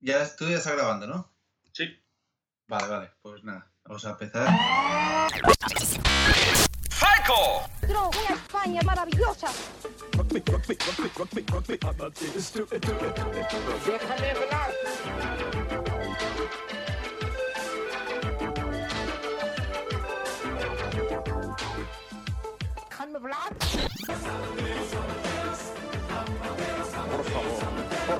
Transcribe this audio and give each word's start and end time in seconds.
Ya 0.00 0.36
tú 0.36 0.48
ya 0.48 0.58
estás 0.58 0.74
grabando, 0.74 1.06
¿no? 1.06 1.28
Sí. 1.72 1.84
Vale, 2.68 2.86
vale. 2.86 3.10
Pues 3.20 3.42
nada, 3.42 3.70
vamos 3.84 4.04
a 4.04 4.10
empezar. 4.10 4.48
Pero 7.80 8.08
una 8.08 8.34
España 8.34 8.80
maravillosa. 8.82 9.48
Déjame 13.86 14.32
Muy 28.08 28.16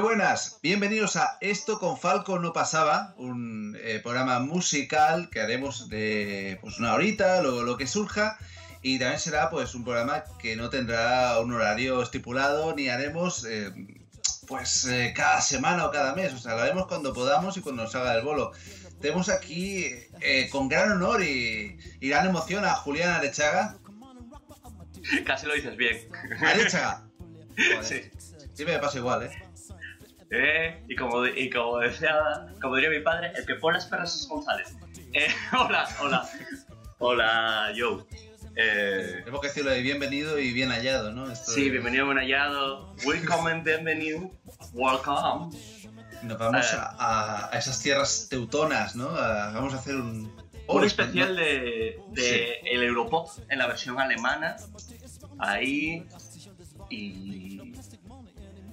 buenas, 0.00 0.58
bienvenidos 0.62 1.16
a 1.16 1.38
Esto 1.40 1.78
con 1.78 1.96
Falco 1.98 2.38
no 2.38 2.52
pasaba, 2.52 3.14
un 3.16 3.74
eh, 3.80 4.00
programa 4.02 4.38
musical 4.40 5.30
que 5.30 5.40
haremos 5.40 5.88
de 5.88 6.58
pues 6.60 6.78
una 6.78 6.92
horita, 6.92 7.40
lo, 7.40 7.62
lo 7.62 7.78
que 7.78 7.86
surja, 7.86 8.38
y 8.82 8.98
también 8.98 9.20
será 9.20 9.50
pues 9.50 9.74
un 9.74 9.84
programa 9.84 10.24
que 10.40 10.56
no 10.56 10.70
tendrá 10.70 11.38
un 11.40 11.52
horario 11.52 12.02
estipulado, 12.02 12.74
ni 12.74 12.88
haremos 12.88 13.44
eh, 13.44 13.70
pues 14.46 14.84
eh, 14.86 15.12
cada 15.14 15.40
semana 15.40 15.86
o 15.86 15.90
cada 15.90 16.14
mes, 16.14 16.32
o 16.34 16.38
sea, 16.38 16.54
lo 16.54 16.62
haremos 16.62 16.86
cuando 16.86 17.12
podamos 17.12 17.56
y 17.56 17.60
cuando 17.60 17.84
nos 17.84 17.94
haga 17.94 18.14
el 18.14 18.22
bolo. 18.22 18.52
Tenemos 19.00 19.28
aquí 19.28 19.86
eh, 20.20 20.48
con 20.50 20.68
gran 20.68 20.92
honor 20.92 21.22
y, 21.22 21.78
y 22.00 22.08
gran 22.08 22.26
emoción 22.26 22.64
a 22.64 22.74
Julián 22.74 23.10
Arechaga. 23.10 23.76
Casi 25.24 25.46
lo 25.46 25.54
dices 25.54 25.76
bien. 25.76 26.08
Arechaga. 26.40 27.04
Joder, 27.56 27.84
Sí. 27.84 28.10
Siempre 28.54 28.76
me 28.76 28.80
pasa 28.80 28.98
igual, 28.98 29.24
¿eh? 29.24 29.30
Eh, 30.30 30.82
y, 30.88 30.96
como, 30.96 31.26
y 31.26 31.50
como 31.50 31.78
decía, 31.78 32.46
como 32.60 32.76
diría 32.76 32.90
mi 32.90 33.00
padre, 33.00 33.32
el 33.36 33.44
que 33.44 33.54
pone 33.56 33.78
las 33.78 33.86
perras 33.86 34.14
es 34.14 34.28
González. 34.28 34.74
Eh, 35.12 35.28
hola, 35.58 35.88
hola. 36.00 36.28
Hola, 36.98 37.72
Joe. 37.76 38.04
Eh, 38.54 39.20
Tenemos 39.20 39.40
que 39.40 39.48
decirlo 39.48 39.70
de 39.70 39.80
bienvenido 39.80 40.38
y 40.38 40.52
bien 40.52 40.70
hallado, 40.70 41.10
¿no? 41.12 41.30
Esto 41.30 41.52
sí, 41.52 41.64
de- 41.64 41.70
bienvenido, 41.70 42.06
buen 42.06 42.18
hallado. 42.18 42.94
Welcome, 43.04 43.62
bienvenido. 43.64 44.30
Welcome. 44.72 45.56
Nos 46.22 46.38
vamos 46.38 46.66
Eh. 46.72 46.76
a, 46.76 46.82
a- 46.98 47.54
a 47.54 47.58
esas 47.58 47.80
tierras 47.82 48.26
teutonas, 48.28 48.94
¿no? 48.94 49.08
A- 49.08 49.52
vamos 49.52 49.72
a 49.74 49.76
hacer 49.78 49.96
un... 49.96 50.30
Un 50.68 50.80
Oh, 50.80 50.84
especial 50.84 51.34
¿no? 51.34 51.40
de, 51.40 51.98
de 52.12 52.60
el 52.64 52.82
Europop 52.84 53.28
en 53.48 53.58
la 53.58 53.66
versión 53.66 53.98
alemana. 53.98 54.56
Ahí. 55.38 56.06
Y. 56.88 57.72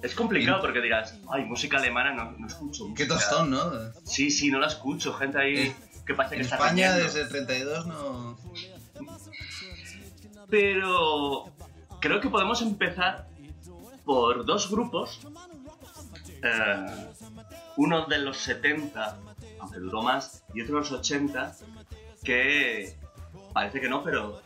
Es 0.00 0.14
complicado 0.14 0.58
Y- 0.58 0.60
porque 0.60 0.80
dirás, 0.80 1.18
ay, 1.32 1.44
música 1.44 1.78
alemana 1.78 2.14
no, 2.14 2.30
no 2.38 2.46
escucho. 2.46 2.84
Qué 2.94 3.04
música". 3.06 3.08
tostón, 3.08 3.50
¿no? 3.50 3.72
Sí, 4.04 4.30
sí, 4.30 4.50
no 4.50 4.60
la 4.60 4.68
escucho. 4.68 5.12
Gente 5.14 5.38
ahí 5.40 5.56
Eh, 5.58 5.74
que 6.06 6.14
parece 6.14 6.36
En 6.36 6.40
que 6.42 6.44
está 6.44 6.56
España 6.56 6.88
riñendo. 6.92 7.04
desde 7.04 7.20
el 7.22 7.28
32 7.28 7.86
no... 7.86 8.38
Pero 10.50 11.44
creo 12.00 12.20
que 12.20 12.28
podemos 12.28 12.60
empezar 12.62 13.28
por 14.04 14.44
dos 14.44 14.70
grupos. 14.70 15.20
Eh, 16.42 17.06
uno 17.76 18.06
de 18.06 18.18
los 18.18 18.38
70, 18.38 19.18
aunque 19.60 19.78
duró 19.78 20.02
más, 20.02 20.44
y 20.54 20.62
otro 20.62 20.74
de 20.76 20.80
los 20.80 20.92
80, 20.92 21.54
que 22.24 22.96
parece 23.52 23.80
que 23.80 23.88
no, 23.88 24.02
pero 24.02 24.40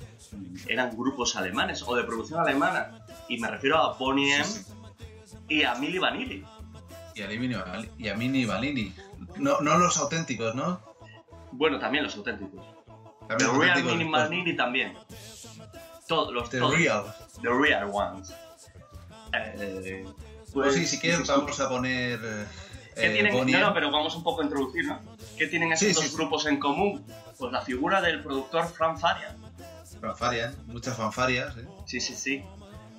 eran 0.69 0.97
grupos 0.97 1.37
alemanes 1.37 1.83
o 1.87 1.95
de 1.97 2.05
producción 2.05 2.41
alemana. 2.41 3.07
Y 3.29 3.39
me 3.39 3.49
refiero 3.49 3.79
a 3.79 3.95
Bonnie 3.95 4.35
M 4.35 4.45
Sí, 4.45 4.63
sí. 4.65 5.37
y 5.49 5.63
a 5.63 5.75
Milli 5.77 5.99
Vanilli. 5.99 6.45
Y 7.15 7.23
a, 7.23 7.29
Mini, 7.29 7.55
y 7.97 8.09
a 8.09 8.15
Mini 8.17 8.45
Balini. 8.45 8.93
No, 9.37 9.61
no 9.61 9.79
los 9.79 9.97
auténticos, 9.99 10.55
¿no? 10.57 10.81
Bueno, 11.53 11.79
también 11.79 12.03
los 12.03 12.17
auténticos. 12.17 12.61
También 13.29 13.49
los 13.49 13.59
Real 13.59 13.71
auténticos, 13.71 14.11
pues, 14.11 14.23
Vanilli 14.23 14.57
también. 14.57 14.95
Todos 16.07 16.33
los 16.33 16.51
The 16.51 16.59
todos. 16.59 16.77
Real. 16.77 17.05
The 17.43 17.49
Real 17.49 17.91
Ones. 17.93 18.33
Eh, 19.33 20.05
Pues 20.53 20.75
sí, 20.75 20.87
si 20.87 20.99
quieres 20.99 21.21
escucha. 21.21 21.39
vamos 21.39 21.61
a 21.61 21.69
poner... 21.69 22.21
eh, 22.23 22.47
¿Qué 22.95 23.07
eh, 23.07 23.13
tienen? 23.13 23.33
Bonnie 23.35 23.53
No, 23.55 23.61
no, 23.69 23.75
pero 23.75 23.91
vamos 23.91 24.15
un 24.15 24.23
poco 24.23 24.43
a 24.43 24.45
introducir, 24.45 24.85
¿no? 24.87 25.01
¿Qué 25.37 25.49
tienen 25.49 25.73
estos 25.73 25.89
Sí, 25.89 25.95
dos 25.95 26.05
sí, 26.05 26.17
grupos 26.17 26.47
en 26.47 26.61
común? 26.61 27.05
Pues 27.39 27.53
la 27.53 27.61
figura 27.63 28.01
del 28.01 28.23
productor 28.23 28.69
Fran 28.69 28.99
Farian. 28.99 29.37
Fanfarias, 30.01 30.57
muchas 30.67 30.97
fanfarias, 30.97 31.57
¿eh? 31.57 31.67
Sí, 31.87 31.99
sí, 32.01 32.15
sí. 32.15 32.45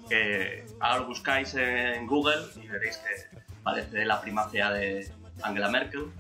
Que 0.10 0.66
ahora 0.80 1.00
lo 1.02 1.08
buscáis 1.08 1.54
en 1.54 2.08
Google 2.08 2.42
y 2.56 2.68
veréis 2.68 2.98
que 2.98 3.38
parece 3.64 4.04
la 4.06 4.20
primacía 4.22 4.72
de 4.72 5.12
Angela 5.44 5.70
Merkel. 5.70 6.12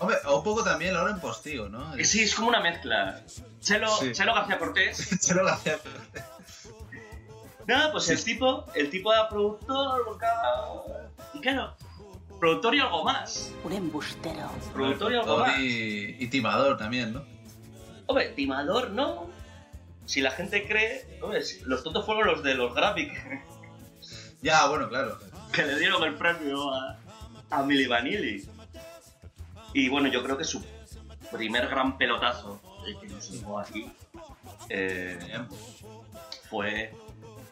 Hombre, 0.00 0.16
o 0.26 0.38
un 0.38 0.44
poco 0.44 0.64
también 0.64 0.92
Lauren 0.94 1.20
Postigo, 1.20 1.68
¿no? 1.68 1.94
Sí, 2.02 2.22
es 2.24 2.34
como 2.34 2.48
una 2.48 2.60
mezcla. 2.60 3.22
Chelo, 3.64 3.88
Sí. 3.96 4.12
Chelo 4.12 4.34
García 4.34 4.58
Cortés. 4.58 5.20
Chelo 5.26 5.44
García. 5.44 5.78
Nada, 7.66 7.92
pues 7.92 8.08
el 8.10 8.22
tipo, 8.22 8.66
el 8.74 8.90
tipo 8.90 9.12
era 9.12 9.28
productor, 9.28 10.04
buscaba- 10.06 10.82
y 11.32 11.40
claro, 11.40 11.74
productor 12.38 12.74
y 12.74 12.80
algo 12.80 13.04
más. 13.04 13.52
Un 13.64 13.72
embustero. 13.72 14.50
Productor 14.74 15.12
y 15.12 15.16
algo 15.16 15.38
más. 15.38 15.58
Y, 15.58 16.16
y 16.18 16.28
timador 16.28 16.76
también, 16.76 17.14
¿no? 17.14 17.24
Hombre, 18.06 18.28
timador 18.30 18.90
no. 18.90 19.30
Si 20.04 20.20
la 20.20 20.30
gente 20.30 20.68
cree, 20.68 21.18
hombre, 21.22 21.40
los 21.64 21.82
tontos 21.82 22.04
fueron 22.04 22.26
los 22.26 22.42
de 22.42 22.54
los 22.54 22.74
que, 22.74 23.42
Ya, 24.42 24.66
bueno, 24.66 24.90
claro. 24.90 25.18
que 25.50 25.62
le 25.64 25.78
dieron 25.78 26.04
el 26.04 26.16
premio 26.16 26.70
a, 26.74 26.98
a 27.48 27.62
Milli 27.62 27.86
Vanilli. 27.86 28.46
Y 29.72 29.88
bueno, 29.88 30.08
yo 30.08 30.22
creo 30.22 30.36
que 30.36 30.44
su 30.44 30.62
primer 31.32 31.66
gran 31.68 31.96
pelotazo, 31.96 32.60
el 32.86 32.98
que 33.00 33.06
nos 33.08 33.30
llegó 33.30 33.58
aquí, 33.58 33.92
eh, 34.68 35.18
fue 36.50 36.94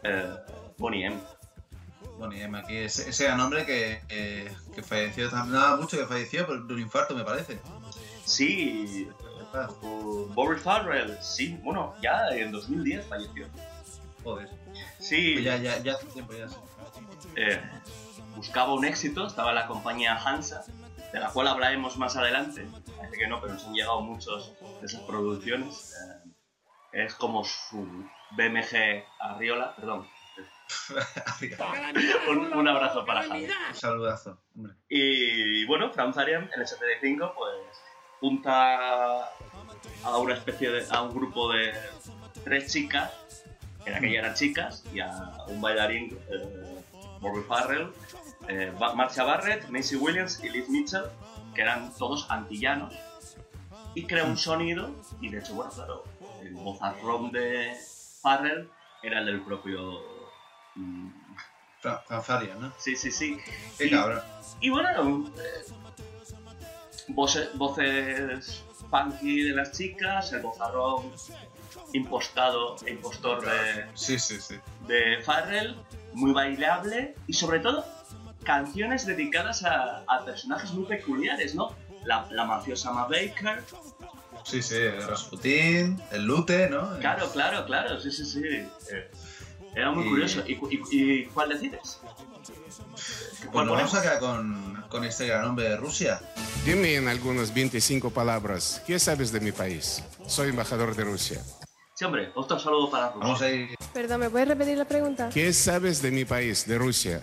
eh, 0.02 0.34
Bonnie 0.78 1.06
M. 1.06 1.16
Bonnie 2.18 2.42
M, 2.42 2.58
aquí 2.58 2.76
ese, 2.76 3.08
ese 3.10 3.24
gran 3.24 3.40
hombre 3.40 3.64
que, 3.66 4.00
que, 4.08 4.52
que 4.74 4.82
falleció, 4.82 5.30
nada 5.30 5.76
mucho 5.76 5.96
que 5.98 6.06
falleció 6.06 6.46
por 6.46 6.56
un 6.56 6.78
infarto, 6.80 7.14
me 7.14 7.24
parece. 7.24 7.60
Sí, 8.24 9.08
Ah, 9.54 9.68
Boris 10.34 10.62
Farrell, 10.62 11.14
sí, 11.20 11.58
bueno, 11.62 11.94
ya 12.00 12.28
en 12.30 12.50
2010 12.52 13.04
falleció. 13.06 13.46
Joder. 14.24 14.48
Sí, 14.98 15.32
Pues 15.34 15.44
ya, 15.44 15.56
ya, 15.58 15.78
ya 15.82 15.92
hace 15.92 16.06
tiempo 16.06 16.32
ya. 16.32 16.46
eh, 17.36 17.60
buscaba 18.34 18.72
un 18.72 18.86
éxito, 18.86 19.26
estaba 19.26 19.50
en 19.50 19.56
la 19.56 19.66
compañía 19.66 20.16
Hansa, 20.16 20.64
de 21.12 21.20
la 21.20 21.30
cual 21.30 21.48
hablaremos 21.48 21.96
más 21.96 22.16
adelante. 22.16 22.66
Parece 22.96 23.18
que 23.18 23.26
no, 23.26 23.40
pero 23.40 23.54
nos 23.54 23.64
han 23.66 23.74
llegado 23.74 24.00
muchos 24.00 24.52
de 24.80 24.86
esas 24.86 25.00
producciones. 25.02 25.94
Eh, 26.92 27.04
es 27.04 27.14
como 27.14 27.44
su 27.44 27.84
BMG 28.32 29.04
Arriola, 29.20 29.74
perdón. 29.76 30.08
Un, 32.30 32.54
un 32.54 32.68
abrazo 32.68 33.04
para 33.04 33.22
Javi. 33.24 33.44
Un 33.44 33.74
saludazo, 33.74 34.38
hombre. 34.56 34.74
Y 34.88 35.66
bueno, 35.66 35.90
Franz 35.90 36.16
Arian 36.16 36.48
en 36.54 36.60
el 36.60 36.66
75 36.66 37.34
pues 37.36 37.52
junta 38.20 39.24
a 40.04 40.18
una 40.18 40.34
especie 40.34 40.70
de, 40.70 40.86
a 40.90 41.02
un 41.02 41.12
grupo 41.14 41.52
de 41.52 41.72
tres 42.44 42.72
chicas, 42.72 43.12
que 43.84 43.90
en 43.90 43.96
aquella 43.96 44.18
eran 44.20 44.34
chicas, 44.34 44.84
y 44.94 45.00
a 45.00 45.10
un 45.48 45.60
bailarín, 45.60 46.18
eh, 46.30 46.82
Bobby 47.20 47.42
Farrell, 47.42 47.92
eh, 48.48 48.72
Marcia 48.94 49.24
Barrett, 49.24 49.68
Macy 49.68 49.96
Williams 49.96 50.42
y 50.42 50.48
Liz 50.48 50.68
Mitchell, 50.68 51.04
que 51.54 51.62
eran 51.62 51.92
todos 51.94 52.30
antillanos, 52.30 52.94
y 53.94 54.06
crea 54.06 54.24
un 54.24 54.36
sonido, 54.38 54.90
y 55.20 55.28
de 55.28 55.38
hecho, 55.38 55.54
bueno, 55.54 55.70
claro, 55.72 56.04
el 56.42 56.54
vozarrón 56.54 57.30
de 57.32 57.74
Farrell 58.22 58.68
era 59.02 59.18
el 59.20 59.26
del 59.26 59.40
propio... 59.42 60.00
mm, 60.76 61.08
¿no? 62.60 62.72
Sí, 62.78 62.94
sí, 62.96 63.10
sí. 63.10 63.38
Qué 63.76 63.86
Y- 63.86 63.90
cabrón. 63.90 64.22
y 64.60 64.70
bueno, 64.70 65.26
eh, 65.36 65.72
voces, 67.08 67.50
voces 67.58 68.62
funky 68.88 69.42
de 69.42 69.54
las 69.54 69.72
chicas, 69.72 70.32
el 70.32 70.42
bozarrón 70.42 71.10
impostado 71.92 72.76
e 72.86 72.90
impostor 72.92 73.44
de, 73.44 73.86
Sí, 73.94 74.18
sí, 74.18 74.40
sí. 74.40 74.54
de 74.86 75.20
Farrell, 75.24 75.76
muy 76.14 76.32
bailable 76.32 77.14
y 77.26 77.32
sobre 77.32 77.60
todo 77.60 77.84
canciones 78.44 79.06
dedicadas 79.06 79.64
a, 79.64 80.04
a 80.06 80.24
personajes 80.24 80.72
muy 80.72 80.84
peculiares, 80.84 81.54
¿no? 81.54 81.74
La, 82.04 82.26
la 82.30 82.44
mafiosa 82.44 82.92
Ma 82.92 83.04
Baker. 83.04 83.62
Sí, 84.44 84.60
sí, 84.60 84.74
el 84.74 85.96
el 86.10 86.24
Lute, 86.24 86.68
¿no? 86.68 86.98
Claro, 86.98 87.30
claro, 87.30 87.64
claro, 87.64 88.00
sí, 88.00 88.10
sí, 88.10 88.24
sí. 88.24 88.42
Eh, 88.44 89.10
era 89.74 89.92
muy 89.92 90.04
y... 90.04 90.08
curioso. 90.08 90.42
¿Y, 90.46 90.58
y, 90.70 90.82
y 90.90 91.26
cuál 91.26 91.50
decides? 91.50 92.00
¿Cuál 93.50 93.68
bueno, 93.68 93.72
pues 93.72 93.92
vamos 93.92 93.94
acá 93.94 94.18
con, 94.18 94.84
con 94.88 95.04
este 95.04 95.26
gran 95.26 95.44
hombre 95.46 95.68
de 95.68 95.76
Rusia. 95.76 96.20
Dime 96.64 96.96
en 96.96 97.08
algunas 97.08 97.52
25 97.54 98.10
palabras, 98.10 98.82
¿qué 98.86 98.98
sabes 98.98 99.32
de 99.32 99.40
mi 99.40 99.52
país? 99.52 100.02
Soy 100.26 100.50
embajador 100.50 100.94
de 100.94 101.04
Rusia. 101.04 101.40
Sí, 101.94 102.04
hombre, 102.04 102.30
otro 102.34 102.58
saludo 102.58 102.90
para 102.90 103.06
Rusia. 103.10 103.20
Vamos 103.22 103.42
a 103.42 103.50
ir. 103.50 103.74
Perdón, 103.92 104.20
¿me 104.20 104.30
puedes 104.30 104.48
repetir 104.48 104.78
la 104.78 104.84
pregunta? 104.84 105.30
¿Qué 105.32 105.52
sabes 105.52 106.02
de 106.02 106.10
mi 106.10 106.24
país, 106.24 106.66
de 106.66 106.78
Rusia? 106.78 107.22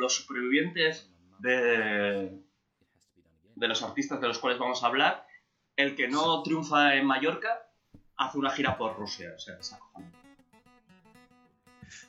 Los 0.00 0.14
supervivientes 0.16 1.08
de, 1.38 2.32
de 3.54 3.68
los 3.68 3.82
artistas 3.82 4.20
de 4.20 4.28
los 4.28 4.38
cuales 4.38 4.58
vamos 4.58 4.82
a 4.82 4.86
hablar, 4.86 5.26
el 5.76 5.94
que 5.94 6.08
no 6.08 6.42
triunfa 6.42 6.94
en 6.96 7.06
Mallorca 7.06 7.66
hace 8.16 8.38
una 8.38 8.50
gira 8.50 8.76
por 8.76 8.96
Rusia. 8.96 9.32
O 9.36 9.38
sea, 9.38 9.56
es 9.58 9.72
acojonante. 9.72 10.18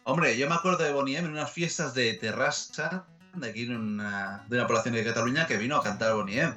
Hombre, 0.03 0.37
yo 0.37 0.47
me 0.49 0.55
acuerdo 0.55 0.83
de 0.83 0.91
Bonnie 0.91 1.17
M 1.17 1.27
en 1.27 1.33
unas 1.33 1.51
fiestas 1.51 1.93
de 1.93 2.13
Terrassa, 2.15 3.05
de 3.35 3.49
aquí 3.49 3.67
una, 3.67 4.43
de 4.47 4.57
una 4.57 4.67
población 4.67 4.95
de 4.95 5.03
Cataluña, 5.03 5.45
que 5.47 5.57
vino 5.57 5.75
a 5.77 5.83
cantar 5.83 6.13
Bonnie 6.13 6.39
M. 6.39 6.53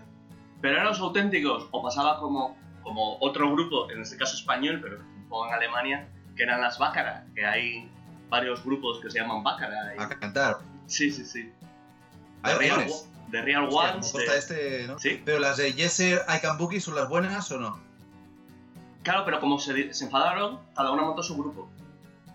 Pero 0.63 0.75
eran 0.75 0.87
los 0.87 0.99
auténticos, 1.01 1.69
o 1.71 1.83
pasaba 1.83 2.19
como, 2.19 2.57
como 2.83 3.19
otro 3.21 3.51
grupo, 3.53 3.91
en 3.91 4.01
este 4.01 4.17
caso 4.17 4.35
español, 4.37 4.81
pero 4.83 4.97
en 4.99 5.53
Alemania, 5.53 6.09
que 6.37 6.43
eran 6.45 6.61
las 6.61 6.79
Bácara, 6.79 7.27
que 7.35 7.45
hay 7.45 7.91
varios 8.31 8.65
grupos 8.65 9.01
que 9.01 9.11
se 9.11 9.19
llaman 9.19 9.43
Bácara. 9.43 9.95
y- 9.97 10.03
A 10.03 10.09
cantar. 10.09 10.59
Sí, 10.87 11.11
sí, 11.11 11.25
sí. 11.25 11.53
Hay 12.43 12.53
De 12.55 12.59
Real, 12.59 12.87
de 13.29 13.43
Real 13.43 13.69
Ones. 13.71 14.13
de- 14.13 14.37
este, 14.39 14.87
¿no? 14.87 14.99
Sí. 14.99 15.23
Pero 15.25 15.39
las 15.39 15.57
de 15.57 15.73
Yeser 15.73 16.23
I 16.29 16.41
Can 16.41 16.59
son 16.81 16.95
las 16.95 17.09
buenas 17.09 17.51
o 17.51 17.59
no? 17.59 17.81
Claro, 19.03 19.25
pero 19.25 19.41
como 19.41 19.59
se, 19.59 19.91
enfadaron, 20.03 20.61
cada 20.75 20.91
uno 20.93 21.05
montó 21.07 21.23
su 21.23 21.37
grupo. 21.37 21.69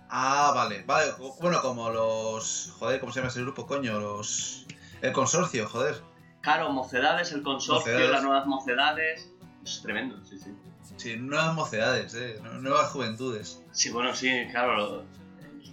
Ah, 0.10 0.51
vale. 0.56 0.84
Vale, 0.88 1.12
bueno, 1.39 1.62
como 1.62 1.89
los. 1.89 2.74
Joder, 2.79 3.00
¿cómo 3.00 3.12
se 3.12 3.20
llama 3.20 3.29
ese 3.29 3.41
grupo, 3.41 3.65
coño? 3.68 4.00
Los. 4.00 4.65
El 5.01 5.13
consorcio, 5.13 5.68
joder. 5.70 6.01
Claro, 6.41 6.72
Mocedades, 6.72 7.32
el 7.32 7.44
consorcio, 7.44 7.91
Mocedades. 7.91 8.12
las 8.12 8.24
nuevas 8.24 8.46
Mocedades. 8.48 9.29
Es 9.63 9.82
tremendo, 9.82 10.18
sí, 10.25 10.39
sí. 10.39 10.51
Sí, 10.98 11.15
nuevas 11.18 11.53
mocedades, 11.53 12.13
eh. 12.15 12.39
nu- 12.41 12.62
Nuevas 12.62 12.89
juventudes. 12.91 13.62
Sí, 13.72 13.89
bueno, 13.89 14.13
sí, 14.15 14.29
claro, 14.51 15.03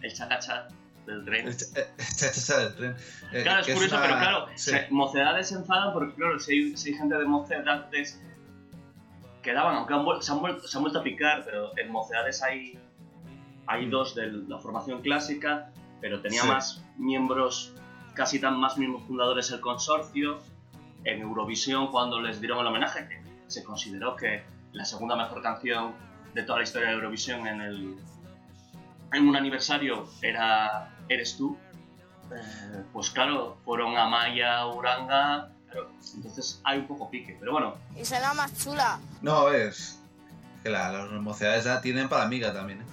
el 0.02 0.14
chacacha 0.14 0.68
del 1.06 1.25
tren. 1.25 1.46
El 1.48 1.56
cha- 1.56 1.66
eh, 1.80 2.58
del 2.62 2.75
tren. 2.76 2.96
Eh, 3.32 3.42
Claro, 3.42 3.60
es 3.60 3.75
curioso, 3.75 3.96
una- 3.96 4.04
pero 4.06 4.18
claro, 4.18 4.46
sí. 4.56 4.72
Mocedades 4.90 5.48
se 5.48 5.54
enfadan 5.54 5.92
porque, 5.92 6.14
claro, 6.14 6.38
si 6.40 6.52
hay, 6.52 6.76
si 6.76 6.90
hay 6.90 6.94
gente 6.96 7.16
de 7.16 7.25
Mocedades 7.25 8.20
que 9.42 9.52
daban, 9.52 9.76
aunque 9.76 9.94
han 9.94 10.22
se, 10.22 10.32
han 10.32 10.40
vuelto, 10.40 10.66
se 10.66 10.76
han 10.76 10.82
vuelto 10.82 10.98
a 10.98 11.02
picar, 11.02 11.44
pero 11.44 11.76
en 11.78 11.90
Mocedades 11.92 12.42
hay, 12.42 12.78
hay 13.66 13.88
dos 13.88 14.14
de 14.14 14.26
la 14.32 14.58
formación 14.58 15.02
clásica, 15.02 15.70
pero 16.00 16.20
tenía 16.20 16.42
Sí. 16.42 16.48
más 16.48 16.84
miembros, 16.98 17.72
casi 18.14 18.40
tan 18.40 18.58
más 18.58 18.76
miembros 18.76 19.04
fundadores 19.06 19.50
el 19.52 19.60
consorcio. 19.60 20.40
En 21.04 21.20
Eurovisión, 21.22 21.92
cuando 21.92 22.20
les 22.20 22.40
dieron 22.40 22.58
el 22.58 22.66
homenaje, 22.66 23.06
que 23.08 23.22
se 23.46 23.62
consideró 23.62 24.16
que 24.16 24.42
la 24.72 24.84
segunda 24.84 25.14
mejor 25.14 25.40
canción 25.40 25.94
de 26.34 26.42
toda 26.42 26.58
la 26.58 26.64
historia 26.64 26.88
de 26.88 26.94
Eurovisión 26.94 27.46
en, 27.46 27.60
el, 27.60 27.96
en 29.12 29.28
un 29.28 29.36
aniversario 29.36 30.08
era 30.20 30.90
Eres 31.08 31.36
tú, 31.36 31.56
eh, 32.32 32.82
pues 32.92 33.10
claro, 33.10 33.56
fueron 33.64 33.96
Amaya, 33.96 34.66
Uranga, 34.66 35.50
claro, 35.70 35.90
entonces 36.14 36.60
hay 36.64 36.78
un 36.80 36.86
poco 36.86 37.08
pique, 37.10 37.36
pero 37.38 37.52
bueno, 37.52 37.75
Y 37.96 38.04
será 38.04 38.34
más 38.34 38.52
chula. 38.62 38.98
No, 39.22 39.50
es. 39.50 40.00
Que 40.62 40.70
la- 40.70 40.90
las 40.90 41.10
mocedades 41.12 41.64
ya 41.64 41.80
tienen 41.80 42.08
para 42.08 42.25
amiga 42.25 42.52
también, 42.52 42.80
eh. 42.80 42.84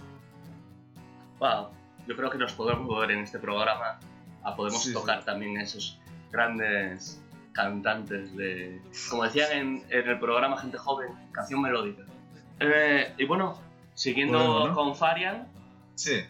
wow, 1.39 1.69
yo 2.07 2.15
creo 2.15 2.29
que 2.29 2.37
nos 2.37 2.53
podemos 2.53 2.85
mover 2.85 3.11
en 3.11 3.19
este 3.19 3.39
programa, 3.39 3.99
a 4.43 4.55
podemos 4.55 4.81
Sí, 4.83 4.89
sí. 4.89 4.93
tocar 4.93 5.23
también 5.25 5.57
esos 5.59 5.99
grandes 6.31 7.19
cantantes 7.53 8.35
de, 8.35 8.81
como 9.09 9.23
decían 9.23 9.51
en, 9.51 9.85
en 9.89 10.09
el 10.09 10.19
programa 10.19 10.57
Gente 10.57 10.77
Joven, 10.77 11.09
canción 11.31 11.61
melódica. 11.61 12.03
Eh, 12.59 13.13
y 13.17 13.25
bueno, 13.25 13.57
siguiendo 13.93 14.71
con 14.73 14.95
Farian, 14.95 15.47
Sí. 15.95 16.21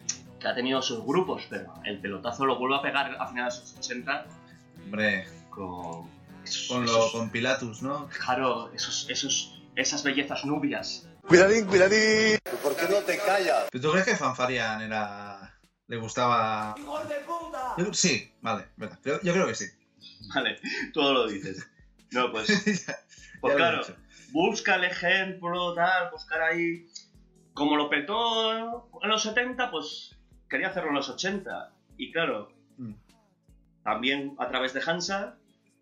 Que 0.44 0.50
ha 0.50 0.54
tenido 0.54 0.82
sus 0.82 1.02
grupos, 1.02 1.46
pero 1.48 1.72
el 1.84 1.98
pelotazo 2.00 2.44
lo 2.44 2.58
vuelve 2.58 2.76
a 2.76 2.82
pegar 2.82 3.16
a 3.18 3.26
finales 3.26 3.54
de 3.54 3.60
los 3.62 3.76
80 3.78 4.26
Hombre, 4.84 5.26
con... 5.48 6.06
esos- 6.44 6.68
con, 6.68 6.84
lo, 6.84 6.90
esos- 6.92 7.12
con 7.12 7.30
Pilatus, 7.30 7.80
¿no? 7.82 8.08
Claro, 8.08 8.70
esos, 8.74 9.08
esos, 9.08 9.58
esas 9.74 10.02
bellezas 10.02 10.44
nubias. 10.44 11.08
Cuidadín, 11.26 11.64
cuidadín. 11.64 12.38
¿Por 12.62 12.76
qué 12.76 12.86
no 12.90 12.98
te 12.98 13.16
callas? 13.16 13.70
¿Tú 13.70 13.90
crees 13.90 14.04
que 14.04 14.16
Fanfarian 14.16 14.82
era. 14.82 15.56
le 15.86 15.96
gustaba. 15.96 16.74
Yo- 17.78 17.94
sí, 17.94 18.30
vale, 18.42 18.66
verdad. 18.76 18.98
Yo, 19.02 19.18
yo 19.22 19.32
creo 19.32 19.46
que 19.46 19.54
sí. 19.54 19.64
Vale, 20.34 20.60
todo 20.92 21.14
lo 21.14 21.26
dices. 21.26 21.66
No, 22.10 22.30
pues, 22.30 22.48
Ya 22.86 22.96
pues 23.40 23.56
claro, 23.56 23.80
busca 24.32 24.74
el 24.74 24.84
ejemplo, 24.84 25.72
tal, 25.72 26.10
buscar 26.10 26.42
ahí. 26.42 26.86
Como 27.54 27.76
lo 27.76 27.88
petó 27.88 28.52
en 29.02 29.08
los 29.08 29.22
70, 29.22 29.70
pues 29.70 30.13
quería 30.48 30.68
hacerlo 30.68 30.90
en 30.90 30.96
los 30.96 31.08
80. 31.08 31.72
Y 31.98 32.12
claro, 32.12 32.52
Mm. 32.76 32.94
también 33.84 34.34
a 34.38 34.48
través 34.48 34.72
de 34.74 34.82
Hansa, 34.84 35.36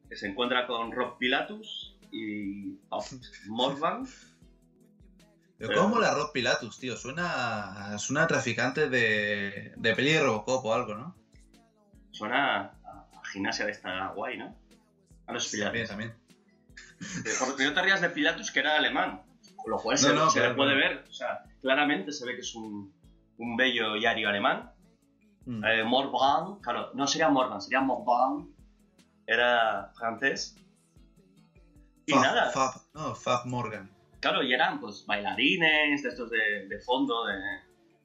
que 0.09 0.17
se 0.17 0.27
encuentra 0.29 0.67
con 0.67 0.93
Rob 0.93 1.17
Pilatus 1.19 1.97
y 2.11 2.73
Bob 2.89 3.05
Morvan. 3.49 4.07
Pero 5.59 5.81
¿cómo 5.81 6.01
la 6.01 6.13
Rob 6.13 6.33
Pilatus, 6.33 6.79
tío? 6.79 6.97
Suena. 6.97 7.97
Suena 7.99 8.25
a 8.25 8.27
traficante 8.27 8.89
de. 8.89 9.73
de 9.77 9.95
peli 9.95 10.13
de 10.13 10.21
Robocop 10.23 10.65
o 10.65 10.75
algo, 10.75 10.95
¿no? 10.97 11.15
Suena 12.11 12.57
a, 12.85 13.07
a 13.17 13.25
gimnasia 13.33 13.65
de 13.67 13.73
esta 13.73 14.09
guay, 14.09 14.39
¿no? 14.39 14.57
A 15.27 15.33
los 15.33 15.51
También, 15.51 15.73
Pilatus. 15.73 15.89
también. 15.89 16.15
Eh, 17.25 17.31
Porque 17.39 17.65
no 17.65 17.73
te 17.75 17.83
rías 17.83 18.01
de 18.01 18.11
Pilatus, 18.11 18.51
que 18.51 18.59
era 18.61 18.77
alemán. 18.77 19.23
Lo 19.67 19.79
cual 19.79 19.95
No, 19.95 20.03
se, 20.09 20.15
no, 20.15 20.31
se 20.31 20.41
le 20.41 20.55
puede 20.55 20.75
ver. 20.75 21.05
O 21.09 21.13
sea, 21.13 21.45
claramente 21.61 22.11
se 22.13 22.27
ve 22.27 22.35
que 22.35 22.41
es 22.41 22.55
un, 22.57 22.93
un 23.39 23.57
bello 23.57 23.97
y 23.97 24.07
ario 24.07 24.29
alemán. 24.29 24.73
Mm. 25.47 25.65
Eh, 25.65 25.85
Morvan, 25.85 26.61
claro, 26.61 26.91
no 26.95 27.07
sería 27.07 27.29
Morvan, 27.29 27.61
sería 27.61 27.81
Morvan. 27.81 28.49
Era 29.27 29.93
francés. 29.97 30.57
Y 32.07 32.13
Fab, 32.13 32.23
nada, 32.23 32.51
Fab, 32.51 32.73
no, 32.95 33.15
Fab 33.15 33.47
Morgan. 33.47 33.89
claro, 34.21 34.43
y 34.43 34.53
eran 34.53 34.81
pues 34.81 35.05
bailarines 35.07 36.03
de 36.03 36.09
estos 36.09 36.31
de, 36.31 36.67
de 36.69 36.81
fondo, 36.81 37.25
de, 37.27 37.35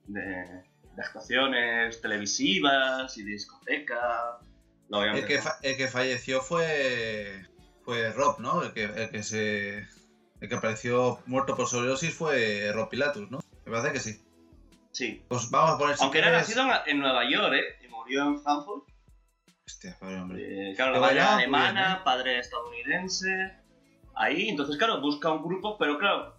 de, 0.07 0.21
de 0.21 1.01
actuaciones 1.01 1.99
televisivas 2.01 3.17
y 3.17 3.23
discoteca. 3.23 4.39
El 4.89 5.25
que, 5.25 5.41
fa- 5.41 5.57
el 5.63 5.75
que 5.75 5.87
falleció 5.87 6.39
fue. 6.41 7.43
fue 7.83 8.11
Rob, 8.13 8.39
¿no? 8.39 8.63
El 8.63 8.71
que, 8.73 8.83
el 8.85 9.09
que 9.09 9.21
se. 9.23 9.79
El 10.39 10.47
que 10.49 10.55
apareció 10.55 11.19
muerto 11.25 11.55
por 11.57 11.67
sobredosis 11.67 12.13
fue 12.13 12.71
Rob 12.71 12.89
Pilatus, 12.89 13.29
¿no? 13.31 13.39
Me 13.65 13.71
parece 13.71 13.91
que 13.93 13.99
sí. 13.99 14.21
Sí. 14.97 15.23
Pues 15.27 15.51
vamos 15.51 15.75
a 15.75 15.77
poner 15.77 15.95
Aunque 15.99 16.17
era 16.17 16.31
nacido 16.31 16.63
en, 16.87 16.97
Nueva 16.97 17.29
York, 17.29 17.53
¿eh? 17.53 17.85
Y 17.85 17.87
murió 17.87 18.23
en 18.23 18.41
Frankfurt. 18.41 18.87
Hostia, 19.63 19.95
pobre 19.99 20.19
hombre. 20.19 20.71
Eh, 20.71 20.75
claro, 20.75 20.93
la 20.93 20.99
madre 20.99 21.21
muy 21.21 21.33
alemana, 21.33 21.85
bien, 21.85 21.97
¿eh? 21.97 22.01
padre 22.03 22.39
estadounidense. 22.39 23.59
Ahí, 24.15 24.49
entonces, 24.49 24.75
claro, 24.77 24.99
busca 24.99 25.31
un 25.31 25.43
grupo, 25.43 25.77
pero 25.77 25.99
claro, 25.99 26.35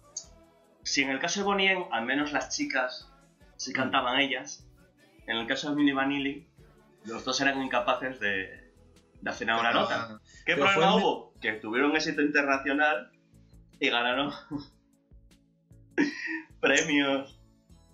si 0.83 1.03
en 1.03 1.09
el 1.09 1.19
caso 1.19 1.39
de 1.39 1.45
Bonnie 1.45 1.71
M, 1.71 1.87
al 1.89 2.03
menos 2.03 2.33
las 2.33 2.53
chicas 2.53 3.09
sí 3.55 3.71
cantaban 3.71 4.19
ellas, 4.19 4.67
en 5.25 5.37
el 5.37 5.47
caso 5.47 5.69
de 5.69 5.77
Milli 5.77 5.93
Vanilli, 5.93 6.45
los 7.05 7.23
dos 7.23 7.39
eran 7.39 7.61
incapaces 7.61 8.19
de, 8.19 8.73
de 9.21 9.29
hacer 9.29 9.47
una 9.47 9.71
nota. 9.71 10.19
¿Qué 10.45 10.55
Pero 10.55 10.65
problema 10.65 10.97
hubo? 10.97 11.33
Que 11.39 11.53
tuvieron 11.53 11.95
éxito 11.95 12.21
internacional 12.21 13.09
y 13.79 13.89
ganaron 13.89 14.33
premios 16.59 17.38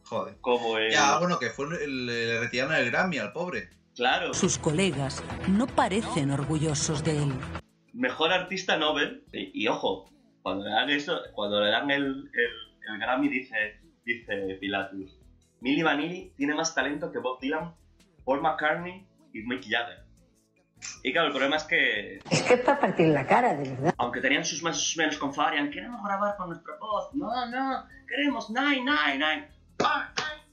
Joder. 0.07 0.37
como 0.41 0.77
el... 0.77 0.91
Ya, 0.91 1.17
bueno, 1.19 1.39
que 1.39 1.49
fue 1.49 1.65
el- 1.83 2.05
le 2.05 2.39
retiraron 2.39 2.75
el 2.75 2.89
Grammy 2.91 3.17
al 3.17 3.31
pobre. 3.33 3.69
Claro, 3.95 4.33
Sus 4.33 4.57
colegas 4.57 5.23
no 5.47 5.67
parecen 5.67 6.29
orgullosos 6.31 7.03
de 7.03 7.23
él. 7.23 7.33
mejor 7.93 8.31
artista 8.33 8.77
Nobel. 8.77 9.23
Y, 9.31 9.63
y 9.63 9.67
ojo, 9.67 10.09
cuando 10.41 10.65
le 10.65 10.71
dan 10.71 10.89
eso, 10.89 11.17
cuando 11.33 11.61
le 11.61 11.71
dan 11.71 11.89
el, 11.89 12.03
el, 12.03 12.93
el 12.93 12.99
Grammy 12.99 13.29
dice, 13.29 13.55
dice 14.03 14.57
Pilatus, 14.59 15.17
Milli 15.61 15.81
Vanilli 15.81 16.33
tiene 16.35 16.53
más 16.53 16.75
talento 16.75 17.11
que 17.11 17.19
Bob 17.19 17.39
Dylan, 17.39 17.73
Paul 18.25 18.41
McCartney 18.41 19.07
y 19.33 19.39
Mick 19.43 19.63
Jagger. 19.63 20.03
Y 21.03 21.13
claro, 21.13 21.27
el 21.27 21.33
problema 21.33 21.55
es 21.55 21.63
que, 21.63 22.17
Es 22.29 22.43
que 22.43 22.55
es 22.55 22.59
para 22.59 22.79
partir 22.79 23.07
la 23.07 23.25
cara, 23.25 23.55
de 23.55 23.69
verdad. 23.71 23.93
aunque 23.97 24.19
tenían 24.19 24.43
sus 24.43 24.61
más 24.61 24.77
sus 24.77 24.97
menos 24.97 25.17
con 25.17 25.33
Farian, 25.33 25.71
queremos 25.71 26.03
grabar 26.03 26.35
con 26.35 26.49
nuestra 26.49 26.73
voz. 26.79 27.09
No, 27.15 27.27
no, 27.49 27.85
queremos 28.07 28.49
nine, 28.49 28.81
nine, 28.83 29.13
nine. 29.17 29.47
Ah, 29.83 30.11
nine". 30.17 30.43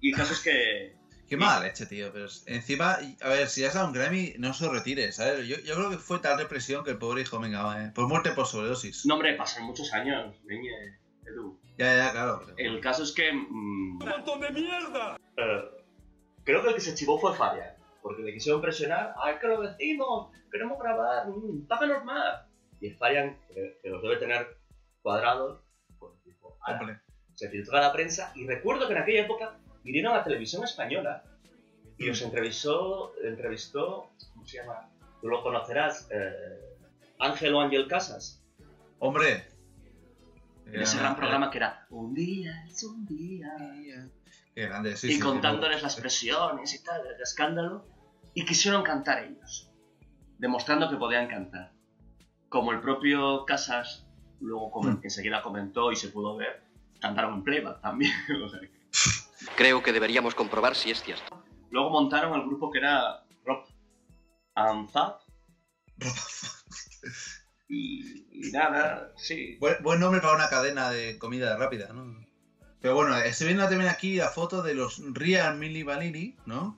Y 0.00 0.10
el 0.10 0.16
caso 0.16 0.32
es 0.32 0.40
que 0.40 0.96
Qué 1.28 1.36
mala 1.36 1.60
leche, 1.60 1.86
tío. 1.86 2.12
Pero 2.12 2.26
encima, 2.46 2.98
a 3.20 3.28
ver, 3.28 3.46
si 3.48 3.64
has 3.64 3.74
dado 3.74 3.86
un 3.86 3.92
Grammy, 3.92 4.34
no 4.38 4.52
se 4.52 4.64
lo 4.64 4.72
retires, 4.72 5.14
¿sabes? 5.14 5.46
Yo, 5.46 5.56
yo 5.60 5.76
creo 5.76 5.90
que 5.90 5.98
fue 5.98 6.18
tal 6.18 6.38
represión 6.38 6.82
que 6.82 6.90
el 6.90 6.98
pobre 6.98 7.22
hijo, 7.22 7.38
venga, 7.38 7.62
va, 7.62 7.84
eh, 7.84 7.92
por 7.94 8.08
muerte 8.08 8.32
por 8.32 8.46
sobredosis. 8.46 9.06
No, 9.06 9.14
hombre, 9.14 9.34
pasan 9.34 9.62
muchos 9.64 9.92
años, 9.92 10.34
niñe, 10.44 10.98
Edu. 11.24 11.56
Ya, 11.78 11.96
ya, 11.96 12.10
claro. 12.10 12.42
pero- 12.44 12.58
El 12.58 12.80
caso 12.80 13.04
es 13.04 13.12
que. 13.12 13.30
¡Un 13.30 13.98
montón 13.98 14.40
de 14.40 14.50
mierda! 14.50 15.16
creo 16.44 16.62
que 16.62 16.68
el 16.68 16.74
que 16.74 16.80
se 16.80 16.94
chivó 16.96 17.18
fue 17.20 17.34
Fabian. 17.36 17.74
Porque 18.02 18.22
le 18.22 18.32
quisieron 18.32 18.60
presionar. 18.60 19.14
¡Ay, 19.22 19.36
que 19.40 19.46
lo 19.46 19.60
decimos! 19.60 20.32
¡Queremos 20.50 20.78
grabar! 20.80 21.28
mm, 21.28 21.66
¡Páganos 21.68 22.04
más! 22.04 22.40
Y 22.80 22.88
el 22.88 22.96
Fabian, 22.96 23.38
que, 23.54 23.78
que 23.82 23.88
los 23.88 24.02
debe 24.02 24.16
tener 24.16 24.58
cuadrados, 25.02 25.62
pues 25.98 26.12
dijo. 26.24 26.58
Hombre. 26.66 26.98
Se 27.40 27.48
filtró 27.48 27.78
a 27.78 27.80
la 27.80 27.90
prensa. 27.90 28.32
Y 28.36 28.46
recuerdo 28.46 28.86
que 28.86 28.92
en 28.92 28.98
aquella 28.98 29.22
época 29.22 29.56
vinieron 29.82 30.14
a 30.14 30.22
televisión 30.22 30.62
española 30.62 31.22
y 31.96 32.10
os 32.10 32.20
entrevistó, 32.20 33.14
entrevistó, 33.24 34.10
¿cómo 34.34 34.46
se 34.46 34.58
llama? 34.58 34.90
Tú 35.22 35.28
lo 35.28 35.42
conocerás, 35.42 36.06
eh, 36.10 36.76
Ángel 37.18 37.54
o 37.54 37.60
Ángel 37.62 37.88
Casas, 37.88 38.42
Hombre. 38.98 39.46
en 40.66 40.82
ese 40.82 40.98
gran 40.98 41.16
programa 41.16 41.50
que 41.50 41.56
era 41.56 41.86
Un 41.88 42.12
día 42.12 42.62
es 42.68 42.84
un 42.84 43.06
día. 43.06 43.48
Qué 44.54 44.66
grande, 44.66 44.94
sí, 44.98 45.08
y 45.08 45.12
sí, 45.14 45.20
contándoles 45.20 45.78
sí. 45.78 45.82
las 45.82 45.96
presiones 45.96 46.74
y 46.74 46.84
tal, 46.84 47.06
el 47.06 47.22
escándalo, 47.22 47.86
y 48.34 48.44
quisieron 48.44 48.82
cantar 48.82 49.24
ellos, 49.24 49.70
demostrando 50.36 50.90
que 50.90 50.96
podían 50.96 51.26
cantar. 51.26 51.72
Como 52.50 52.72
el 52.72 52.80
propio 52.82 53.46
Casas 53.46 54.06
luego 54.40 54.70
comen- 54.70 54.98
Mm. 54.98 55.04
enseguida 55.04 55.40
comentó 55.40 55.90
y 55.90 55.96
se 55.96 56.08
pudo 56.08 56.36
ver, 56.36 56.68
cantaron 57.00 57.34
en 57.34 57.42
playback 57.44 57.80
también. 57.80 58.12
o 58.44 58.48
sea 58.48 58.60
que- 58.60 58.70
Creo 59.56 59.82
que 59.82 59.92
deberíamos 59.92 60.34
comprobar 60.34 60.74
si 60.74 60.90
es 60.90 61.02
cierto. 61.02 61.42
Luego 61.70 61.90
montaron 61.90 62.34
el 62.38 62.46
grupo 62.46 62.70
que 62.70 62.78
era 62.78 63.24
Rob 63.44 63.64
and 64.54 64.90
Zap. 64.90 65.20
y, 67.68 68.26
y 68.48 68.50
nada, 68.52 69.12
sí. 69.16 69.56
Buen, 69.60 69.76
buen 69.82 70.00
nombre 70.00 70.20
para 70.20 70.34
una 70.34 70.48
cadena 70.48 70.90
de 70.90 71.18
comida 71.18 71.56
rápida, 71.56 71.92
¿no? 71.92 72.18
Pero 72.80 72.94
bueno, 72.94 73.16
estoy 73.18 73.48
viendo 73.48 73.68
también 73.68 73.90
aquí 73.90 74.16
la 74.16 74.28
foto 74.30 74.62
de 74.62 74.74
los 74.74 75.00
Real 75.12 75.56
Mili 75.58 75.82
Vanilli, 75.82 76.36
¿no? 76.46 76.76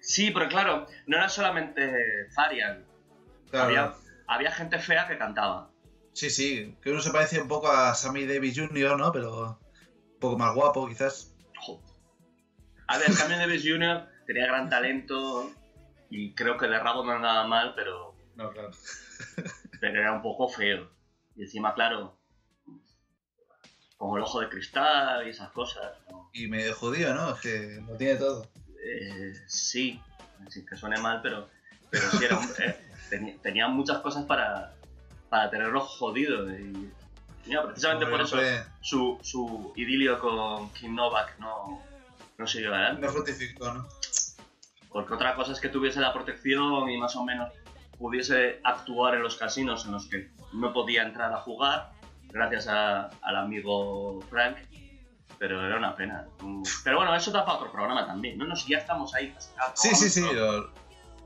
Sí, 0.00 0.30
pero 0.32 0.48
claro, 0.48 0.86
no 1.06 1.16
era 1.16 1.28
solamente 1.28 1.92
Farian. 2.34 2.84
Claro. 3.50 3.66
Había, 3.66 3.94
había 4.26 4.50
gente 4.52 4.78
fea 4.78 5.06
que 5.06 5.18
cantaba. 5.18 5.70
Sí, 6.14 6.30
sí, 6.30 6.76
que 6.82 6.90
uno 6.90 7.00
se 7.00 7.10
parece 7.10 7.40
un 7.40 7.48
poco 7.48 7.68
a 7.68 7.94
Sammy 7.94 8.26
Davis 8.26 8.58
Jr., 8.58 8.98
¿no? 8.98 9.12
Pero 9.12 9.58
poco 10.22 10.38
más 10.38 10.54
guapo, 10.54 10.88
quizás. 10.88 11.34
A 12.88 12.98
ver, 12.98 13.08
Camille 13.16 13.38
Davis 13.40 13.62
Jr. 13.64 14.06
tenía 14.26 14.46
gran 14.46 14.68
talento 14.68 15.50
y 16.10 16.34
creo 16.34 16.56
que 16.58 16.66
de 16.66 16.78
rabo 16.78 17.04
no 17.04 17.12
andaba 17.12 17.46
mal, 17.46 17.74
pero, 17.74 18.14
No, 18.34 18.50
claro. 18.50 18.70
pero 19.80 20.00
era 20.00 20.12
un 20.12 20.22
poco 20.22 20.48
feo. 20.48 20.90
Y 21.36 21.42
encima, 21.42 21.74
claro, 21.74 22.18
con 23.96 24.16
el 24.18 24.24
ojo 24.24 24.40
de 24.40 24.48
cristal 24.48 25.26
y 25.26 25.30
esas 25.30 25.50
cosas. 25.52 25.92
¿no? 26.10 26.28
Y 26.32 26.48
medio 26.48 26.74
judío, 26.74 27.14
¿no? 27.14 27.34
Es 27.34 27.40
que 27.40 27.80
lo 27.86 27.96
tiene 27.96 28.16
todo. 28.16 28.46
Eh, 28.84 29.32
sí, 29.46 30.00
sin 30.48 30.66
que 30.66 30.76
suene 30.76 30.98
mal, 31.00 31.20
pero, 31.22 31.48
pero 31.90 32.10
sí, 32.10 32.24
era 32.24 32.36
un- 32.38 32.50
eh, 32.58 32.76
tenía, 33.08 33.36
tenía 33.40 33.68
muchas 33.68 33.98
cosas 33.98 34.24
para, 34.26 34.74
para 35.30 35.48
tenerlo 35.50 35.80
jodido. 35.80 36.50
Y, 36.50 36.92
precisamente 37.44 38.06
por 38.06 38.20
eso 38.20 38.36
su, 38.80 39.18
su 39.22 39.72
idilio 39.76 40.18
con 40.18 40.70
Kim 40.74 40.94
Novak 40.94 41.38
no, 41.38 41.82
no 42.38 42.46
siguió 42.46 42.74
adelante. 42.74 43.02
No 43.06 43.12
fructificó, 43.12 43.72
¿no? 43.72 43.86
Porque 44.90 45.14
otra 45.14 45.34
cosa 45.34 45.52
es 45.52 45.60
que 45.60 45.68
tuviese 45.68 46.00
la 46.00 46.12
protección 46.12 46.88
y 46.90 46.98
más 46.98 47.16
o 47.16 47.24
menos 47.24 47.50
pudiese 47.98 48.60
actuar 48.64 49.14
en 49.14 49.22
los 49.22 49.36
casinos 49.36 49.84
en 49.86 49.92
los 49.92 50.06
que 50.06 50.30
no 50.52 50.72
podía 50.72 51.02
entrar 51.02 51.32
a 51.32 51.38
jugar, 51.38 51.92
gracias 52.28 52.68
a- 52.68 53.08
al 53.22 53.36
amigo 53.36 54.20
Frank. 54.28 54.56
Pero 55.38 55.64
era 55.66 55.76
una 55.76 55.96
pena. 55.96 56.26
Pero 56.84 56.98
bueno, 56.98 57.14
eso 57.16 57.32
da 57.32 57.44
para 57.44 57.58
otro 57.58 57.72
programa 57.72 58.06
también. 58.06 58.38
No, 58.38 58.44
no, 58.44 58.54
si 58.54 58.70
ya 58.70 58.78
estamos 58.78 59.12
ahí. 59.14 59.28
pues, 59.32 59.52
Sí, 59.74 59.92
sí, 59.94 60.08
sí. 60.08 60.20
Los, 60.32 60.66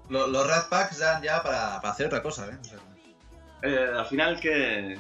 los, 0.09 0.29
los 0.31 0.47
Rat 0.49 0.69
Packs 0.71 0.99
dan 0.99 1.23
ya 1.23 1.43
para, 1.43 1.81
para 1.83 1.91
hacer 1.91 2.07
otra 2.07 2.23
cosa, 2.23 2.47
¿eh? 2.49 2.57
O 2.59 2.65
sea, 2.65 2.79
¿no? 2.79 3.69
Eh, 3.69 3.99
al 3.99 4.07
final, 4.07 4.41
¿qué, 4.41 4.99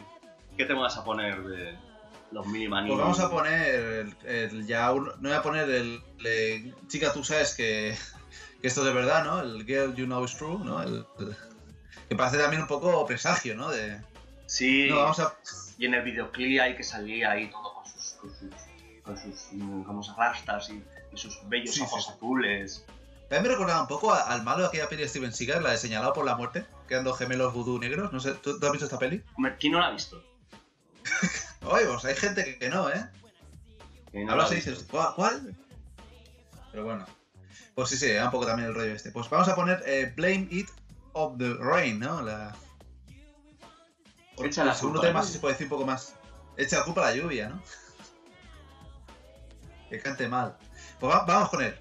¿qué 0.56 0.64
te 0.64 0.72
vas 0.74 0.96
a 0.96 1.04
poner 1.04 1.42
de 1.44 1.78
los 2.32 2.46
mini 2.46 2.68
pues 2.68 2.98
vamos 2.98 3.20
a 3.20 3.30
poner 3.30 3.74
el, 3.74 4.16
el- 4.26 4.66
ya 4.66 4.92
un- 4.92 5.06
no 5.06 5.28
voy 5.28 5.32
a 5.32 5.42
poner 5.42 5.68
el, 5.70 6.02
el- 6.24 6.74
chica 6.88 7.12
tú 7.12 7.22
sabes 7.24 7.54
que, 7.54 7.96
que 8.60 8.66
esto 8.66 8.80
es 8.80 8.86
de 8.86 8.92
verdad, 8.92 9.24
¿no? 9.24 9.40
El 9.40 9.64
girl 9.64 9.94
you 9.94 10.06
know 10.06 10.24
is 10.24 10.36
true, 10.36 10.58
¿no? 10.64 10.82
El, 10.82 11.06
que 12.08 12.16
parece 12.16 12.38
también 12.38 12.62
un 12.62 12.68
poco 12.68 13.04
presagio, 13.06 13.54
¿no? 13.56 13.70
De, 13.70 14.00
Sí, 14.46 14.86
no, 14.88 14.96
vamos 14.96 15.18
a, 15.18 15.34
y 15.76 15.86
en 15.86 15.94
el 15.94 16.02
videoclip 16.02 16.60
ahí 16.60 16.76
que 16.76 16.84
salía 16.84 17.32
ahí 17.32 17.50
todo 17.50 17.74
con 17.74 17.84
sus, 17.84 18.12
con 18.12 18.30
sus, 18.30 18.50
con 19.02 19.16
sus, 19.18 19.48
mm, 19.52 19.82
con 19.82 20.02
sus 20.02 20.16
rastas 20.16 20.70
y, 20.70 20.82
y 21.12 21.16
sus 21.16 21.40
bellos 21.48 21.74
Sí, 21.74 21.82
ojos 21.82 22.04
sí, 22.06 22.12
azules. 22.12 22.84
También 23.28 23.42
me 23.42 23.48
recordaba 23.48 23.80
un 23.80 23.88
poco 23.88 24.12
a- 24.12 24.20
al 24.20 24.44
malo 24.44 24.62
de 24.62 24.68
aquella 24.68 24.88
peli 24.88 25.02
de 25.02 25.08
Steven 25.08 25.32
Seagal, 25.32 25.64
la 25.64 25.72
de 25.72 25.78
Señalado 25.78 26.12
por 26.12 26.24
la 26.24 26.36
Muerte, 26.36 26.64
que 26.86 26.94
eran 26.94 27.02
dos 27.04 27.18
gemelos 27.18 27.52
vudú 27.52 27.78
negros. 27.80 28.12
No 28.12 28.20
sé, 28.20 28.34
¿tú, 28.34 28.58
tú 28.58 28.66
has 28.66 28.72
visto 28.72 28.84
esta 28.86 28.98
peli? 28.98 29.20
¿Quién 29.58 29.72
no 29.72 29.80
la 29.80 29.88
ha 29.88 29.90
visto? 29.90 30.22
Oye, 31.62 31.86
pues 31.86 32.04
hay 32.04 32.14
gente 32.14 32.58
que, 32.58 32.68
no, 32.68 32.88
¿eh? 32.90 33.06
¿Quién 34.10 34.26
no 34.26 34.32
Hablas 34.32 34.50
la 34.50 34.56
y 34.56 34.60
dices, 34.60 34.86
¿cuál? 34.90 35.56
Pero 36.70 36.84
bueno. 36.84 37.06
Pues 37.74 37.90
sí, 37.90 37.96
sí, 37.98 38.06
era 38.06 38.26
un 38.26 38.30
poco 38.30 38.46
también 38.46 38.68
el 38.68 38.74
rollo 38.74 38.92
este. 38.92 39.10
Pues 39.10 39.28
vamos 39.28 39.48
a 39.48 39.54
poner 39.54 39.82
eh, 39.86 40.12
Blame 40.16 40.48
It 40.50 40.68
of 41.12 41.36
the 41.38 41.54
Rain, 41.54 41.98
¿no? 41.98 42.22
La... 42.22 42.54
Echa 44.38 44.64
la 44.64 44.72
el 44.72 44.76
segundo 44.76 45.00
culpa 45.00 45.08
tema 45.08 45.20
lluvia. 45.20 45.26
sí 45.26 45.32
se 45.32 45.38
puede 45.40 45.54
decir 45.54 45.66
un 45.66 45.70
poco 45.70 45.86
más. 45.86 46.14
Echa 46.56 46.78
la 46.78 46.84
culpa 46.84 47.02
a 47.06 47.10
la 47.10 47.16
lluvia, 47.16 47.48
¿no? 47.48 47.62
Que 49.90 50.00
cante 50.00 50.28
mal. 50.28 50.56
Pues 51.00 51.12
va- 51.14 51.24
vamos 51.24 51.48
con 51.50 51.62
él. 51.62 51.76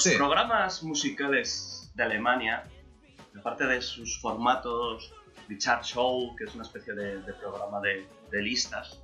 Los 0.00 0.04
Sí. 0.12 0.16
programas 0.16 0.82
musicales 0.82 1.90
de 1.94 2.02
Alemania, 2.02 2.62
aparte 3.38 3.66
de 3.66 3.82
sus 3.82 4.18
formatos 4.18 5.12
de 5.46 5.58
chart 5.58 5.84
show, 5.84 6.34
que 6.36 6.44
es 6.44 6.54
una 6.54 6.62
especie 6.64 6.94
de, 6.94 7.20
de 7.20 7.32
programa 7.34 7.80
de, 7.82 8.08
de 8.30 8.40
listas, 8.40 8.98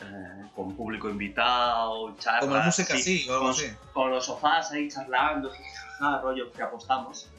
eh, 0.00 0.42
con 0.56 0.74
público 0.74 1.08
invitado, 1.08 2.12
charlas, 2.16 2.40
Como 2.40 2.54
la 2.56 2.64
música 2.64 2.94
sí, 2.96 3.00
así, 3.00 3.28
o 3.28 3.32
algo 3.34 3.44
con, 3.44 3.50
así. 3.52 3.66
con 3.92 4.10
los 4.10 4.24
sofás 4.26 4.72
ahí 4.72 4.88
charlando, 4.88 5.48
jajaja, 5.48 6.20
rollo 6.22 6.50
que 6.50 6.60
apostamos, 6.62 7.30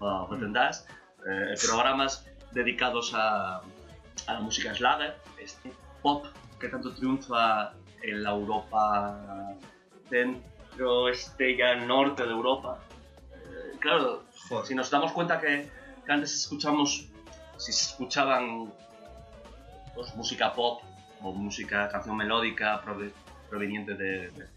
o 0.00 0.26
Mm. 0.34 0.40
tendrás, 0.40 0.84
eh, 1.24 1.54
programas 1.64 2.24
dedicados 2.50 3.12
a, 3.14 3.58
a 4.26 4.32
la 4.34 4.40
música 4.40 4.74
schlager, 4.74 5.14
este 5.38 5.72
pop 6.02 6.26
que 6.58 6.68
tanto 6.68 6.92
triunfa 6.92 7.72
en 8.02 8.20
la 8.24 8.30
Europa 8.30 9.54
centro, 10.10 10.42
este 11.10 11.56
ya 11.56 11.74
norte 11.76 12.22
de 12.24 12.30
Europa. 12.30 12.78
Eh, 13.34 13.76
claro, 13.80 14.24
Joder. 14.48 14.66
si 14.66 14.74
nos 14.74 14.90
damos 14.90 15.12
cuenta 15.12 15.40
que, 15.40 15.68
que 16.04 16.12
antes 16.12 16.34
escuchamos, 16.34 17.06
si 17.58 17.72
se 17.72 17.84
escuchaban 17.90 18.72
pues, 19.94 20.14
música 20.14 20.52
pop 20.52 20.82
o 21.22 21.32
música, 21.32 21.88
canción 21.88 22.16
melódica 22.16 22.82
prove- 22.82 23.12
proveniente 23.48 23.94
de, 23.94 24.30
de- 24.30 24.48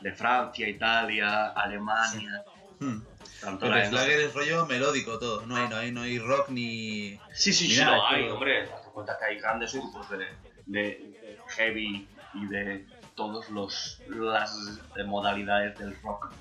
de 0.00 0.12
Francia, 0.12 0.68
Italia, 0.68 1.48
Alemania, 1.50 2.44
Hmm. 2.80 2.98
tanto 3.40 3.66
Pero 3.66 3.76
el 3.76 3.86
Slager 3.86 4.20
es 4.20 4.34
rollo 4.34 4.66
melódico 4.66 5.16
todo. 5.18 5.46
No 5.46 5.56
hay, 5.56 5.68
no 5.68 5.76
hay, 5.76 5.92
no 5.92 6.02
hay 6.02 6.18
rock 6.18 6.48
ni. 6.48 7.18
Sí, 7.32 7.52
sí, 7.52 7.68
ni 7.68 7.74
sí, 7.74 7.80
nada, 7.80 7.96
lo 7.98 8.06
hay, 8.08 8.24
todo. 8.24 8.34
hombre. 8.34 8.66
Date 8.66 8.88
cuenta 8.92 9.16
que 9.16 9.24
hay 9.26 9.38
grandes 9.38 9.72
grupos 9.72 10.10
de, 10.10 10.26
de 10.66 11.38
heavy 11.56 12.08
y 12.34 12.46
de 12.46 12.84
todas 13.14 13.48
las 13.50 14.80
eh, 14.96 15.04
modalidades 15.04 15.78
del 15.78 16.00
rock. 16.02 16.32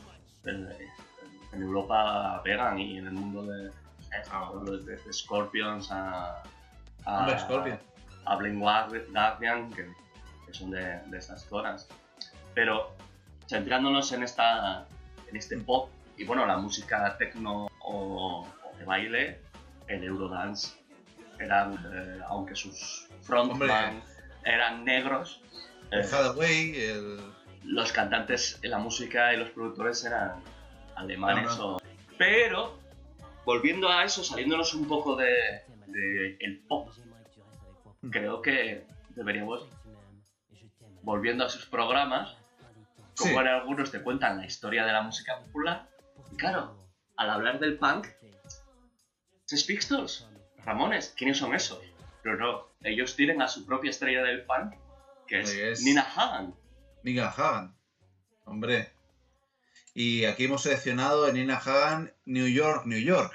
Eh, 0.46 0.88
En 1.54 1.62
Europa 1.62 2.42
pegan 2.44 2.80
y 2.80 2.98
en 2.98 3.06
el 3.06 3.14
mundo 3.14 3.44
de, 3.44 3.70
de, 3.70 4.98
de 4.98 5.14
Scorpions 5.14 5.92
a, 5.92 6.42
a, 7.06 7.20
Hombre, 7.20 7.40
Scorpion. 7.40 7.80
a 8.26 8.36
Blind 8.38 8.60
Guardian, 8.60 9.72
que, 9.72 9.88
que 10.48 10.54
son 10.54 10.72
de, 10.72 11.00
de 11.12 11.18
estas 11.20 11.44
zonas. 11.46 11.88
Pero 12.56 12.96
centrándonos 13.48 14.12
en, 14.14 14.24
esta, 14.24 14.88
en 15.30 15.36
este 15.38 15.58
pop 15.60 15.90
y 16.18 16.26
bueno, 16.26 16.46
la 16.48 16.58
música 16.58 17.16
techno 17.20 17.68
o, 17.82 18.48
o 18.48 18.78
de 18.80 18.86
baile, 18.86 19.40
el 19.88 20.04
Eurodance, 20.04 20.76
eran, 21.40 21.74
eh, 21.94 22.20
aunque 22.30 22.56
sus 22.56 23.08
frontman 23.22 24.02
eran 24.44 24.84
negros, 24.86 25.40
El 25.92 26.02
Hathaway, 26.02 26.76
el. 26.76 27.20
los 27.64 27.92
cantantes, 27.92 28.60
la 28.64 28.78
música 28.80 29.34
y 29.34 29.38
los 29.38 29.50
productores 29.52 30.04
eran 30.06 30.42
alemanes. 30.96 31.46
No, 31.46 31.56
no. 31.58 31.76
o- 31.76 31.82
Pero, 32.18 32.78
volviendo 33.46 33.90
a 33.90 34.04
eso, 34.04 34.24
saliéndonos 34.24 34.74
un 34.74 34.88
poco 34.88 35.16
de, 35.16 35.62
de 35.88 36.38
el 36.40 36.64
pop, 36.68 36.90
creo 38.12 38.42
que 38.42 38.86
deberíamos, 39.10 39.68
volviendo 41.02 41.46
a 41.46 41.50
sus 41.50 41.66
programas, 41.66 42.36
como 43.18 43.32
Sí. 43.32 43.38
en 43.38 43.48
algunos 43.48 43.92
te 43.92 44.02
cuentan 44.02 44.38
la 44.38 44.46
historia 44.46 44.86
de 44.86 44.92
la 44.94 45.02
música 45.02 45.40
popular, 45.40 45.88
y 46.32 46.36
claro, 46.36 46.76
al 47.18 47.30
hablar 47.30 47.60
del 47.60 47.78
punk, 47.78 48.08
Sex 49.46 49.64
Pistols, 49.66 50.28
Ramones, 50.66 51.14
¿quiénes 51.18 51.38
son 51.38 51.54
esos? 51.54 51.80
Pero 52.24 52.38
no, 52.38 52.68
ellos 52.82 53.16
tienen 53.16 53.42
a 53.42 53.48
su 53.48 53.66
propia 53.66 53.90
estrella 53.92 54.24
del 54.24 54.44
punk, 54.46 54.74
que 55.42 55.72
es, 55.72 55.80
Es- 55.80 55.82
Nina 55.84 56.02
Hagen. 56.02 56.54
Nina 57.04 57.28
Hagan. 57.30 57.76
Hombre. 58.46 58.92
Y 59.94 60.26
aquí 60.26 60.46
hemos 60.46 60.64
seleccionado 60.64 61.28
en 61.28 61.36
Nina 61.36 61.58
Hagan 61.58 62.14
New 62.26 62.48
York, 62.48 62.86
New 62.86 63.00
York. 63.00 63.34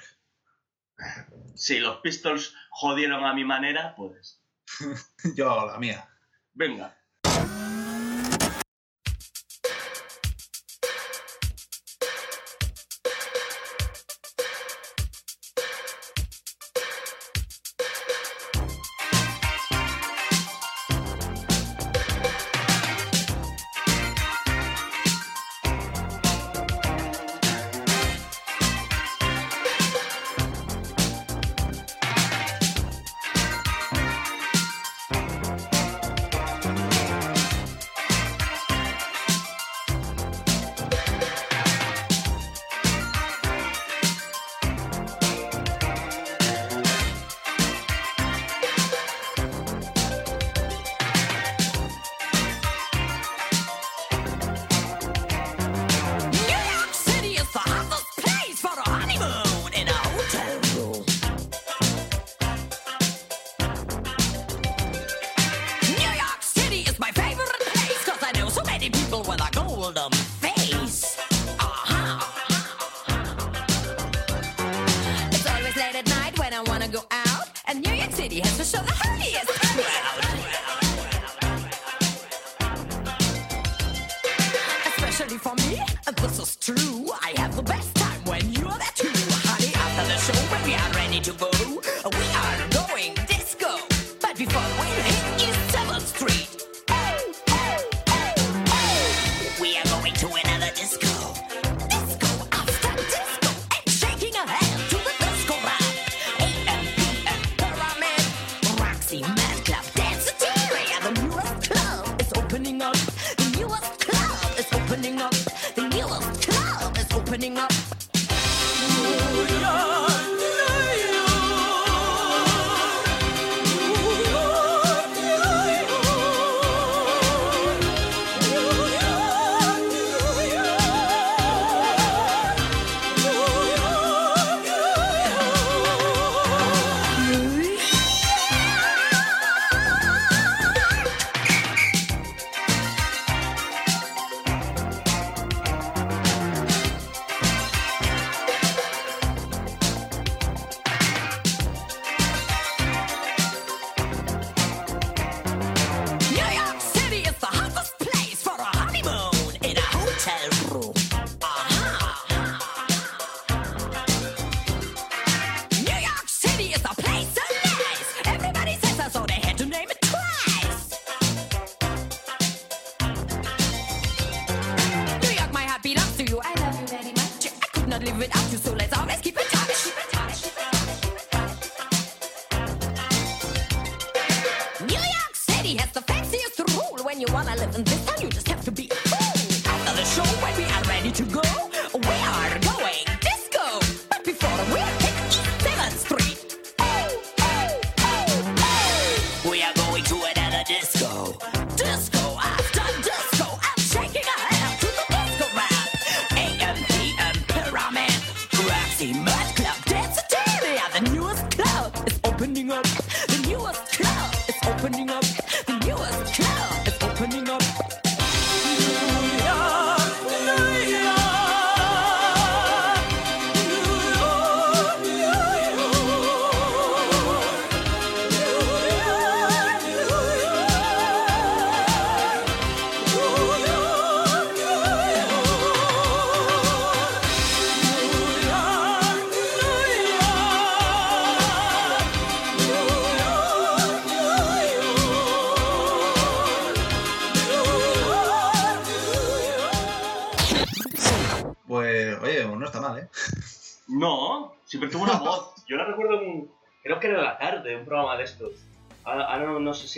Si 1.54 1.78
los 1.78 1.98
Pistols 2.00 2.54
jodieron 2.70 3.24
a 3.24 3.32
mi 3.34 3.44
manera, 3.44 3.94
pues 3.96 4.42
Yo 5.36 5.50
hago 5.50 5.66
la 5.72 5.78
mía. 5.78 6.08
venga. 6.54 6.94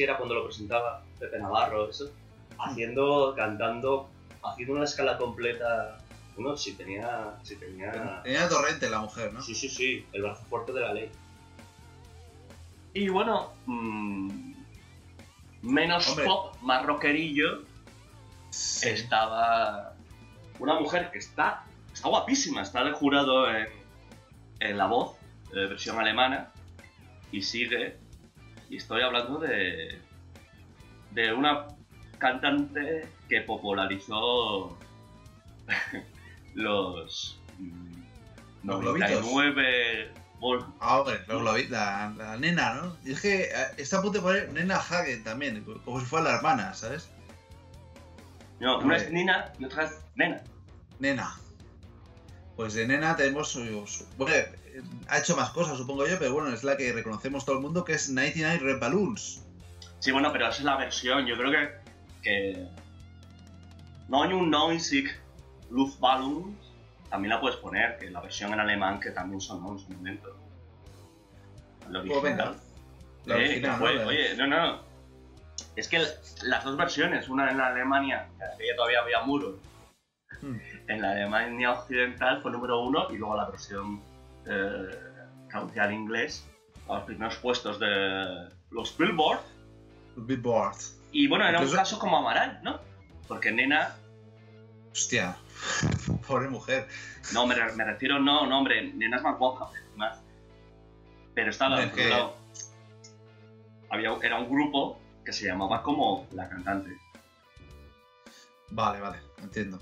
Si 0.00 0.04
era 0.04 0.16
cuando 0.16 0.34
lo 0.34 0.46
presentaba 0.46 1.02
Pepe 1.18 1.38
Navarro, 1.38 1.90
eso. 1.90 2.10
Haciendo, 2.58 3.34
cantando, 3.36 4.08
haciendo 4.42 4.76
una 4.76 4.84
escala 4.84 5.18
completa. 5.18 5.98
Uno, 6.38 6.56
si 6.56 6.72
tenía. 6.72 7.34
Si 7.42 7.56
tenía. 7.56 8.22
Tenía 8.22 8.48
torrente 8.48 8.88
la 8.88 9.00
mujer, 9.00 9.30
¿no? 9.30 9.42
Sí, 9.42 9.54
sí, 9.54 9.68
sí, 9.68 10.06
el 10.14 10.22
brazo 10.22 10.42
fuerte 10.48 10.72
de 10.72 10.80
la 10.80 10.94
ley. 10.94 11.10
Y 12.94 13.10
bueno, 13.10 13.52
mm, 13.66 14.52
menos 15.60 16.08
Hombre. 16.08 16.24
pop, 16.24 16.56
más 16.62 16.86
rockerillo, 16.86 17.64
estaba 18.50 19.94
una 20.58 20.80
mujer 20.80 21.10
que 21.10 21.18
está, 21.18 21.66
está 21.92 22.08
guapísima, 22.08 22.62
está 22.62 22.84
de 22.84 22.92
jurado 22.92 23.54
en, 23.54 23.68
en 24.60 24.78
La 24.78 24.86
Voz, 24.86 25.18
eh, 25.54 25.66
versión 25.66 25.98
alemana, 25.98 26.50
y 27.30 27.42
sigue, 27.42 27.98
y 28.70 28.76
estoy 28.76 29.02
hablando 29.02 29.38
de, 29.38 29.98
de 31.11 31.33
una 31.35 31.66
cantante 32.18 33.06
que 33.28 33.40
popularizó 33.42 34.78
los 36.54 37.38
mm, 37.59 38.02
Los 38.64 38.80
globitos. 38.80 39.11
99 39.11 40.12
vol- 40.40 40.66
Ah, 40.80 41.00
hombre, 41.00 41.20
la, 41.68 42.14
la 42.16 42.37
nena, 42.37 42.74
¿no? 42.74 42.96
Y 43.04 43.12
es 43.12 43.20
que 43.20 43.42
eh, 43.42 43.50
está 43.76 43.98
a 43.98 44.02
punto 44.02 44.18
de 44.18 44.22
poner 44.22 44.52
Nena 44.52 44.76
Hagen 44.76 45.22
también, 45.24 45.62
como 45.85 46.00
si 46.00 46.06
fuera 46.06 46.30
la 46.30 46.37
hermana, 46.37 46.74
¿sabes? 46.74 47.11
No, 48.61 48.78
una 48.78 48.96
es 48.96 49.11
Nina 49.11 49.52
y 49.59 49.64
otra 49.64 49.85
es 49.85 50.00
Nena. 50.14 50.42
Nena. 50.98 51.35
Pues 52.56 52.74
de 52.74 52.87
Nena 52.87 53.16
tenemos 53.16 53.48
su... 53.48 53.87
su- 53.87 54.04
bueno, 54.18 54.35
ha 55.09 55.18
hecho 55.18 55.37
más 55.37 55.50
cosas, 55.50 55.76
supongo 55.78 56.06
yo, 56.06 56.18
pero 56.18 56.33
bueno, 56.33 56.52
es 56.52 56.62
la 56.64 56.76
que 56.76 56.92
reconocemos 56.92 57.44
todo 57.44 57.56
el 57.56 57.62
mundo, 57.62 57.85
que 57.85 57.92
es 57.94 58.09
99 58.11 58.59
Red 58.59 58.80
Balloons. 58.80 59.44
Sí, 59.98 60.11
bueno, 60.12 60.33
pero 60.33 60.48
esa 60.48 60.59
es 60.59 60.64
la 60.64 60.76
versión. 60.76 61.26
Yo 61.26 61.37
creo 61.37 61.50
que. 61.50 61.80
que 62.22 62.68
99 64.09 64.78
Luftballons 65.70 66.56
también 67.09 67.30
la 67.30 67.40
puedes 67.40 67.56
poner, 67.59 67.98
que 67.98 68.11
la 68.11 68.20
versión 68.20 68.52
en 68.52 68.61
alemán 68.61 69.00
que 69.00 69.11
también 69.11 69.40
sonó 69.40 69.72
en 69.72 69.78
su 69.78 69.88
momento. 69.90 70.37
La 71.88 72.00
Pues 72.02 72.12
original. 72.18 72.56
la 73.26 73.37
Eh, 73.37 73.44
original, 73.48 73.80
¿no? 73.80 73.87
La- 73.92 74.06
Oye, 74.06 74.37
no, 74.37 74.46
no. 74.46 74.80
Es 75.76 75.88
que 75.88 75.98
las 76.42 76.64
dos 76.64 76.76
versiones, 76.76 77.28
una 77.28 77.50
en 77.50 77.61
Alemania, 77.61 78.28
que 78.59 78.66
ya 78.66 78.76
todavía 78.76 79.00
había 79.00 79.22
muros, 79.22 79.56
Hmm. 80.40 80.56
en 80.88 81.02
la 81.02 81.11
Alemania 81.11 81.72
occidental 81.72 82.40
fue 82.40 82.50
número 82.52 82.80
uno 82.83 83.09
y 83.11 83.16
luego 83.18 83.37
la 83.37 83.46
versión 83.50 84.00
eh, 84.46 84.98
traducida 85.48 85.85
al 85.85 85.92
inglés, 85.92 86.46
a 86.88 86.94
los 86.94 87.05
primeros 87.05 87.37
puestos 87.37 87.79
de 87.79 88.48
los 88.70 88.96
Billboard. 88.96 89.40
Billboard. 90.16 90.76
Y 91.12 91.26
bueno, 91.29 91.46
era 91.48 91.61
un 91.61 91.70
caso 91.70 91.98
como 91.98 92.18
Amaral, 92.18 92.61
¿no? 92.62 92.81
Porque 93.29 93.50
Nena, 93.53 93.94
Hostia, 94.92 95.37
pobre 96.26 96.48
mujer. 96.48 96.88
no, 97.33 97.46
me, 97.46 97.55
re- 97.55 97.72
me 97.74 97.85
refiero, 97.85 98.18
no, 98.18 98.46
no, 98.46 98.59
hombre, 98.59 98.92
Nena 98.92 99.18
es 99.18 99.22
más 99.22 99.38
guapa, 99.38 99.70
más. 99.96 100.18
Pero 101.35 101.50
estaba, 101.50 101.90
que- 101.92 102.09
lado, 102.09 102.37
había, 103.88 104.11
era 104.22 104.38
un 104.38 104.48
grupo 104.50 104.98
que 105.24 105.33
se 105.33 105.46
llamaba 105.46 105.83
como 105.83 106.26
La 106.33 106.48
Cantante. 106.48 106.96
Vale, 108.70 109.00
vale, 109.00 109.18
entiendo. 109.42 109.79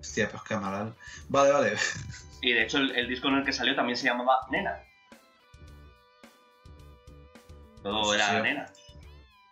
Hostia, 0.00 0.28
pues 0.30 0.42
qué 0.44 0.56
mal. 0.56 0.94
Vale, 1.28 1.50
vale. 1.52 1.76
Y 2.46 2.52
de 2.52 2.62
hecho, 2.64 2.76
el, 2.78 2.94
el 2.94 3.08
disco 3.08 3.28
en 3.28 3.36
el 3.36 3.44
que 3.44 3.52
salió 3.54 3.74
también 3.74 3.96
se 3.96 4.06
llamaba 4.06 4.40
Nena. 4.50 4.78
Todo 7.82 8.02
Pues 8.04 8.20
era 8.20 8.36
sí. 8.36 8.42
Nena. 8.42 8.66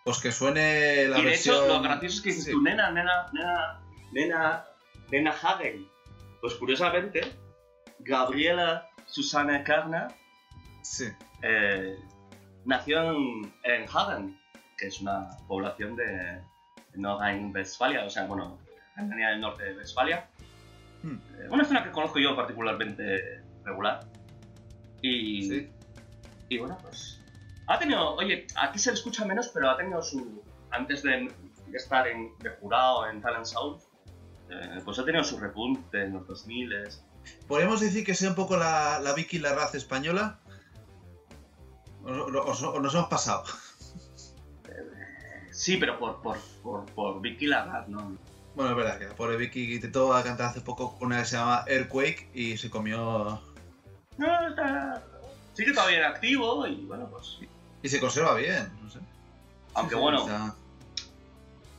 Pues 0.04 0.18
que 0.18 0.32
suene 0.32 1.06
la 1.08 1.18
y 1.18 1.22
de 1.22 1.28
versión... 1.30 1.56
hecho, 1.56 1.68
lo 1.68 1.80
gracioso 1.80 2.16
es 2.16 2.20
que 2.22 2.28
dices 2.30 2.44
Sí. 2.44 2.50
tú, 2.52 2.60
Nena, 2.62 2.90
Nena, 2.90 3.30
Nena, 3.32 3.80
Nena, 4.12 4.64
Nena 5.10 5.30
Hagen. 5.30 5.88
Pues 6.40 6.54
curiosamente, 6.54 7.22
Gabriela 8.00 8.90
Susana 9.06 9.62
Karna 9.64 10.08
Sí. 10.82 11.06
eh, 11.42 11.96
nació 12.64 13.12
en, 13.12 13.54
en 13.64 13.86
Hagen, 13.88 14.38
que 14.76 14.88
es 14.88 15.00
una 15.00 15.28
población 15.48 15.94
de 15.96 16.42
Nordrhein-Westfalia, 16.94 18.04
o 18.04 18.10
sea, 18.10 18.24
bueno, 18.24 18.58
Alemania 18.96 19.28
del 19.30 19.40
norte 19.40 19.64
de 19.64 19.76
Westfalia. 19.78 20.28
Hmm. 21.02 21.14
Eh, 21.38 21.48
una 21.50 21.64
zona 21.64 21.82
que 21.84 21.90
conozco 21.90 22.18
yo 22.18 22.34
particularmente 22.36 23.42
regular. 23.64 24.06
Y, 25.00 25.42
Sí. 25.48 25.70
y 26.48 26.58
bueno, 26.58 26.78
pues. 26.82 27.20
Ha 27.66 27.78
tenido, 27.78 28.14
oye, 28.14 28.46
aquí 28.56 28.78
se 28.78 28.90
le 28.90 28.94
escucha 28.94 29.24
menos, 29.24 29.48
pero 29.48 29.70
ha 29.70 29.76
tenido 29.76 30.02
su. 30.02 30.42
Antes 30.70 31.02
de, 31.02 31.32
de 31.66 31.76
estar 31.76 32.06
en, 32.08 32.36
de 32.38 32.50
jurado 32.50 33.08
en 33.08 33.20
Talent 33.20 33.44
Sound, 33.46 33.80
eh, 34.50 34.80
pues 34.84 34.98
ha 34.98 35.04
tenido 35.04 35.22
su 35.24 35.38
repunte 35.38 36.02
en 36.04 36.12
los 36.14 36.26
2000 36.26 36.70
¿Podríamos 37.46 37.80
decir 37.80 38.04
que 38.04 38.14
sea 38.14 38.30
un 38.30 38.34
poco 38.34 38.56
la, 38.56 38.98
la 39.00 39.12
Vicky 39.14 39.38
Larraz 39.38 39.74
española? 39.74 40.40
¿O, 42.04 42.10
o- 42.10 42.52
o- 42.52 42.70
o 42.72 42.80
nos 42.80 42.94
hemos 42.94 43.08
pasado? 43.08 43.44
Sí, 45.52 45.76
pero 45.76 45.98
por, 45.98 46.20
por, 46.22 46.38
por, 46.62 46.86
por 46.86 47.20
Vicky 47.20 47.46
Larraz, 47.46 47.88
¿no? 47.88 48.16
Bueno, 48.54 48.70
es 48.72 48.76
verdad 48.76 48.98
que 48.98 49.06
la 49.06 49.14
pobre 49.14 49.36
Vicky 49.36 49.74
intentó 49.74 50.10
cantar 50.22 50.50
hace 50.50 50.60
poco 50.60 50.96
una 51.00 51.20
que 51.20 51.24
se 51.24 51.36
llama 51.36 51.64
Earthquake 51.66 52.28
y 52.34 52.56
se 52.58 52.68
comió... 52.68 53.40
No, 54.18 54.48
está. 54.48 55.02
Sigue 55.54 55.72
todavía 55.72 55.98
en 55.98 56.04
activo 56.04 56.66
y 56.66 56.84
bueno, 56.84 57.08
pues. 57.08 57.38
Y 57.82 57.88
se 57.88 57.98
conserva 57.98 58.34
bien, 58.34 58.70
no 58.82 58.90
sé. 58.90 58.98
Aunque 59.74 59.94
Sí, 59.94 59.98
sí, 59.98 60.02
bueno, 60.02 60.18
está- 60.20 60.54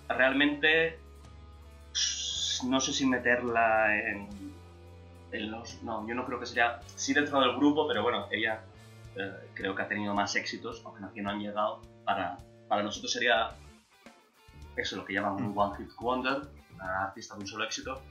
realmente. 0.10 1.00
No 2.66 2.80
sé 2.80 2.92
si 2.94 3.06
meterla 3.06 3.96
en. 3.96 4.28
en 5.32 5.52
los. 5.52 5.82
No, 5.84 6.08
yo 6.08 6.16
no 6.16 6.26
creo 6.26 6.40
que 6.40 6.46
sería. 6.48 6.80
Sí 6.96 7.14
dentro 7.14 7.40
del 7.40 7.56
grupo, 7.56 7.88
pero 7.88 8.02
bueno, 8.04 8.28
ella 8.32 8.62
eh, 9.16 9.32
creo 9.54 9.76
que 9.76 9.82
ha 9.84 9.88
tenido 9.88 10.14
más 10.16 10.36
éxitos, 10.36 10.82
aunque 10.86 11.06
aquí 11.06 11.22
no 11.22 11.30
han 11.30 11.40
llegado. 11.40 11.82
Para, 12.04 12.38
para 12.68 12.82
nosotros 12.84 13.12
sería. 13.12 13.52
Eso, 14.76 14.96
lo 14.98 15.06
que 15.06 15.14
llaman 15.14 15.34
un 15.36 15.54
One 15.56 15.78
Hit 15.78 15.92
Wonder, 16.00 16.42
una 16.84 17.04
artista 17.06 17.36
de 17.36 17.42
un 17.42 17.48
solo 17.48 17.66
éxito. 17.66 18.02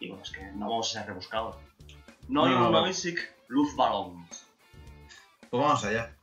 Y 0.00 0.08
bueno, 0.08 0.22
es 0.22 0.30
que 0.30 0.42
no 0.52 0.68
vamos 0.68 0.90
a 0.90 0.98
ser 1.00 1.06
rebuscados. 1.08 1.56
No, 2.28 2.46
No, 2.48 2.70
no. 2.70 2.86
Music 2.86 3.18
Luftballons. 3.48 4.46
Pues 5.48 5.62
vamos 5.62 5.84
allá. 5.84 6.14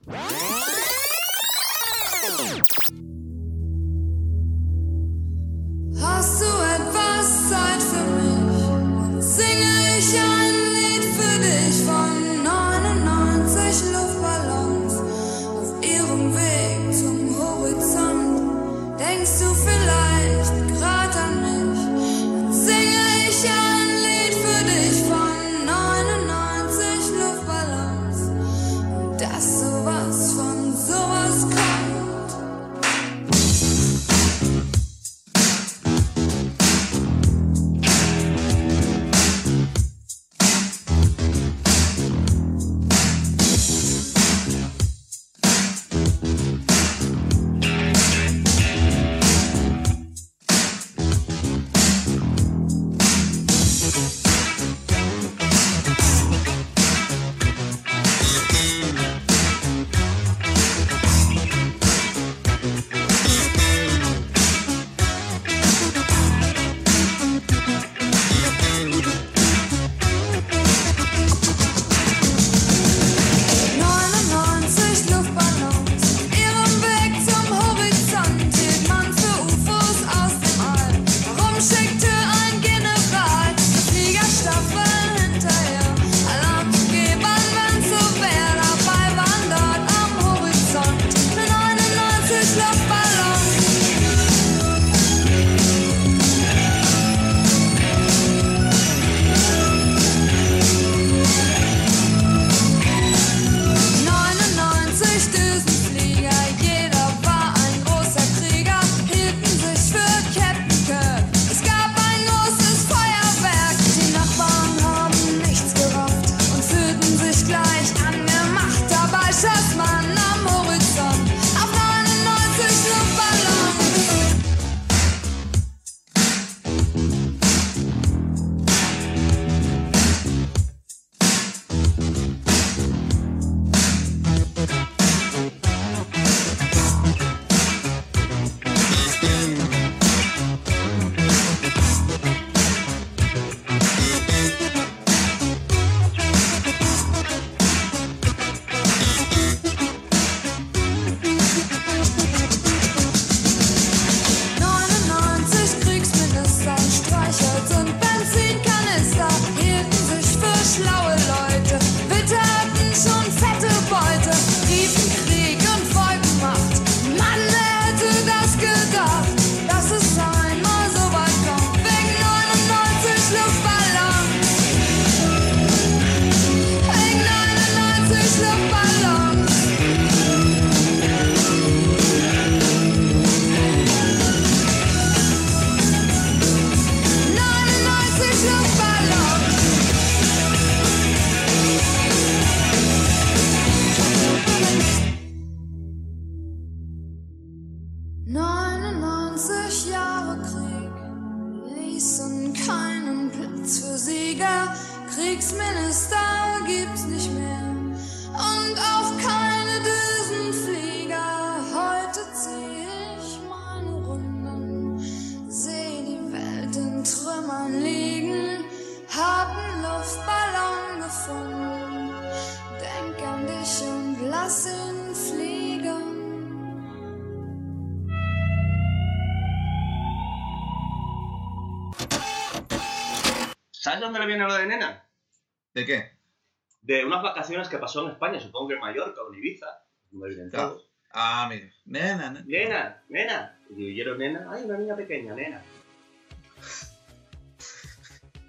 Pasó 237.94 238.06
en 238.08 238.12
España, 238.13 238.39
supongo 238.39 238.69
que 238.69 238.73
en 238.75 238.79
Mallorca 238.79 239.21
o 239.21 239.31
en 239.31 239.39
Ibiza. 239.39 239.67
Muy 240.12 240.29
evidentado. 240.31 240.81
Ah, 241.12 241.48
mira. 241.48 241.71
Nena, 241.85 242.31
nena. 242.31 242.44
Nena, 242.48 243.04
nena. 243.08 243.60
Y 243.69 244.04
nena, 244.17 244.50
ay, 244.52 244.63
una 244.65 244.77
niña 244.79 244.96
pequeña, 244.96 245.35
nena. 245.35 245.62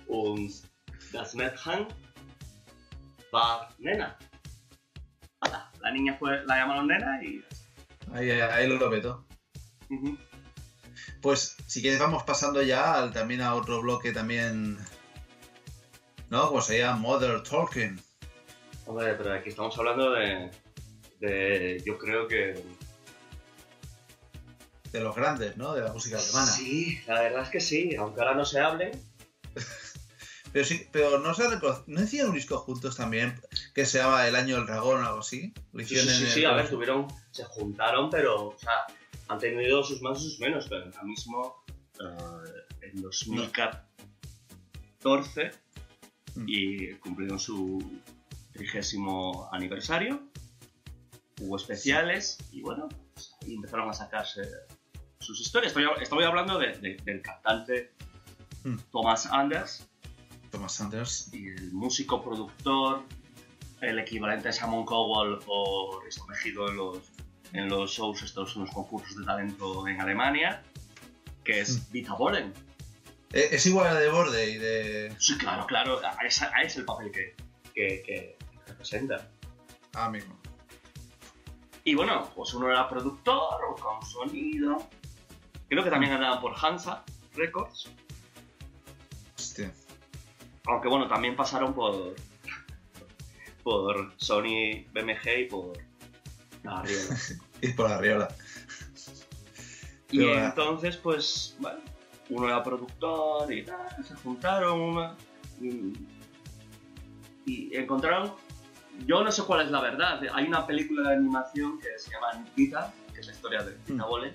Und 0.09 0.51
das 1.13 1.35
Mädchen 1.35 1.89
war 3.33 3.69
nena. 3.79 4.17
La 5.81 5.91
niña 5.91 6.17
fue, 6.19 6.43
la 6.47 6.57
llamaron 6.57 6.87
nena 6.87 7.23
y... 7.23 7.45
Ahí, 8.15 8.31
ahí, 8.31 8.41
ahí 8.41 8.67
lo 8.67 8.89
petó. 8.91 9.27
Pues 11.21 11.57
si 11.67 11.83
quieres 11.83 12.01
vamos 12.01 12.23
pasando 12.23 12.63
ya 12.63 12.95
al- 12.95 13.13
también 13.13 13.43
a 13.43 13.55
otro 13.55 13.83
bloque 13.83 14.13
también. 14.13 14.79
¿No? 16.31 16.49
Como 16.49 16.63
se 16.63 16.79
llama 16.79 16.99
Mother 17.01 17.43
Talking. 17.43 18.01
Hombre, 18.87 19.15
pero 19.15 19.33
aquí 19.33 19.49
estamos 19.51 19.77
hablando 19.79 20.11
de... 20.13 20.51
de 21.21 21.83
yo 21.85 21.99
creo 21.99 22.27
que... 22.29 22.63
De 24.93 25.01
los 25.01 25.15
grandes, 25.17 25.57
¿no? 25.57 25.75
De 25.75 25.81
la 25.83 25.93
música 25.93 26.19
alemana. 26.19 26.47
Sí, 26.47 27.01
la 27.07 27.21
verdad 27.23 27.43
es 27.43 27.49
que 27.49 27.61
sí, 27.61 27.97
aunque 27.97 28.21
ahora 28.21 28.35
no 28.35 28.45
se 28.45 28.61
hablen. 28.61 28.93
Pero 30.53 30.65
sí, 30.67 30.87
pero 30.93 31.19
no 31.19 31.35
se 31.35 31.43
¿No 31.89 32.03
hicieron 32.05 32.31
un 32.31 32.37
disco 32.37 32.59
juntos 32.59 32.97
también 32.97 33.35
que 33.75 33.85
se 33.85 33.99
llama 33.99 34.29
El 34.29 34.37
Año 34.37 34.55
del 34.55 34.67
Dragón 34.67 35.03
o 35.03 35.07
algo 35.09 35.19
así? 35.19 35.53
Sí, 35.77 35.85
sí, 35.85 35.97
sí, 35.97 36.25
en 36.25 36.31
sí, 36.31 36.41
el- 36.43 36.47
a 36.47 36.55
ver, 36.55 36.71
tuvieron, 36.71 37.09
se 37.33 37.43
juntaron, 37.43 38.09
pero, 38.09 38.51
o 38.51 38.57
sea, 38.57 38.71
han 39.27 39.39
tenido 39.41 39.83
sus 39.83 40.01
más 40.01 40.21
y 40.21 40.31
sus 40.31 40.39
menos, 40.39 40.67
pero 40.69 40.85
ahora 40.85 41.03
mismo, 41.03 41.65
eh, 41.99 42.05
en 42.83 43.03
2014, 43.03 45.51
Mm. 46.37 46.45
y 46.47 46.95
cumplieron 46.99 47.41
su 47.41 47.83
trigésimo 48.55 49.49
aniversario, 49.53 50.23
hubo 51.41 51.57
especiales, 51.57 52.39
y 52.53 52.63
bueno, 52.63 52.89
pues 53.13 53.35
ahí 53.43 53.55
empezaron 53.55 53.91
a 53.91 53.93
sacarse 53.93 54.43
sus 55.19 55.41
historias. 55.41 55.73
Estoy, 55.77 55.85
estoy 56.01 56.25
hablando 56.25 56.59
de- 56.59 56.79
de- 56.79 56.97
del 57.05 57.21
cantante 57.21 57.93
Mm. 58.65 58.77
Thomas 58.93 59.27
Anders, 59.27 59.87
Thomas 60.51 60.73
Sanders. 60.73 61.29
y 61.35 61.49
el 61.49 61.73
músico 61.73 62.23
productor, 62.25 63.03
el 63.83 63.99
equivalente 63.99 64.49
a 64.49 64.53
Simon 64.53 64.87
Cowell 64.87 65.39
o 65.47 66.01
Risto 66.03 66.25
Mejido 66.27 66.69
en 66.71 66.77
los, 66.77 66.99
en 67.53 67.69
los 67.69 67.91
shows, 67.91 68.23
estos 68.23 68.57
en 68.57 68.63
los 68.63 68.71
concursos 68.71 69.17
de 69.19 69.25
talento 69.27 69.87
en 69.87 70.01
Alemania, 70.01 70.63
que 71.43 71.61
es 71.61 71.91
Dita 71.93 72.15
Bolen. 72.15 72.55
Eh, 73.33 73.49
Es 73.51 73.67
igual 73.67 73.89
a 73.89 73.95
de 74.01 74.09
borde 74.09 74.49
y 74.51 74.57
de. 74.57 75.15
Sí, 75.19 75.37
claro, 75.37 75.67
claro, 75.67 76.01
a 76.03 76.25
ese 76.25 76.47
el 76.79 76.85
papel 76.87 77.11
que, 77.11 77.35
que, 77.75 78.03
que 78.07 78.39
representa. 78.85 79.29
Ah, 79.95 80.11
mismo. 80.11 80.37
Y 81.85 81.95
bueno, 81.95 82.31
pues 82.35 82.53
uno 82.55 82.71
era 82.71 82.89
productor, 82.89 83.65
o 83.69 83.75
con 83.75 84.05
sonido. 84.07 84.79
Creo 85.69 85.85
que 85.85 85.91
también 85.91 86.13
andaban 86.13 86.41
por 86.41 86.55
Hansa 86.55 87.05
Records. 87.35 87.91
Hostia. 89.37 89.73
Aunque 90.67 90.89
bueno, 90.89 91.09
también 91.09 91.37
pasaron 91.37 91.75
por 91.75 92.15
por 93.63 94.13
Sony 94.19 94.85
BMG 94.93 95.39
y 95.39 95.45
por 95.47 95.79
Arriola. 96.65 97.17
Y 97.63 97.69
por 97.73 97.89
la 97.89 97.99
riola. 97.99 98.29
Y 100.11 100.19
Pero, 100.19 100.39
ah, 100.39 100.45
entonces, 100.45 100.97
pues, 100.97 101.57
bueno, 101.59 101.81
uno 102.31 102.47
era 102.47 102.63
productor 102.63 103.53
y 103.53 103.65
tal, 103.65 104.05
se 104.07 104.15
juntaron 104.15 104.81
una, 104.81 105.17
y, 105.61 105.93
y 107.47 107.77
encontraron. 107.77 108.33
Yo 109.07 109.23
no 109.23 109.31
sé 109.33 109.43
cuál 109.43 109.67
es 109.67 109.71
la 109.71 109.81
verdad. 109.81 110.21
Hay 110.33 110.47
una 110.47 110.67
película 110.67 111.09
de 111.11 111.17
animación 111.17 111.79
que 111.81 111.99
se 111.99 112.11
llama 112.11 112.33
Nikita, 112.35 112.93
que 113.13 113.21
es 113.21 113.27
la 113.27 113.33
historia 113.33 113.63
de 113.63 113.77
Nikita 113.77 114.05
Bole, 114.07 114.35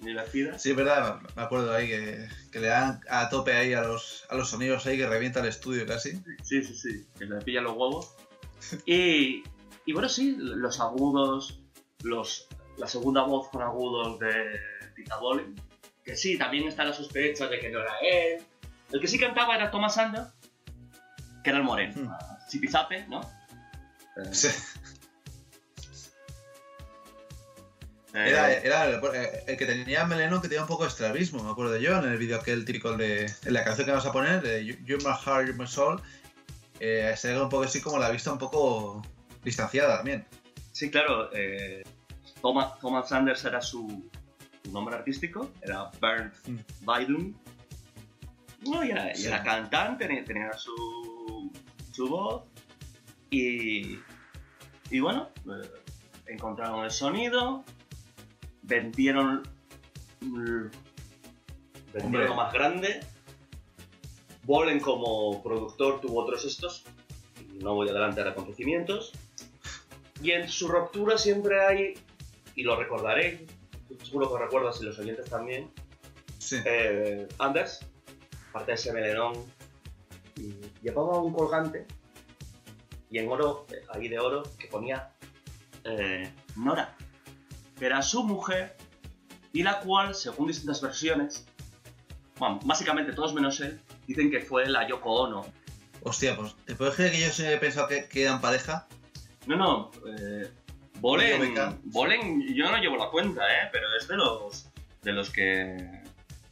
muy 0.00 0.10
divertida. 0.10 0.58
Sí, 0.58 0.70
es 0.70 0.76
verdad, 0.76 1.20
me 1.36 1.42
acuerdo 1.42 1.74
ahí 1.74 1.88
que, 1.88 2.28
que 2.50 2.60
le 2.60 2.68
dan 2.68 3.00
a 3.10 3.28
tope 3.28 3.52
ahí 3.52 3.74
a 3.74 3.82
los, 3.82 4.24
a 4.30 4.34
los 4.34 4.48
sonidos 4.50 4.86
ahí 4.86 4.96
que 4.96 5.06
revienta 5.06 5.40
el 5.40 5.46
estudio 5.46 5.86
casi. 5.86 6.12
Sí, 6.42 6.62
sí, 6.62 6.74
sí, 6.74 7.06
que 7.18 7.26
le 7.26 7.36
pilla 7.42 7.60
los 7.60 7.72
huevos. 7.72 8.14
Y, 8.86 9.42
y 9.86 9.92
bueno, 9.92 10.08
sí, 10.08 10.36
los 10.38 10.80
agudos, 10.80 11.60
los, 12.02 12.48
la 12.76 12.86
segunda 12.86 13.22
voz 13.22 13.48
con 13.50 13.62
agudos 13.62 14.18
de 14.18 14.60
Tita 14.96 15.16
Bole, 15.18 15.44
que 16.04 16.16
sí, 16.16 16.38
también 16.38 16.66
está 16.66 16.84
la 16.84 16.92
sospecha 16.92 17.46
de 17.48 17.60
que 17.60 17.68
no 17.70 17.80
era 17.80 17.92
él. 18.00 18.42
El 18.90 19.00
que 19.00 19.06
sí 19.06 19.18
cantaba 19.18 19.54
era 19.54 19.70
Thomas 19.70 19.94
Sander, 19.94 20.24
que 21.44 21.50
era 21.50 21.58
el 21.58 21.64
moreno, 21.64 21.94
Hmm. 21.94 22.50
Zipizape, 22.50 23.06
¿no? 23.08 23.20
Era, 28.14 28.52
era 28.52 28.84
el, 28.86 29.00
el 29.46 29.56
que 29.56 29.66
tenía 29.66 30.04
meleno 30.06 30.40
que 30.40 30.48
tenía 30.48 30.62
un 30.62 30.66
poco 30.68 30.84
de 30.84 30.88
estrabismo, 30.88 31.42
me 31.44 31.50
acuerdo 31.50 31.76
yo, 31.76 31.98
en 31.98 32.04
el 32.10 32.16
vídeo 32.18 32.38
aquel 32.38 32.64
típico 32.64 32.96
de. 32.96 33.26
En 33.44 33.52
la 33.52 33.62
canción 33.64 33.84
que 33.84 33.92
vamos 33.92 34.06
a 34.06 34.12
poner, 34.12 34.40
de 34.40 34.64
You- 34.64 34.78
You're 34.84 35.04
My 35.04 35.12
Heart, 35.14 35.46
You're 35.46 35.58
My 35.58 35.66
Soul. 35.66 36.00
Eh, 36.80 37.12
se 37.16 37.32
ve 37.32 37.40
un 37.42 37.48
poco 37.48 37.64
así 37.64 37.80
como 37.80 37.98
la 37.98 38.10
vista 38.10 38.32
un 38.32 38.38
poco 38.38 39.02
distanciada 39.44 39.96
también. 39.98 40.26
Sí, 40.72 40.90
claro, 40.90 41.30
eh, 41.34 41.82
Thomas, 42.40 42.78
Thomas 42.80 43.08
Sanders 43.08 43.44
era 43.44 43.60
su, 43.60 44.08
su 44.64 44.72
nombre 44.72 44.94
artístico, 44.96 45.50
era 45.60 45.90
Bernd 46.00 46.32
Mm. 46.46 46.58
No, 48.70 48.84
y 48.84 48.90
era, 48.90 49.12
y 49.12 49.16
Sí. 49.16 49.26
era 49.26 49.42
cantante, 49.42 50.06
tenía, 50.06 50.24
tenía 50.24 50.52
su, 50.54 51.52
su 51.92 52.08
voz. 52.08 52.44
Y, 53.30 53.98
y 54.90 55.00
bueno, 55.00 55.28
eh, 55.46 55.70
encontraron 56.28 56.84
el 56.84 56.90
sonido, 56.90 57.64
vendieron, 58.62 59.42
vendieron 60.20 60.70
Hombre. 62.02 62.28
lo 62.28 62.34
más 62.34 62.52
grande. 62.52 63.00
Bolen 64.44 64.80
como 64.80 65.42
productor 65.42 66.00
tuvo 66.00 66.22
otros 66.22 66.44
estos, 66.46 66.84
no 67.62 67.74
voy 67.74 67.88
a 67.88 67.90
adelantar 67.90 68.28
acontecimientos. 68.28 69.12
Y 70.22 70.30
en 70.32 70.48
su 70.48 70.68
ruptura 70.68 71.18
siempre 71.18 71.64
hay, 71.64 71.94
y 72.54 72.62
lo 72.62 72.76
recordaré, 72.76 73.46
seguro 74.02 74.32
que 74.32 74.42
recuerdas 74.42 74.80
y 74.80 74.84
los 74.84 74.98
oyentes 74.98 75.28
también, 75.28 75.70
Sí. 76.38 76.56
eh, 76.64 77.28
Anders, 77.38 77.80
aparte 78.50 78.70
de 78.72 78.74
ese 78.76 78.92
melenón, 78.92 79.34
y 80.36 80.54
llevaba 80.82 81.20
un 81.20 81.34
colgante, 81.34 81.86
y 83.10 83.18
en 83.18 83.28
oro, 83.28 83.66
ahí 83.90 84.08
de 84.08 84.18
oro, 84.18 84.42
que 84.58 84.68
ponía 84.68 85.10
eh, 85.84 86.30
Nora, 86.56 86.94
que 87.78 87.86
era 87.86 88.02
su 88.02 88.24
mujer, 88.24 88.76
y 89.52 89.62
la 89.62 89.80
cual, 89.80 90.14
según 90.14 90.48
distintas 90.48 90.80
versiones, 90.80 91.46
bueno, 92.38 92.60
básicamente 92.64 93.12
todos 93.12 93.34
menos 93.34 93.60
él, 93.60 93.80
dicen 94.06 94.30
que 94.30 94.40
fue 94.40 94.68
la 94.68 94.86
Yoko 94.86 95.10
Ono. 95.10 95.46
Hostia, 96.02 96.36
pues 96.36 96.54
¿te 96.64 96.74
puedes 96.74 96.94
creer 96.94 97.12
que 97.12 97.20
yo 97.20 97.30
siempre 97.30 97.56
he 97.56 97.58
pensado 97.58 97.88
que, 97.88 98.08
que 98.08 98.22
eran 98.22 98.40
pareja? 98.40 98.86
No, 99.46 99.56
no, 99.56 99.90
eh, 100.06 100.50
Bolen, 101.00 101.54
Bolen, 101.84 102.54
yo 102.54 102.70
no 102.70 102.78
llevo 102.78 102.96
la 102.96 103.08
cuenta, 103.08 103.42
¿eh? 103.42 103.68
Pero 103.72 103.86
es 103.98 104.08
de 104.08 104.16
los, 104.16 104.68
de 105.02 105.12
los 105.12 105.30
que... 105.30 106.02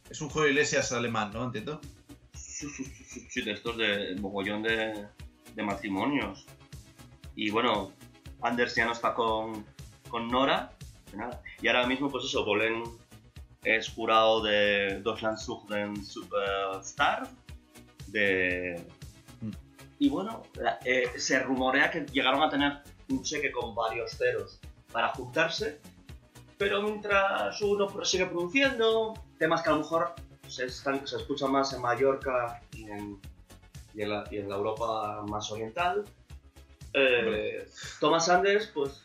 Es 0.09 0.21
un 0.21 0.29
Julio 0.29 0.49
Iglesias 0.49 0.91
alemán, 0.91 1.31
¿no? 1.33 1.43
Entiendo. 1.43 1.81
Sí, 2.33 2.67
sí, 2.69 2.85
sí, 2.85 3.03
sí, 3.03 3.27
sí, 3.29 3.41
de 3.41 3.51
estos 3.51 3.77
de 3.77 4.15
mogollón 4.19 4.63
de, 4.63 5.07
de 5.57 5.63
matrimonios. 5.63 6.45
Y 7.35 7.49
bueno, 7.49 7.91
Anders 8.41 8.75
ya 8.75 8.85
no 8.85 8.93
está 8.93 9.13
con, 9.13 9.65
con 10.07 10.29
Nora. 10.29 10.71
nada. 11.13 11.41
Y 11.61 11.67
ahora 11.67 11.87
mismo, 11.87 12.09
pues 12.09 12.25
eso, 12.25 12.45
Bolen 12.45 12.83
es 13.63 13.89
jurado 13.89 14.41
de 14.43 15.01
Deutschland 15.03 15.37
sucht 15.37 15.67
den 15.69 16.05
Superstar. 16.05 17.27
De... 18.07 18.85
Y 19.99 20.09
bueno, 20.09 20.43
eh, 20.85 21.09
se 21.17 21.39
rumorea 21.39 21.89
que 21.89 22.05
llegaron 22.05 22.43
a 22.43 22.49
tener 22.49 22.83
un 23.09 23.23
cheque 23.23 23.51
con 23.51 23.73
varios 23.73 24.11
ceros 24.11 24.59
para 24.91 25.09
juntarse. 25.09 25.81
Pero 26.59 26.83
mientras 26.83 27.59
uno 27.61 27.87
sigue 28.05 28.27
produciendo, 28.27 29.13
temas 29.39 29.63
que 29.63 29.69
a 29.69 29.73
lo 29.73 29.79
mejor 29.79 30.13
se, 30.47 30.65
están, 30.65 31.05
se 31.07 31.17
escuchan 31.17 31.51
más 31.51 31.73
en 31.73 31.81
Mallorca 31.81 32.61
y 32.75 32.83
en, 32.85 33.19
y 33.97 34.03
en, 34.03 34.09
la, 34.11 34.23
y 34.31 34.37
en 34.37 34.47
la 34.49 34.55
Europa 34.55 35.23
más 35.27 35.51
oriental. 35.51 36.05
Eh, 36.93 37.67
Thomas 37.99 38.29
Anders, 38.29 38.67
pues, 38.73 39.03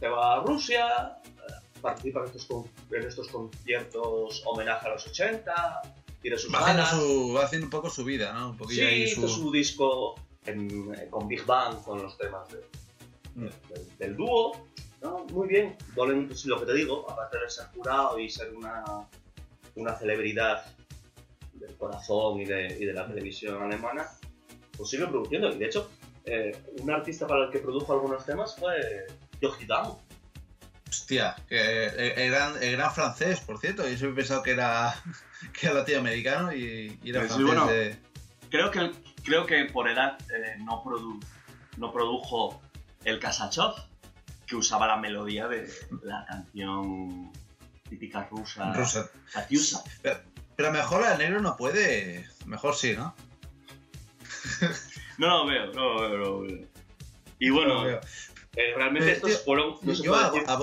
se 0.00 0.08
va 0.08 0.36
a 0.36 0.40
Rusia, 0.40 1.18
eh, 1.24 1.80
participa 1.80 2.20
en 2.20 2.26
estos, 2.26 2.46
con- 2.46 2.70
en 2.90 3.02
estos 3.06 3.28
conciertos 3.28 4.42
homenaje 4.46 4.86
a 4.88 4.90
los 4.94 5.06
80, 5.06 5.82
tiene 6.22 6.38
sus 6.38 6.52
Va 6.52 6.60
haciendo, 6.60 6.86
su, 6.86 7.32
va 7.34 7.44
haciendo 7.44 7.66
un 7.66 7.70
poco 7.70 7.90
su 7.90 8.04
vida, 8.04 8.32
¿no? 8.32 8.50
Un 8.50 8.56
poquillo 8.56 8.82
Sí, 8.82 8.88
ahí 8.88 9.02
hizo 9.02 9.28
su... 9.28 9.42
su 9.42 9.52
disco 9.52 10.14
en- 10.46 10.94
eh, 10.94 11.08
con 11.10 11.28
Big 11.28 11.44
Bang, 11.44 11.82
con 11.84 12.02
los 12.02 12.16
temas 12.18 12.48
de- 12.50 12.64
Mm. 13.34 13.46
del, 13.68 13.96
del 13.98 14.16
dúo. 14.16 14.52
No, 15.00 15.24
muy 15.32 15.48
bien. 15.48 15.76
Dolen, 15.96 16.28
pues 16.28 16.44
lo 16.46 16.60
que 16.60 16.66
te 16.66 16.74
digo, 16.74 17.10
aparte 17.10 17.38
de 17.38 17.48
ser 17.50 17.66
jurado 17.74 18.18
y 18.18 18.28
ser 18.30 18.54
una, 18.54 18.84
una 19.74 19.94
celebridad 19.98 20.64
del 21.66 21.76
corazón 21.76 22.40
y 22.40 22.44
de, 22.44 22.76
y 22.78 22.84
de 22.84 22.92
la 22.92 23.06
televisión 23.06 23.62
alemana, 23.62 24.06
pues 24.76 24.90
sigue 24.90 25.06
produciendo. 25.06 25.50
Y 25.54 25.58
de 25.58 25.66
hecho, 25.66 25.90
eh, 26.24 26.56
un 26.80 26.90
artista 26.90 27.26
para 27.26 27.44
el 27.46 27.50
que 27.50 27.58
produjo 27.60 27.92
algunos 27.92 28.24
temas 28.24 28.56
fue 28.56 29.06
Yogi 29.40 29.66
Damo. 29.66 30.02
Hostia, 30.88 31.34
que 31.48 31.86
el, 31.86 32.18
el 32.18 32.30
gran, 32.30 32.62
el 32.62 32.72
gran 32.72 32.92
francés, 32.94 33.40
por 33.40 33.58
cierto. 33.58 33.82
Yo 33.88 33.96
siempre 33.96 34.10
he 34.10 34.14
pensado 34.16 34.42
que 34.42 34.50
era, 34.50 34.94
que 35.58 35.66
era 35.66 35.74
latinoamericano 35.76 36.52
y, 36.52 36.98
y 37.02 37.10
era 37.10 37.22
Sí, 37.22 37.28
francés 37.28 37.46
bueno. 37.46 37.66
de... 37.66 37.96
Creo 38.50 38.70
que, 38.70 38.90
creo 39.24 39.46
que 39.46 39.64
por 39.72 39.88
edad 39.88 40.18
eh, 40.30 40.56
no, 40.58 40.82
produ- 40.84 41.24
no 41.78 41.90
produjo 41.92 42.60
el 43.04 43.18
Kasachov, 43.18 43.74
que 44.46 44.56
usaba 44.56 44.86
la 44.86 44.96
melodía 44.98 45.48
de 45.48 45.66
la 46.02 46.26
canción 46.28 47.32
típica 47.88 48.28
rusa, 48.30 48.72
rusa. 48.74 49.10
Katyusha. 49.32 49.78
Pero, 50.02 50.20
pero 50.56 50.72
mejor 50.72 51.04
el 51.10 51.18
negro 51.18 51.40
no 51.40 51.56
puede... 51.56 52.26
Mejor 52.46 52.74
sí, 52.74 52.94
¿no? 52.96 53.14
No 55.18 55.28
lo 55.28 55.46
veo, 55.46 55.66
no 55.72 55.94
lo 55.94 56.00
veo, 56.00 56.08
no 56.10 56.16
lo 56.16 56.40
veo. 56.42 56.66
Y 57.38 57.50
bueno, 57.50 57.84
No 57.84 57.90
eh, 57.90 58.00
realmente 58.76 59.08
Eh, 59.10 59.12
estos 59.12 59.30
tío, 59.30 59.38
fueron. 59.44 59.76
No 59.82 59.92
Yo 59.92 60.14
a, 60.14 60.30
decir, 60.30 60.44
a. 60.48 60.58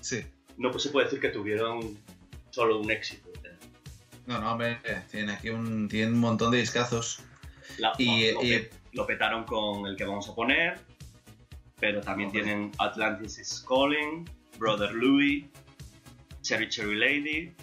Sí. 0.00 0.26
no 0.56 0.76
se 0.78 0.90
puede 0.90 1.06
decir 1.06 1.20
que 1.20 1.28
tuvieron 1.28 1.98
solo 2.50 2.80
un 2.80 2.90
éxito. 2.90 3.30
No, 4.26 4.40
no, 4.40 4.52
hombre, 4.52 4.78
tienen 5.10 5.30
aquí 5.30 5.50
un, 5.50 5.86
tienen 5.88 6.14
un 6.14 6.20
montón 6.20 6.50
de 6.50 6.58
discazos. 6.58 7.20
La- 7.78 7.92
Y, 7.98 8.32
lo, 8.32 8.42
y- 8.42 8.50
pe- 8.58 8.70
lo 8.92 9.06
petaron 9.06 9.44
con 9.44 9.86
el 9.86 9.96
que 9.96 10.04
vamos 10.04 10.28
a 10.30 10.34
poner, 10.34 10.78
pero 11.78 12.00
también 12.00 12.30
tienen 12.32 12.72
Atlantis 12.78 13.38
is 13.38 13.64
Calling, 13.68 14.28
Brother 14.58 14.92
Louie, 14.92 15.50
Cherry 16.40 16.68
Cherry 16.70 16.96
Lady. 16.96 17.54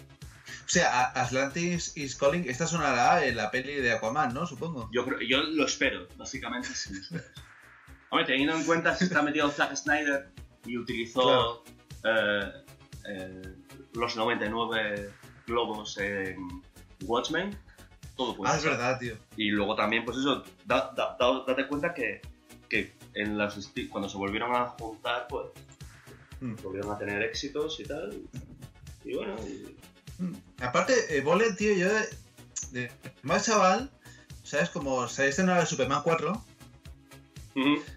O 0.72 0.74
sea, 0.74 1.12
Atlantis 1.14 1.94
is 1.98 2.16
Calling, 2.16 2.48
esta 2.48 2.66
sonará 2.66 3.26
en 3.26 3.36
la 3.36 3.50
peli 3.50 3.74
de 3.74 3.92
Aquaman, 3.92 4.32
¿no? 4.32 4.46
Supongo. 4.46 4.88
Yo, 4.90 5.04
creo, 5.04 5.20
yo 5.20 5.42
lo 5.42 5.66
espero, 5.66 6.08
básicamente 6.16 6.68
sí 6.74 6.94
lo 6.94 7.00
espero. 7.02 7.24
Hombre, 8.08 8.24
teniendo 8.26 8.56
en 8.56 8.64
cuenta 8.64 8.96
si 8.96 9.04
está 9.04 9.20
metido 9.20 9.50
Zack 9.50 9.76
Snyder 9.76 10.30
y 10.64 10.78
utilizó 10.78 11.62
eh, 12.04 12.52
eh, 13.06 13.42
los 13.92 14.16
99 14.16 15.10
globos 15.46 15.98
en 15.98 16.38
Watchmen, 17.02 17.54
todo 18.16 18.34
puede 18.34 18.50
Ah, 18.50 18.56
es 18.56 18.62
ser. 18.62 18.70
verdad, 18.70 18.98
tío. 18.98 19.18
Y 19.36 19.50
luego 19.50 19.74
también, 19.76 20.06
pues 20.06 20.16
eso, 20.16 20.42
da- 20.64 20.90
da- 20.96 21.18
da- 21.20 21.44
date 21.46 21.66
cuenta 21.68 21.92
que, 21.92 22.22
que 22.70 22.96
en 23.12 23.36
las 23.36 23.58
cuando 23.90 24.08
se 24.08 24.16
volvieron 24.16 24.56
a 24.56 24.68
juntar, 24.68 25.26
pues 25.28 25.48
Mm. 26.40 26.54
volvieron 26.62 26.90
a 26.92 26.96
tener 26.98 27.22
éxitos 27.22 27.78
y 27.78 27.84
tal. 27.84 28.22
Y 29.04 29.14
bueno, 29.14 29.36
y-. 29.46 29.76
Aparte, 30.60 31.16
eh, 31.16 31.20
Bolen, 31.20 31.56
tío, 31.56 31.72
yo 31.74 31.88
de, 31.92 32.08
de 32.72 32.92
más 33.22 33.44
chaval, 33.46 33.90
¿sabes? 34.42 34.70
Como 34.70 35.08
se 35.08 35.28
estrenado 35.28 35.60
el 35.60 35.66
Superman 35.66 36.02
4, 36.02 36.44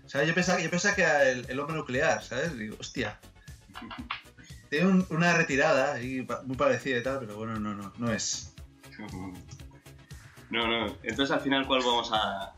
¿sabes? 0.05 0.27
Yo 0.27 0.33
pensaba, 0.35 0.59
yo 0.59 0.69
pensaba 0.69 0.95
que 0.95 1.01
era 1.03 1.29
el, 1.29 1.45
el 1.49 1.59
hombre 1.59 1.75
nuclear, 1.75 2.23
¿sabes? 2.23 2.57
Digo, 2.57 2.75
hostia. 2.79 3.19
Tiene 4.69 4.87
un- 4.87 5.05
una 5.09 5.33
retirada 5.35 5.97
pa- 6.27 6.41
muy 6.43 6.57
parecida 6.57 6.97
y 6.97 7.03
tal, 7.03 7.19
pero 7.19 7.35
bueno, 7.37 7.59
no, 7.59 7.73
no, 7.75 7.93
no 7.97 8.11
es. 8.11 8.53
No, 10.49 10.67
no. 10.67 10.97
Entonces 11.03 11.31
al 11.31 11.41
final, 11.41 11.65
¿cuál 11.67 11.81
vamos 11.81 12.09
a...? 12.13 12.53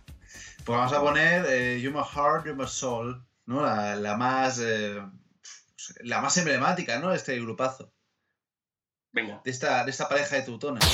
Pues 0.65 0.77
vamos 0.77 0.91
a 0.93 0.99
poner 1.01 1.45
eh, 1.47 1.79
You 1.81 1.91
My 1.91 2.01
Heart, 2.03 2.45
You 2.47 2.55
My 2.55 2.67
Soul, 2.67 3.23
¿no? 3.45 3.61
La, 3.61 3.95
la 3.95 4.17
más. 4.17 4.59
eh, 4.61 5.01
la 6.01 6.19
más 6.21 6.35
emblemática, 6.37 6.99
¿no? 6.99 7.09
De 7.11 7.15
este 7.17 7.39
grupazo. 7.39 7.91
De 9.43 9.51
esta, 9.51 9.83
de 9.83 9.91
esta 9.91 10.07
pareja 10.07 10.35
de 10.35 10.41
teutonas. 10.43 10.85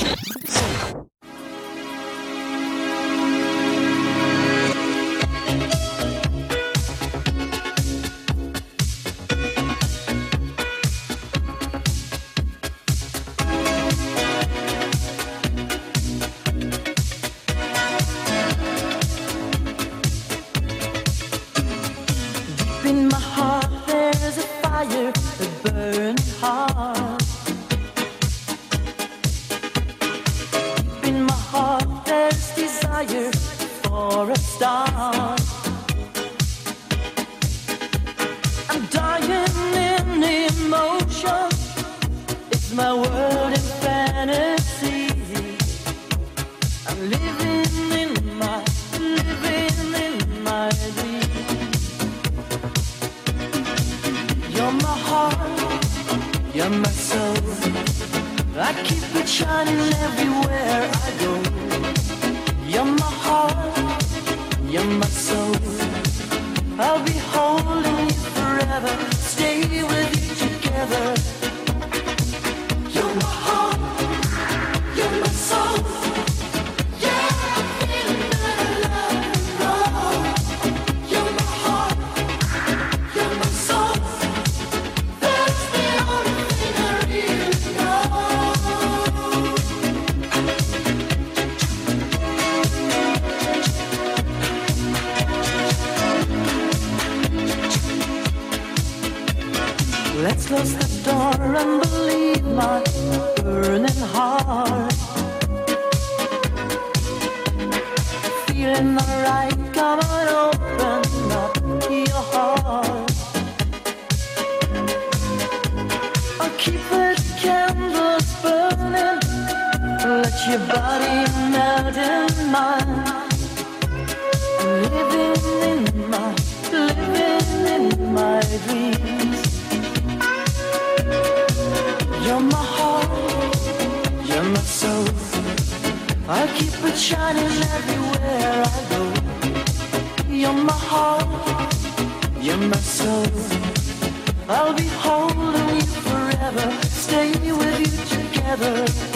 I'll 144.46 144.74
be 144.74 144.88
holding 144.88 145.76
you 145.76 145.82
forever, 145.82 146.70
stay 146.82 147.32
with 147.52 147.80
you 147.80 148.18
together. 148.18 149.13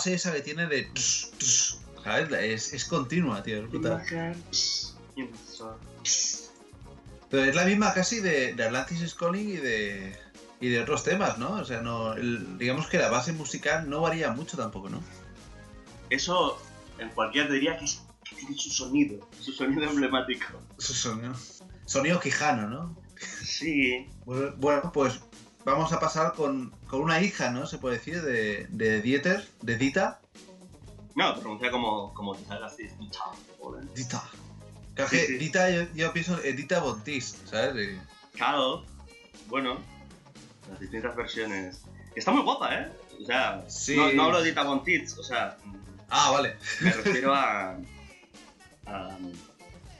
Base 0.00 0.14
esa 0.14 0.32
que 0.32 0.40
tiene 0.40 0.66
de. 0.66 0.90
Es, 0.94 2.72
es 2.72 2.84
continua, 2.86 3.42
tío. 3.42 3.58
Es 3.64 3.70
brutal. 3.70 4.02
Pero 7.30 7.44
es 7.44 7.54
la 7.54 7.64
misma 7.64 7.92
casi 7.94 8.20
de, 8.20 8.54
de 8.54 8.64
Atlantis 8.64 9.02
is 9.02 9.14
Calling 9.14 9.48
y 9.48 9.56
de. 9.56 10.16
Y 10.62 10.68
de 10.68 10.80
otros 10.80 11.04
temas, 11.04 11.38
¿no? 11.38 11.52
O 11.52 11.64
sea, 11.64 11.80
no. 11.80 12.14
el- 12.14 12.58
digamos 12.58 12.86
que 12.88 12.98
la 12.98 13.08
base 13.08 13.32
musical 13.32 13.88
no 13.88 14.00
varía 14.02 14.30
mucho 14.30 14.56
tampoco, 14.56 14.88
¿no? 14.90 15.02
Eso 16.10 16.60
en 16.98 17.08
cualquier 17.10 17.46
te 17.48 17.54
diría 17.54 17.78
que, 17.78 17.84
es, 17.86 18.02
que 18.24 18.36
tiene 18.36 18.54
su 18.56 18.68
sonido, 18.70 19.26
su 19.40 19.52
sonido 19.52 19.84
emblemático. 19.84 20.44
Su 20.78 20.92
sonido. 20.92 21.34
Sonido 21.86 22.20
quijano, 22.20 22.68
¿no? 22.68 22.96
Sí, 23.42 24.06
Bueno, 24.26 24.90
pues 24.92 25.20
vamos 25.64 25.92
a 25.92 26.00
pasar 26.00 26.32
con, 26.34 26.70
con 26.88 27.00
una 27.02 27.20
hija, 27.20 27.50
¿no? 27.50 27.66
Se 27.66 27.78
puede 27.78 27.96
decir, 27.98 28.22
de, 28.22 28.66
de 28.70 29.00
Dieter, 29.02 29.46
de 29.62 29.76
Dita. 29.76 30.20
no, 31.14 31.34
pronuncia 31.40 31.70
como, 31.70 32.12
como 32.14 32.34
te 32.34 32.44
salga 32.46 32.66
así, 32.66 32.84
Dita. 32.98 33.20
Dita. 33.94 34.22
Claro 34.94 35.10
Sí, 35.10 35.18
sí. 35.26 35.34
Dita, 35.38 35.70
yo, 35.70 35.82
yo 35.94 36.12
pienso 36.12 36.42
en 36.42 36.56
Dita 36.56 36.80
Bontis, 36.80 37.36
¿sabes? 37.44 37.98
Claro, 38.34 38.84
bueno, 39.48 39.78
las 40.70 40.80
distintas 40.80 41.14
versiones. 41.16 41.82
Está 42.14 42.32
muy 42.32 42.42
guapa, 42.42 42.74
¿eh? 42.74 42.92
O 43.22 43.24
sea, 43.24 43.64
Sí. 43.68 43.96
no, 43.96 44.12
no 44.12 44.24
hablo 44.24 44.40
de 44.42 44.48
Dita 44.48 44.62
Von 44.64 44.82
Teets, 44.82 45.16
o 45.18 45.22
sea, 45.22 45.56
Ah, 46.08 46.30
vale. 46.32 46.56
me 46.80 46.92
refiero 46.92 47.32
a, 47.34 47.70
a, 48.86 49.16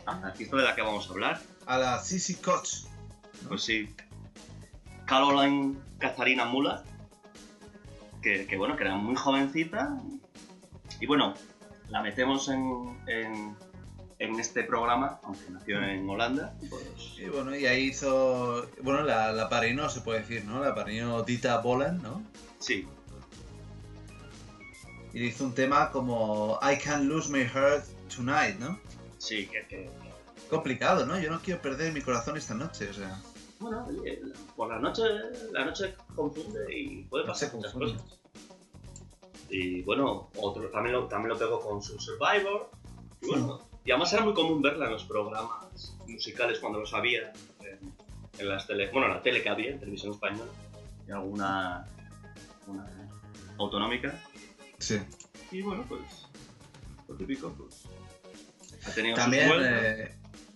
a 0.07 0.15
la 0.21 0.27
artista 0.27 0.57
de 0.57 0.63
la 0.65 0.75
que 0.75 0.83
vamos 0.83 1.07
a 1.07 1.11
hablar. 1.13 1.41
A 1.67 1.79
la 1.79 2.03
Sissy 2.03 2.35
Koch. 2.35 2.69
Pues 3.49 3.63
sí. 3.63 3.95
Caroline 5.11 5.77
Catharina 5.99 6.45
Mula, 6.45 6.85
que, 8.23 8.47
que 8.47 8.57
bueno, 8.57 8.77
que 8.77 8.85
era 8.85 8.95
muy 8.95 9.17
jovencita. 9.17 9.99
Y 11.01 11.07
bueno, 11.07 11.35
la 11.89 12.01
metemos 12.01 12.49
en, 12.49 12.97
en, 13.09 13.57
en 14.21 14.39
este 14.39 14.63
programa, 14.63 15.19
aunque 15.25 15.51
nació 15.51 15.83
en 15.83 16.09
Holanda. 16.09 16.55
Pues, 16.71 16.85
Y 17.19 17.25
bueno, 17.29 17.57
y 17.57 17.67
ahí 17.67 17.87
hizo. 17.89 18.69
Bueno, 18.83 19.03
la, 19.03 19.33
la 19.33 19.49
parinó, 19.49 19.89
se 19.89 20.01
puede 20.01 20.21
decir, 20.21 20.45
¿no? 20.45 20.61
La 20.63 20.77
parinó 20.77 21.25
Dita 21.25 21.59
Bolan, 21.59 22.01
¿no? 22.03 22.23
sí, 22.61 22.87
Y 25.13 25.25
hizo 25.25 25.45
un 25.45 25.55
tema 25.57 25.91
como 25.91 26.61
I 26.63 26.77
Can't 26.79 27.05
Lose 27.07 27.29
My 27.33 27.41
Heart 27.45 27.85
Tonight, 28.15 28.61
¿no? 28.61 28.79
sí, 29.19 29.47
que, 29.49 29.67
que- 29.67 29.91
Complicado, 30.49 31.05
¿no? 31.05 31.19
Yo 31.19 31.31
no 31.31 31.41
quiero 31.41 31.61
perder 31.61 31.93
mi 31.93 32.01
corazón 32.01 32.37
esta 32.37 32.55
noche, 32.55 32.89
o 32.91 32.95
sea. 32.95 33.21
Bueno, 33.61 33.87
oye, 33.87 34.23
por 34.57 34.69
la 34.69 34.79
noche, 34.79 35.03
la 35.53 35.67
noche 35.67 35.95
confunde 36.15 36.67
y 36.75 37.05
puede 37.05 37.27
pasar 37.27 37.55
muchas 37.55 37.73
cosas. 37.73 38.03
Y 39.51 39.83
bueno, 39.83 40.31
otro, 40.37 40.71
también, 40.71 40.95
lo, 40.95 41.07
también 41.07 41.31
lo 41.35 41.39
pegó 41.39 41.61
con 41.61 41.83
su 41.83 41.99
Survivor. 42.01 42.71
Y 43.21 43.27
bueno, 43.27 43.61
y 43.85 43.91
además 43.91 44.13
era 44.13 44.25
muy 44.25 44.33
común 44.33 44.63
verla 44.63 44.87
en 44.87 44.93
los 44.93 45.05
programas 45.05 45.95
musicales 46.07 46.59
cuando 46.59 46.81
los 46.81 46.95
había. 46.95 47.33
En, 47.61 47.93
en 48.39 48.49
las 48.49 48.67
tele, 48.67 48.91
bueno, 48.91 49.09
en 49.09 49.15
la 49.15 49.23
tele 49.23 49.43
que 49.43 49.49
había, 49.51 49.71
en 49.71 49.79
televisión 49.79 50.13
española. 50.13 50.51
Y 51.07 51.11
alguna 51.11 51.87
una 52.67 52.87
autonómica. 53.59 54.19
Sí. 54.79 55.01
Y 55.51 55.63
bueno, 55.63 55.85
pues, 55.89 56.27
lo 57.09 57.15
típico, 57.17 57.53
pues. 57.53 57.85
Ha 58.87 58.95
tenido 58.95 59.17
También, 59.17 59.51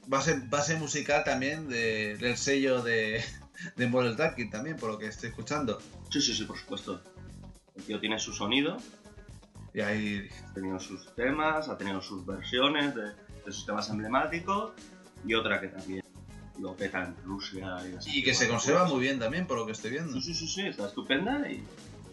base 0.06 0.76
musical 0.76 1.24
también 1.24 1.68
de- 1.68 2.16
del 2.18 2.36
sello 2.36 2.82
de, 2.82 3.22
de 3.76 3.86
Model 3.86 4.16
Talking 4.16 4.50
también, 4.50 4.76
por 4.76 4.90
lo 4.90 4.98
que 4.98 5.06
estoy 5.06 5.30
escuchando. 5.30 5.80
Sí, 6.10 6.20
sí, 6.20 6.34
sí, 6.34 6.44
por 6.44 6.58
supuesto. 6.58 7.00
El 7.76 7.82
tío 7.84 8.00
tiene 8.00 8.18
su 8.18 8.32
sonido, 8.32 8.76
Y 9.72 9.80
ahí. 9.80 10.28
ha 10.48 10.54
tenido 10.54 10.78
sus 10.78 11.12
temas, 11.14 11.68
ha 11.68 11.76
tenido 11.76 12.00
sus 12.00 12.24
versiones 12.24 12.94
de, 12.94 13.02
de 13.44 13.52
sus 13.52 13.66
temas 13.66 13.88
emblemáticos 13.90 14.72
y 15.26 15.34
otra 15.34 15.60
que 15.60 15.68
también 15.68 16.02
lo 16.60 16.76
peta 16.76 17.02
en 17.04 17.16
Rusia 17.24 17.78
y. 18.06 18.18
Y 18.20 18.22
que 18.22 18.32
se 18.34 18.48
conserva 18.48 18.84
muy 18.84 19.00
bien 19.00 19.18
también, 19.18 19.46
por 19.46 19.58
lo 19.58 19.66
que 19.66 19.72
estoy 19.72 19.90
viendo. 19.90 20.12
Sí, 20.12 20.20
sí, 20.22 20.34
sí, 20.34 20.46
sí, 20.46 20.66
está 20.68 20.86
estupenda 20.86 21.48
y 21.50 21.64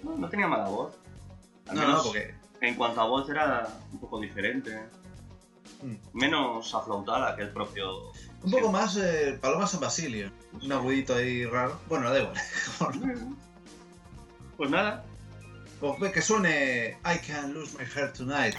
no, 0.04 0.18
no 0.18 0.30
tenía 0.30 0.48
mala 0.48 0.66
voz. 0.68 0.96
Al 1.68 1.76
No, 1.76 1.82
menos 1.82 1.98
no, 1.98 2.04
porque. 2.06 2.34
En 2.62 2.76
cuanto 2.76 3.02
a 3.02 3.06
voz 3.06 3.28
era 3.30 3.68
un 3.92 4.00
poco 4.00 4.20
diferente. 4.20 4.80
Menos 6.14 6.74
aflautada 6.74 7.36
que 7.36 7.44
el 7.44 7.50
propio... 7.50 8.12
Un 8.44 8.52
poco 8.52 8.72
más 8.72 8.98
eh, 8.98 9.38
Paloma 9.42 9.68
San 9.68 9.80
Basilio. 9.80 10.32
Un 10.62 10.72
agudito 10.72 11.16
ahí 11.16 11.46
raro. 11.46 11.80
Bueno, 11.88 12.10
da 12.10 12.20
igual. 12.20 12.34
Pues 14.58 14.70
nada, 14.70 15.04
Pues 15.80 16.12
que 16.14 16.22
suene 16.22 16.98
I 17.04 17.18
Can't 17.26 17.54
Lose 17.56 17.76
My 17.76 17.86
Heart 17.86 18.18
Tonight. 18.18 18.56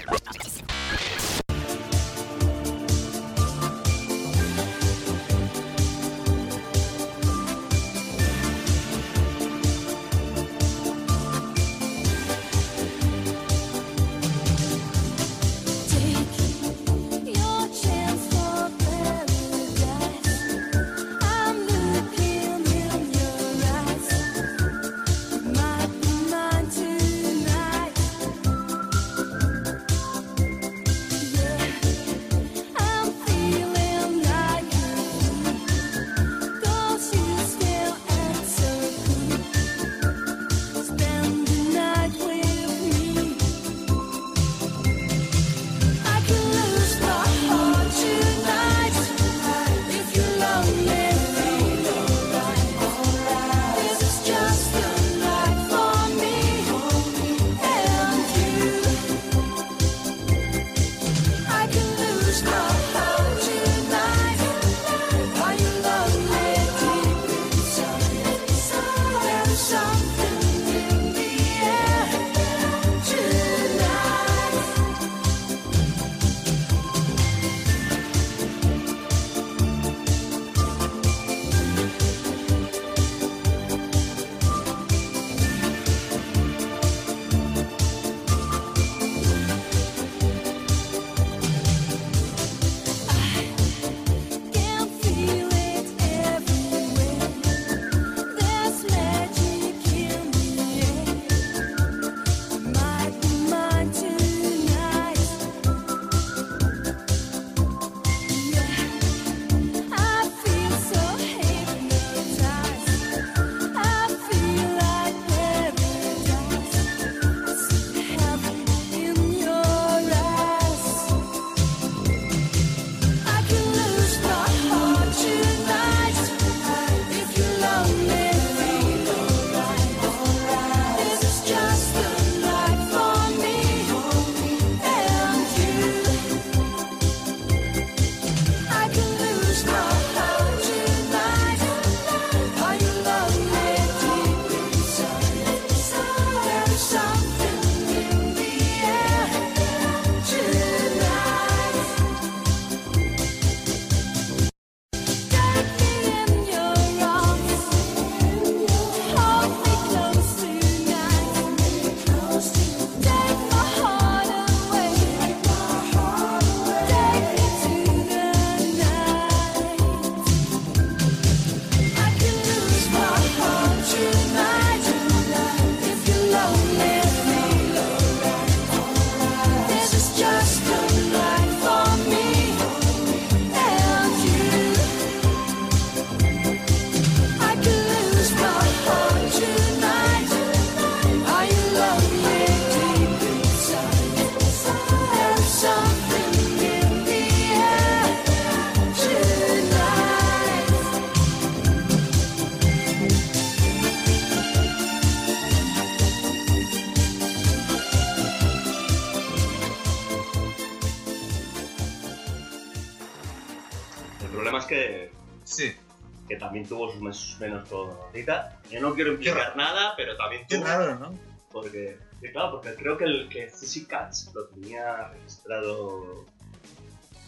Menos 217.42 217.68
cositas. 217.68 218.54
Yo 218.70 218.80
no 218.80 218.94
quiero 218.94 219.12
implicar 219.12 219.56
nada, 219.56 219.94
pero 219.96 220.16
también 220.16 220.46
Qué 220.48 220.56
tuvo. 220.56 220.66
raro, 220.66 220.98
¿no? 220.98 221.12
Porque, 221.50 221.98
claro, 222.32 222.52
porque 222.52 222.74
creo 222.74 222.96
que 222.96 223.04
el 223.04 223.28
que 223.28 223.50
CC 223.50 223.86
Cats 223.86 224.30
lo 224.34 224.46
tenía 224.46 225.08
registrado 225.08 226.24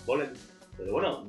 Bolen. 0.06 0.32
Pero 0.76 0.92
bueno, 0.92 1.26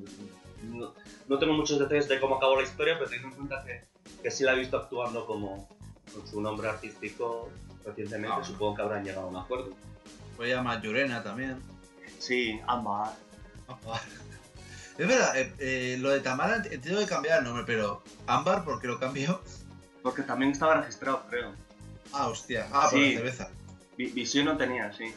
no, 0.64 0.94
no 1.28 1.38
tengo 1.40 1.54
muchos 1.54 1.78
detalles 1.80 2.08
de 2.08 2.20
cómo 2.20 2.36
acabó 2.38 2.56
la 2.56 2.64
historia, 2.64 2.96
pero 2.98 3.10
teniendo 3.10 3.36
en 3.36 3.48
cuenta 3.48 3.66
que, 3.66 3.84
que 4.24 4.32
sí 4.32 4.44
la 4.44 4.54
he 4.54 4.60
visto 4.60 4.78
actuando 4.78 5.26
como 5.26 5.68
con 6.14 6.26
su 6.28 6.40
nombre 6.42 6.70
artístico 6.70 7.50
recientemente, 7.86 8.38
Ah. 8.40 8.44
supongo 8.44 8.76
que 8.76 8.82
habrán 8.82 9.04
llegado 9.04 9.28
a 9.28 9.30
un 9.30 9.36
acuerdo. 9.38 9.70
Voy 10.38 10.52
a 10.52 10.56
llamar 10.56 10.82
Llurena 10.82 11.22
también. 11.24 11.62
Sí, 12.20 12.60
ambas. 12.68 13.12
Es 14.98 15.08
verdad, 15.08 15.38
eh, 15.38 15.54
eh, 15.60 15.98
lo 16.00 16.10
de 16.12 16.22
Tamara 16.22 16.58
ent- 16.58 16.72
entiendo 16.72 17.02
que 17.02 17.08
cambiar 17.08 17.40
el 17.40 17.46
nombre, 17.46 17.64
pero 17.66 18.02
Ámbar, 18.28 18.64
¿por 18.64 18.80
qué 18.80 18.88
lo 18.88 19.00
cambió? 19.00 19.42
Porque 20.02 20.22
también 20.22 20.52
estaba 20.52 20.76
registrado, 20.76 21.24
creo. 21.30 21.54
Ah, 22.14 22.28
hostia. 22.28 22.68
Ah, 22.72 22.88
por 22.90 23.00
Sí. 23.00 23.10
la 23.14 23.18
cerveza. 23.20 23.50
Vi- 23.98 24.12
Visión 24.12 24.46
no 24.46 24.56
tenía, 24.58 24.94
sí. 24.94 25.14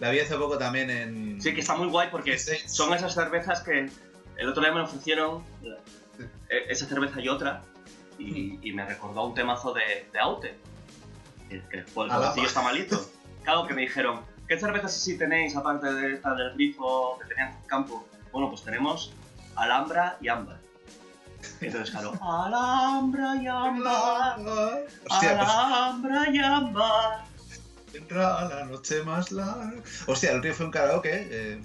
La 0.00 0.10
vi 0.10 0.20
hace 0.20 0.36
poco 0.36 0.58
también 0.58 0.90
en. 0.90 1.40
Sí, 1.40 1.54
que 1.54 1.60
está 1.60 1.74
muy 1.74 1.88
guay 1.88 2.08
porque 2.10 2.38
Sí. 2.38 2.56
son 2.66 2.92
esas 2.94 3.14
cervezas 3.14 3.60
que 3.60 3.90
el 4.36 4.48
otro 4.48 4.62
día 4.62 4.72
me 4.72 4.82
ofrecieron 4.82 5.42
eh, 6.48 6.66
esa 6.68 6.86
cerveza 6.86 7.20
y 7.20 7.28
otra 7.28 7.62
y, 8.18 8.58
y 8.66 8.72
me 8.72 8.84
recordó 8.86 9.24
un 9.26 9.34
temazo 9.34 9.72
de, 9.72 10.06
de 10.12 10.18
Aute, 10.18 10.54
que, 11.48 11.62
que 11.70 11.78
el 11.78 11.84
cabecillo 12.08 12.46
está 12.46 12.62
malito. 12.62 13.06
Claro 13.46 13.64
que 13.68 13.74
me 13.74 13.82
dijeron, 13.82 14.22
¿qué 14.48 14.58
cervezas 14.58 14.96
así 14.96 15.16
tenéis 15.18 15.56
aparte 15.56 15.92
de 15.92 16.14
esta 16.14 16.34
del 16.34 16.52
grifo 16.54 17.18
que 17.20 17.26
tenían 17.28 17.50
en 17.50 17.56
el 17.58 17.66
campo? 17.66 18.06
Bueno, 18.32 18.48
pues 18.50 18.62
tenemos 18.62 19.12
Alhambra 19.54 20.16
y 20.20 20.28
Ámbar. 20.28 20.58
Entonces, 21.60 21.90
claro, 21.90 22.12
Alhambra 22.22 23.36
y 23.36 23.46
Ámbar, 23.46 24.38
Hostia, 25.10 25.36
pues 25.38 25.48
Alhambra 25.50 26.30
y 26.30 26.38
Ámbar. 26.38 27.24
entra 27.94 28.44
la 28.48 28.64
noche 28.64 29.02
más 29.02 29.30
larga. 29.32 29.72
Hostia, 30.06 30.30
el 30.30 30.36
otro 30.38 30.48
día 30.48 30.54
fue 30.56 30.66
un 30.66 30.72
karaoke. 30.72 31.10
Eh, 31.30 31.60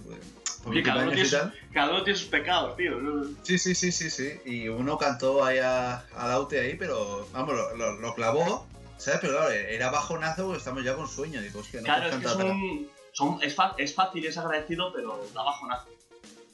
por 0.63 0.73
mi 0.73 0.77
Oye, 0.79 0.83
cada 0.83 0.97
uno, 0.97 1.05
cumpleaños 1.07 1.13
tiene 1.13 1.21
y 1.21 1.29
sus, 1.29 1.39
tal. 1.39 1.73
cada 1.73 1.89
uno 1.91 2.03
tiene 2.03 2.19
sus 2.19 2.27
pecados, 2.29 2.77
tío. 2.77 2.95
¿no? 2.97 3.25
Sí, 3.41 3.57
sí, 3.57 3.73
sí, 3.73 3.91
sí, 3.91 4.09
sí. 4.11 4.39
Y 4.45 4.67
uno 4.69 4.95
cantó 4.97 5.43
ahí 5.43 5.57
a- 5.57 6.05
al 6.15 6.31
Aute 6.31 6.59
ahí, 6.59 6.75
pero 6.75 7.27
vamos, 7.33 7.55
lo, 7.55 7.75
lo- 7.75 7.99
lo 7.99 8.13
clavó. 8.13 8.67
¿Sabes? 9.01 9.19
Pero 9.21 9.33
claro, 9.33 9.49
era 9.51 9.89
bajonazo 9.89 10.43
porque 10.45 10.59
estamos 10.59 10.83
ya 10.83 10.95
con 10.95 11.07
sueño. 11.07 11.41
Digo, 11.41 11.59
hostia, 11.61 11.79
no 11.81 11.85
Claro, 11.85 12.05
es 12.07 12.15
que 12.17 12.27
son, 12.27 12.87
son- 13.13 13.39
es, 13.41 13.55
es 13.77 13.95
fácil, 13.95 14.25
es 14.25 14.37
agradecido, 14.37 14.93
pero 14.93 15.25
da 15.33 15.41
bajonazo. 15.43 15.89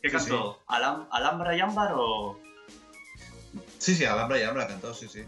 ¿Qué 0.01 0.09
Sí, 0.09 0.15
cantó? 0.15 0.61
¿Alam- 0.67 1.07
¿Alhambra 1.11 1.55
y 1.57 1.59
Ámbar 1.59 1.91
o...? 1.97 2.39
Sí, 3.79 3.95
sí, 3.95 4.05
Alhambra 4.05 4.39
y 4.39 4.43
Alhambra 4.43 4.67
cantó, 4.67 4.93
sí, 4.93 5.07
sí. 5.09 5.25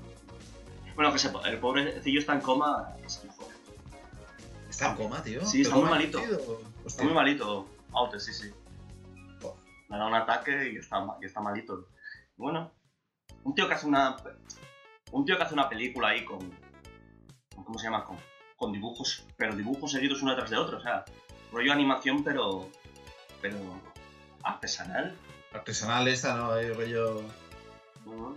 Bueno, 0.96 1.12
que 1.12 1.20
se, 1.20 1.30
el 1.46 1.60
pobrecillo 1.60 2.20
está 2.20 2.34
en 2.34 2.42
coma, 2.42 2.96
se. 3.08 3.28
Está 4.70 4.92
en 4.92 4.96
coma, 4.96 5.22
tío. 5.22 5.46
Sí, 5.46 5.62
está 5.62 5.74
¿Pero 5.76 5.82
muy 5.88 5.90
malito. 5.98 6.22
Está 6.86 7.04
muy 7.04 7.14
malito, 7.14 7.68
Aute, 7.92 8.20
sí, 8.20 8.34
sí. 8.34 8.50
Oh. 9.44 9.56
Le 9.90 9.96
ha 9.96 9.98
dado 9.98 10.10
un 10.10 10.16
ataque 10.16 10.72
y 10.74 10.78
está, 10.78 11.06
y 11.22 11.26
está 11.26 11.42
malito. 11.42 11.88
Bueno, 12.38 12.72
un 13.44 13.54
tío 13.56 13.68
que 13.68 13.74
hace 13.74 13.88
una... 13.88 14.16
Un 15.12 15.26
tío 15.26 15.36
que 15.36 15.44
hace 15.44 15.54
una 15.54 15.68
película 15.68 16.10
ahí 16.10 16.24
con... 16.24 16.40
¿Cómo 17.64 17.80
se 17.80 17.86
llama? 17.86 18.06
Con, 18.06 18.18
con 18.58 18.72
dibujos, 18.74 19.26
pero 19.38 19.56
dibujos 19.56 19.92
seguidos 19.92 20.22
uno 20.22 20.32
detrás 20.32 20.50
de 20.50 20.58
otro, 20.58 20.78
o 20.78 20.82
sea, 20.82 21.06
rollo 21.52 21.72
animación, 21.72 22.24
pero... 22.24 22.68
pero... 23.42 23.58
artesanal. 24.44 25.16
Artesanal 25.54 26.08
esta, 26.08 26.36
¿no? 26.36 26.52
Hay 26.52 26.72
rollo. 26.72 27.22
Bueno, 28.06 28.36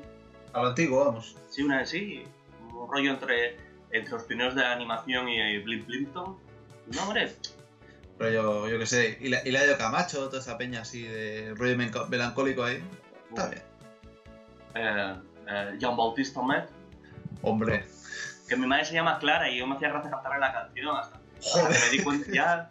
A 0.52 0.62
lo 0.62 0.68
antiguo, 0.68 1.04
vamos. 1.04 1.36
Sí, 1.50 1.62
una 1.62 1.84
sí, 1.84 2.24
un 2.72 2.90
rollo 2.90 3.10
entre, 3.10 3.56
entre 3.90 4.12
los 4.12 4.22
pioneros 4.24 4.54
de 4.54 4.62
la 4.62 4.72
animación 4.72 5.28
y 5.28 5.58
Blim 5.58 5.84
Plimpton. 5.84 6.36
No, 6.94 7.02
hombre, 7.02 7.32
Rollo, 8.18 8.68
yo 8.68 8.78
qué 8.78 8.86
sé. 8.86 9.18
Y 9.20 9.28
la, 9.28 9.46
y 9.46 9.50
la 9.50 9.62
de 9.62 9.76
Camacho, 9.76 10.28
toda 10.28 10.40
esa 10.40 10.58
peña 10.58 10.82
así 10.82 11.02
de 11.02 11.54
rollo 11.56 11.76
melancólico 12.08 12.62
ahí. 12.62 12.82
Está 13.30 13.48
bien. 13.48 13.62
eh, 14.74 15.14
eh, 15.48 15.76
Jean 15.78 15.96
Bautista 15.96 16.42
Met, 16.42 16.68
Hombre. 17.42 17.84
Que 18.55 18.61
mi 18.61 18.66
madre 18.66 18.84
se 18.84 18.92
llama 18.92 19.18
Clara 19.18 19.48
y 19.50 19.59
yo 19.59 19.66
me 19.66 19.76
hacía 19.76 19.88
gracia 19.88 20.11
cantarle 20.11 20.40
la 20.40 20.53
canción 20.53 20.94
hasta, 20.96 21.16
hasta 21.16 21.61
Joder. 21.61 21.72
que 21.76 21.84
me 21.86 21.90
di 21.90 22.03
cuenta 22.03 22.30
ya. 22.30 22.68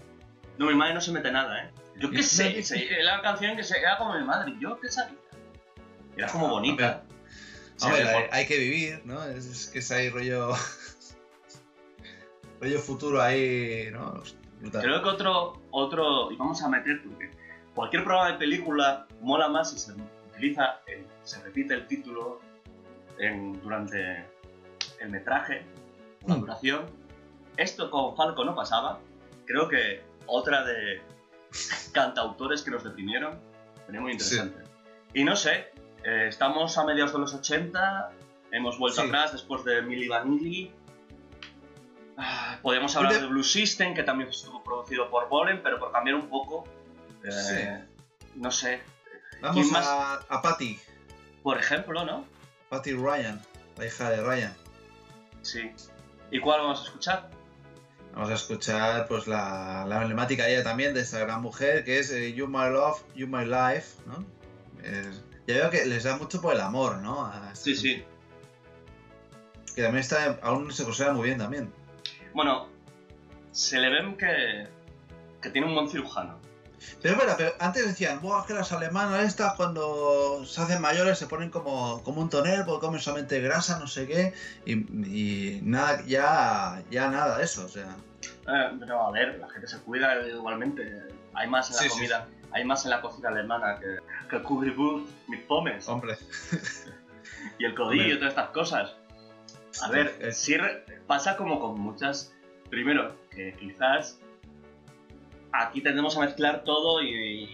No, 0.60 0.68
mi 0.68 0.76
madre 0.76 0.94
no 0.94 1.02
se 1.02 1.12
mete 1.12 1.32
nada, 1.32 1.64
¿eh? 1.64 1.72
Yo 1.98 2.12
qué 2.12 2.22
sé, 2.22 2.62
se- 2.62 3.02
la 3.04 3.22
canción 3.24 3.56
que 3.56 3.64
se 3.64 3.80
era 3.80 3.98
como 3.98 4.14
mi 4.18 4.24
madre, 4.24 4.54
yo 4.60 4.80
qué 4.80 4.90
sabía. 4.90 5.18
Era 6.16 6.28
como 6.28 6.50
bonita. 6.50 7.04
Sí, 7.78 7.88
Hombre, 7.88 8.04
por- 8.04 8.14
hay, 8.14 8.24
hay 8.32 8.46
que 8.48 8.58
vivir, 8.60 9.02
¿no? 9.06 9.24
Es, 9.24 9.46
es 9.48 9.68
que 9.70 9.80
es 9.80 9.92
ahí 9.92 10.10
rollo. 10.10 10.54
rollo 12.62 12.80
futuro 12.80 13.22
ahí, 13.22 13.90
¿no? 13.92 14.22
Brutal. 14.60 14.82
Creo 14.84 15.02
que 15.02 15.10
otro, 15.10 15.62
otro, 15.72 16.32
y 16.32 16.36
vamos 16.36 16.62
a 16.62 16.70
meter 16.70 17.02
porque 17.04 17.32
cualquier 17.74 18.04
programa 18.04 18.34
de 18.34 18.38
película 18.38 19.08
mola 19.22 19.48
más 19.50 19.72
si 19.72 19.80
se 19.80 19.94
utiliza, 20.32 20.80
el- 20.86 21.08
se 21.24 21.42
repite 21.42 21.74
el 21.74 21.88
título 21.88 22.40
en- 23.18 23.60
durante 23.62 24.28
el 25.02 25.10
metraje, 25.10 25.66
la 26.28 26.36
Mm. 26.36 26.40
duración. 26.42 26.86
Esto 27.58 27.90
con 27.92 28.16
Falco 28.16 28.46
no 28.46 28.56
pasaba. 28.56 29.00
Creo 29.46 29.68
que 29.68 30.02
otra 30.28 30.64
de 30.64 31.02
cantautores 31.92 32.62
que 32.62 32.72
nos 32.72 32.84
deprimieron, 32.84 33.40
sería 33.86 34.02
muy 34.02 34.14
interesante. 34.14 34.64
Y 35.14 35.24
no 35.24 35.36
sé, 35.36 35.72
eh, 36.04 36.28
estamos 36.30 36.78
a 36.78 36.86
mediados 36.86 37.12
de 37.14 37.20
los 37.20 37.34
80, 37.34 38.12
hemos 38.52 38.78
vuelto 38.80 39.02
Sí. 39.02 39.08
atrás 39.08 39.32
después 39.34 39.64
de 39.66 39.82
Milli 39.82 40.08
Vanilli. 40.08 40.72
Ah, 42.18 42.60
Podríamos 42.62 42.96
hablar 42.96 43.14
De- 43.14 43.22
de 43.22 43.28
Blue 43.28 43.44
System, 43.44 43.94
que 43.94 44.04
también 44.04 44.30
estuvo 44.30 44.64
producido 44.64 45.10
por 45.10 45.28
Bolen, 45.30 45.62
pero 45.64 45.80
por 45.80 45.92
cambiar 45.92 46.16
un 46.16 46.30
poco. 46.30 46.64
eh, 47.24 47.32
Sí. 47.32 48.00
No 48.36 48.50
sé, 48.52 48.82
Vamos 49.42 49.72
a, 49.76 50.16
a 50.30 50.42
Patty. 50.42 50.80
por 51.44 51.58
ejemplo, 51.60 52.04
¿no? 52.06 52.26
Patty 52.70 52.94
Ryan, 52.94 53.42
la 53.78 53.86
hija 53.86 54.10
de 54.10 54.24
Ryan. 54.24 54.54
Sí. 55.42 55.72
¿Y 56.32 56.40
cuál 56.40 56.62
vamos 56.62 56.82
a 56.82 56.84
escuchar? 56.86 57.30
Vamos 58.14 58.30
a 58.30 58.34
escuchar 58.34 59.08
pues 59.08 59.28
la, 59.28 59.86
la 59.88 60.02
emblemática 60.02 60.48
ella 60.48 60.64
también 60.64 60.94
de 60.94 61.02
esta 61.02 61.20
gran 61.20 61.42
mujer 61.42 61.84
que 61.86 62.00
es 62.00 62.12
eh, 62.12 62.34
You 62.34 62.48
My 62.48 62.70
Love, 62.70 63.02
You 63.16 63.28
My 63.28 63.46
Life, 63.46 64.02
¿no? 64.06 64.26
Es- 64.84 65.24
ya 65.48 65.56
veo 65.56 65.70
que 65.70 65.86
les 65.86 66.04
da 66.04 66.18
mucho 66.18 66.42
por 66.42 66.54
el 66.54 66.60
amor, 66.62 66.98
¿no? 66.98 67.26
A- 67.26 67.56
Sí, 67.56 67.76
sí. 67.76 68.04
Que 69.76 69.82
también 69.84 70.02
está, 70.02 70.38
aún 70.42 70.72
se 70.72 70.84
conserva 70.84 71.14
muy 71.14 71.28
bien 71.28 71.38
también. 71.38 71.72
Bueno, 72.34 72.68
se 73.52 73.80
le 73.80 73.90
ven 73.90 74.18
que, 74.18 74.68
que 75.42 75.50
tiene 75.50 75.68
un 75.68 75.74
buen 75.74 75.88
cirujano. 75.90 76.38
Pero 77.02 77.16
bueno, 77.16 77.34
pero 77.38 77.54
antes 77.60 77.86
decían, 77.86 78.22
Buah, 78.22 78.46
que 78.46 78.54
las 78.54 78.72
alemanas 78.72 79.26
estas 79.26 79.54
cuando 79.56 80.44
se 80.46 80.62
hacen 80.62 80.82
mayores 80.82 81.18
se 81.18 81.28
ponen 81.28 81.50
como, 81.50 82.02
como 82.04 82.22
un 82.22 82.30
tonel 82.30 82.64
porque 82.66 82.86
comen 82.86 83.00
solamente 83.00 83.40
grasa, 83.40 83.80
no 83.80 83.88
sé 83.88 84.08
qué, 84.08 84.34
y, 84.66 84.74
y 84.74 85.60
nada, 85.64 86.04
ya, 86.06 86.84
ya 86.90 87.10
nada 87.10 87.38
de 87.38 87.44
eso, 87.44 87.66
o 87.66 87.70
sea. 87.70 87.96
Eh, 88.48 88.72
pero 88.80 89.08
a 89.08 89.12
ver, 89.12 89.40
la 89.40 89.50
gente 89.50 89.68
se 89.68 89.80
cuida 89.80 90.28
igualmente. 90.28 91.04
Hay 91.34 91.48
más 91.48 91.70
en 91.70 91.76
la 91.76 91.82
Sí, 91.82 91.90
sí, 91.90 91.96
comida, 91.96 92.28
hay 92.52 92.66
más 92.66 92.84
en 92.86 92.92
la 92.92 93.02
cocina 93.02 93.30
alemana 93.30 93.80
que, 93.80 93.98
que 94.30 94.36
el 94.36 94.44
currywurst, 94.44 95.08
mis 95.28 95.42
pomes 95.42 95.88
Hombre. 95.88 96.18
y 97.60 97.66
el 97.66 97.76
codillo 97.76 98.16
y 98.16 98.18
todas 98.18 98.32
estas 98.32 98.50
cosas. 98.50 98.96
A 99.82 99.90
ver, 99.90 100.34
sí 100.34 100.58
pasa 101.08 101.38
como 101.38 101.60
con 101.60 101.80
muchas. 101.80 102.34
Primero, 102.70 103.16
que 103.32 103.54
quizás 103.54 104.20
aquí 105.54 105.82
tendemos 105.82 106.16
a 106.18 106.22
mezclar 106.22 106.64
todo 106.64 107.02
y, 107.02 107.10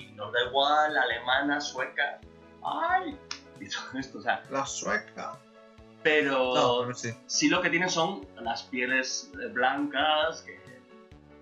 y 0.10 0.12
nos 0.16 0.32
da 0.34 0.40
igual, 0.48 0.98
alemana, 0.98 1.60
sueca. 1.62 2.20
¡Ay! 2.64 3.18
Y 3.60 3.70
todo 3.70 4.00
esto, 4.00 4.20
o 4.20 4.22
sea. 4.22 4.44
La 4.52 4.66
sueca. 4.66 5.38
Pero 6.04 6.54
No, 6.56 6.80
pero 6.86 6.94
sí. 6.96 7.10
sí 7.26 7.50
lo 7.50 7.62
que 7.62 7.70
tienen 7.70 7.90
son 7.90 8.26
las 8.42 8.64
pieles 8.64 9.32
eh, 9.42 9.48
blancas, 9.48 10.42
que, 10.42 10.60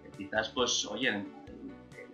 que 0.03 0.17
quizás, 0.17 0.49
pues, 0.49 0.85
oye, 0.85 1.09
el, 1.09 1.25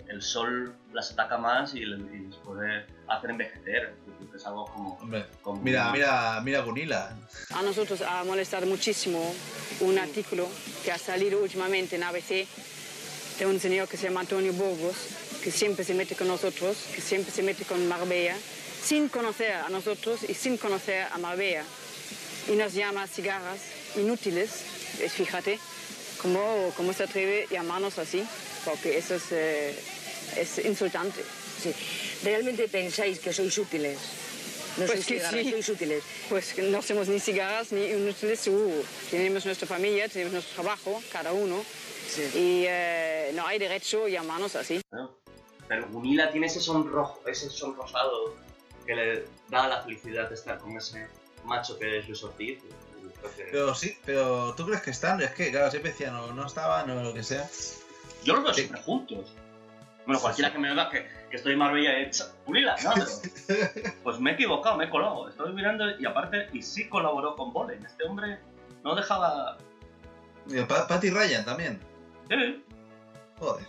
el 0.07 0.21
sol 0.21 0.75
las 0.91 1.11
ataca 1.11 1.37
más 1.37 1.73
y, 1.75 1.79
y 1.79 1.85
les 1.85 2.35
puede 2.37 2.85
hacer 3.07 3.29
envejecer. 3.29 3.95
Que 4.31 4.37
es 4.37 4.45
algo 4.45 4.65
como. 4.65 4.93
Hombre, 4.95 5.25
como 5.41 5.61
mira, 5.61 5.83
una- 5.83 5.91
mira, 5.91 6.41
mira 6.41 6.61
Gunilla. 6.61 7.15
A 7.53 7.61
nosotros 7.63 8.01
ha 8.01 8.23
molestado 8.23 8.65
muchísimo 8.65 9.19
un 9.81 9.97
artículo 9.99 10.47
que 10.85 10.91
ha 10.91 10.97
salido 10.97 11.41
últimamente 11.41 11.95
en 11.97 12.03
ABC 12.03 12.47
de 13.41 13.47
un 13.47 13.59
señor 13.59 13.87
que 13.87 13.97
se 13.97 14.03
llama 14.03 14.19
Antonio 14.19 14.53
Burgos, 14.53 14.95
que 15.43 15.49
siempre 15.49 15.83
se 15.83 15.95
mete 15.95 16.13
con 16.15 16.27
nosotros, 16.27 16.77
que 16.93 17.01
siempre 17.01 17.33
se 17.33 17.41
mete 17.41 17.65
con 17.65 17.87
Marbella, 17.87 18.37
sin 18.85 19.09
conocer 19.09 19.53
a 19.53 19.67
nosotros 19.69 20.19
y 20.29 20.35
sin 20.35 20.57
conocer 20.57 21.07
a 21.11 21.17
Marbella. 21.17 21.63
Y 22.49 22.51
nos 22.51 22.73
llama 22.75 23.07
cigarras 23.07 23.59
inútiles, 23.95 24.51
es, 25.01 25.13
fíjate, 25.13 25.57
cómo, 26.21 26.71
cómo 26.77 26.93
se 26.93 27.01
atreve 27.01 27.47
a 27.49 27.53
llamarnos 27.53 27.97
así, 27.97 28.23
porque 28.63 28.99
eso 28.99 29.15
es, 29.15 29.23
eh, 29.31 29.73
es 30.37 30.63
insultante. 30.63 31.23
Sí. 31.63 31.73
¿Realmente 32.23 32.67
pensáis 32.67 33.17
que 33.17 33.33
sois 33.33 33.57
útiles? 33.57 33.97
No 34.77 34.85
Pues 34.85 34.99
sois 34.99 35.05
que 35.07 35.13
cigarras, 35.15 35.41
sí. 35.45 35.49
sois 35.49 35.69
útiles. 35.69 36.03
Pues 36.29 36.53
que 36.53 36.61
no 36.61 36.79
somos 36.83 37.07
ni 37.07 37.19
cigarras 37.19 37.71
ni 37.71 37.85
inútiles, 37.85 38.39
seguro. 38.39 38.83
Tenemos 39.09 39.47
nuestra 39.47 39.67
familia, 39.67 40.07
tenemos 40.09 40.33
nuestro 40.33 40.53
trabajo, 40.61 41.01
cada 41.11 41.33
uno. 41.33 41.65
Y 42.35 42.65
eh, 42.67 43.31
no 43.33 43.45
hay 43.47 43.59
derecho 43.59 44.05
a 44.05 44.09
llamarnos 44.09 44.55
así. 44.55 44.81
Pero 45.67 45.87
Gunila 45.89 46.31
tiene 46.31 46.47
ese 46.47 46.59
sonrojo, 46.59 47.21
ese 47.27 47.49
sonrosado 47.49 48.35
que 48.85 48.95
le 48.95 49.25
da 49.49 49.67
la 49.67 49.81
felicidad 49.83 50.27
de 50.27 50.35
estar 50.35 50.57
con 50.57 50.75
ese 50.75 51.07
macho 51.45 51.77
que 51.79 51.99
es 51.99 52.07
Luis 52.07 52.23
Ortiz. 52.23 52.59
Pero 53.51 53.73
sí, 53.75 53.97
pero 54.05 54.53
¿tú 54.55 54.65
crees 54.65 54.81
que 54.81 54.91
están? 54.91 55.21
Es 55.21 55.31
que, 55.31 55.51
claro, 55.51 55.69
siempre 55.69 55.91
decían, 55.91 56.13
no, 56.13 56.33
no 56.33 56.45
estaban 56.47 56.89
o 56.89 57.03
lo 57.03 57.13
que 57.13 57.23
sea. 57.23 57.47
Yo 58.23 58.33
los 58.35 58.43
veo 58.43 58.53
siempre 58.53 58.81
juntos. 58.81 59.33
Bueno, 60.05 60.19
cualquiera 60.19 60.51
que 60.51 60.57
me 60.57 60.71
oiga 60.71 60.89
que, 60.89 61.07
que 61.29 61.37
estoy 61.37 61.53
en 61.53 61.59
Marbella 61.59 61.99
y 61.99 62.01
he 62.01 62.05
dicho, 62.07 62.25
Gunila, 62.45 62.75
no, 62.83 62.93
pero- 62.95 63.93
Pues 64.03 64.19
me 64.19 64.31
he 64.31 64.33
equivocado, 64.33 64.75
me 64.77 64.85
he 64.85 64.89
colado. 64.89 65.29
Estoy 65.29 65.53
mirando 65.53 65.85
y 65.99 66.05
aparte, 66.05 66.49
y 66.51 66.61
sí 66.63 66.89
colaboró 66.89 67.35
con 67.35 67.53
Bolen. 67.53 67.85
Este 67.85 68.03
hombre 68.05 68.39
no 68.83 68.95
dejaba. 68.95 69.57
Y 70.47 70.59
Patty 70.61 71.11
Ryan 71.11 71.45
también. 71.45 71.79
Sí. 72.31 72.63
Joder. 73.39 73.65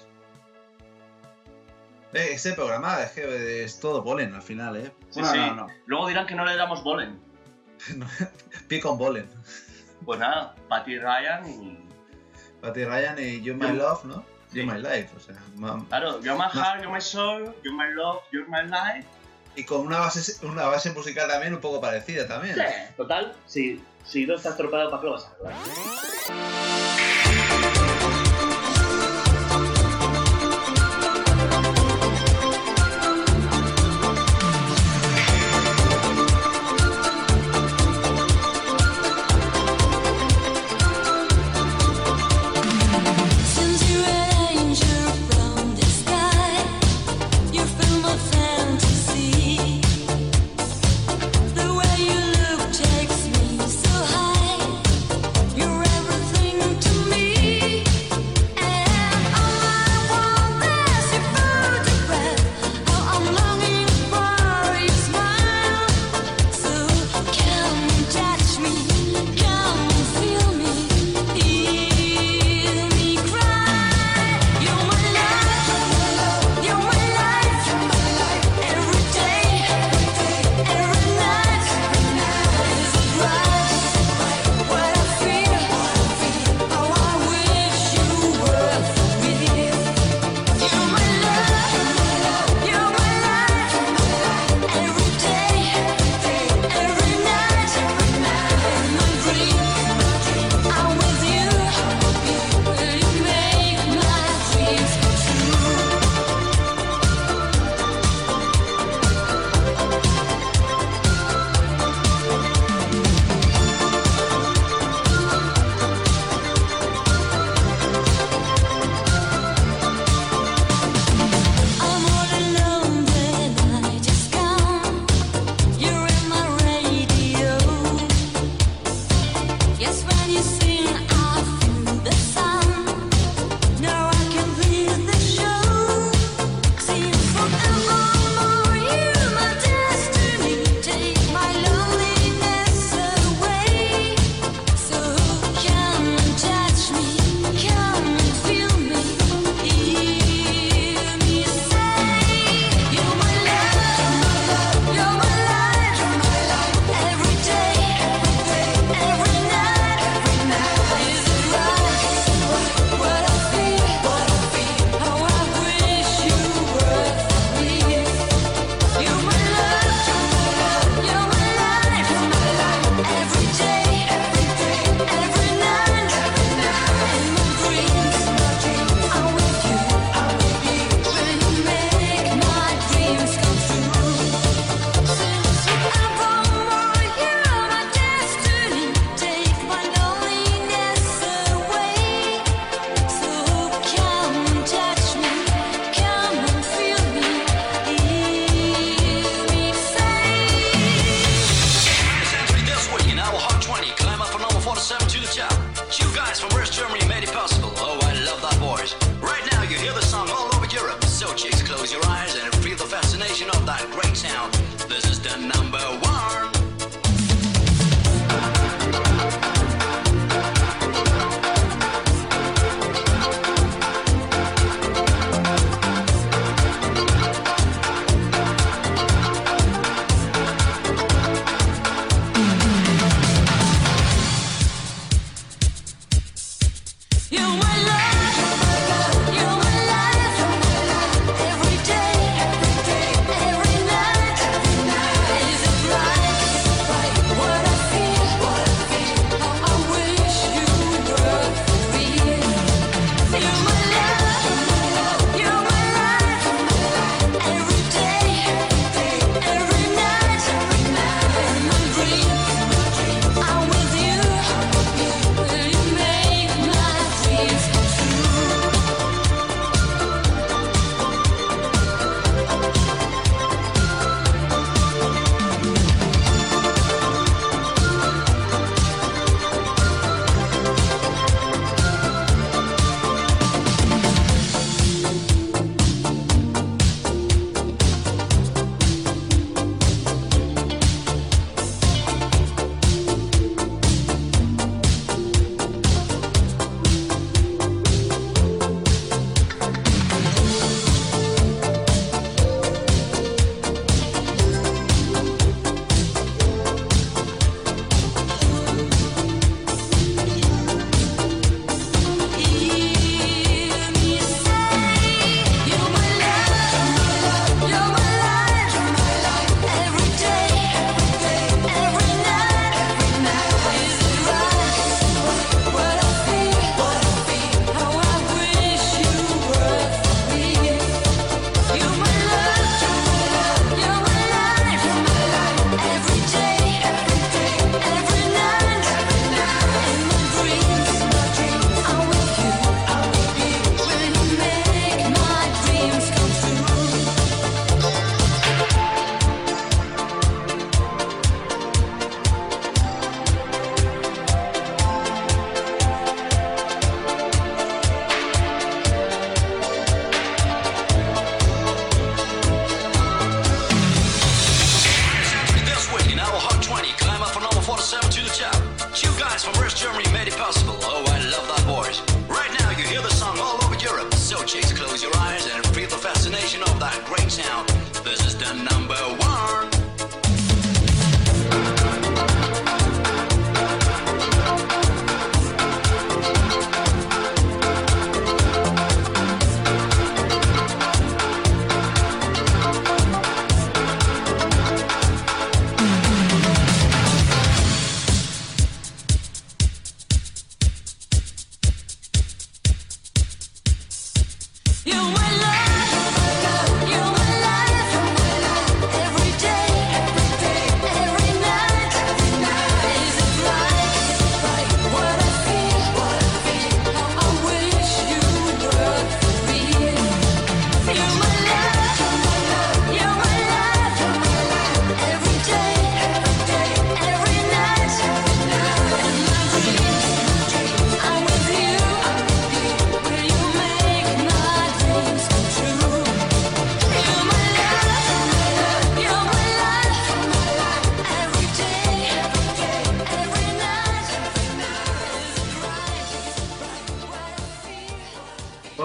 Eh, 2.15 2.29
ese 2.33 2.53
programa 2.53 3.03
es 3.03 3.11
que 3.13 3.65
es 3.65 3.81
todo 3.81 4.05
polen 4.05 4.35
al 4.35 4.43
final, 4.43 4.77
¿eh? 4.77 4.93
Sí, 5.11 5.21
No, 5.21 5.33
sí. 5.33 5.39
no, 5.39 5.55
no. 5.55 5.67
Luego 5.87 6.09
dirán 6.09 6.27
que 6.27 6.35
no 6.35 6.45
le 6.45 6.57
damos 6.57 6.83
Bolen. 6.85 7.19
Pie 8.69 8.81
con 8.81 8.99
polen. 8.99 9.29
Pues 10.05 10.21
nada, 10.21 10.55
Patty 10.69 10.99
Ryan 10.99 11.47
y. 11.49 11.79
Patty 12.61 12.85
Ryan 12.85 13.17
y 13.19 13.41
You 13.43 13.55
My 13.55 13.73
Love, 13.73 14.05
¿no? 14.05 14.25
You 14.53 14.67
My 14.67 14.79
Life, 14.79 15.09
o 15.17 15.21
sea. 15.21 15.37
ma- 15.57 15.83
Claro, 15.89 16.21
You're 16.21 16.37
my 16.37 16.49
heart, 16.49 16.83
you're 16.83 16.93
my 16.93 17.01
soul, 17.01 17.53
you're 17.65 17.75
my 17.77 17.93
love, 17.95 18.21
you're 18.31 18.47
my 18.49 18.63
life. 18.69 19.07
Y 19.57 19.65
con 19.65 19.81
una 19.87 19.99
base, 20.01 20.45
una 20.47 20.67
base 20.67 20.93
musical 20.93 21.29
también 21.29 21.55
un 21.55 21.61
poco 21.61 21.81
parecida 21.81 22.29
también. 22.29 22.55
Sí, 22.55 22.61
total, 22.97 23.35
si, 23.47 23.83
si 24.05 24.27
no 24.27 24.35
estás 24.37 24.57
tropado, 24.57 24.91
¿para 24.91 25.01
qué 25.01 25.07
lo 25.07 25.13
vas 25.15 25.25
a 25.25 25.33
arreglar? 25.49 26.93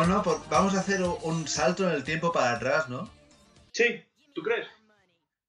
No, 0.05 0.21
por- 0.23 0.47
vamos 0.49 0.75
a 0.75 0.79
hacer 0.79 1.01
un 1.01 1.47
salto 1.47 1.87
en 1.87 1.95
el 1.95 2.03
tiempo 2.03 2.31
para 2.31 2.51
atrás, 2.53 2.89
¿no? 2.89 3.09
Sí, 3.71 4.03
¿tú 4.35 4.41
crees? 4.43 4.67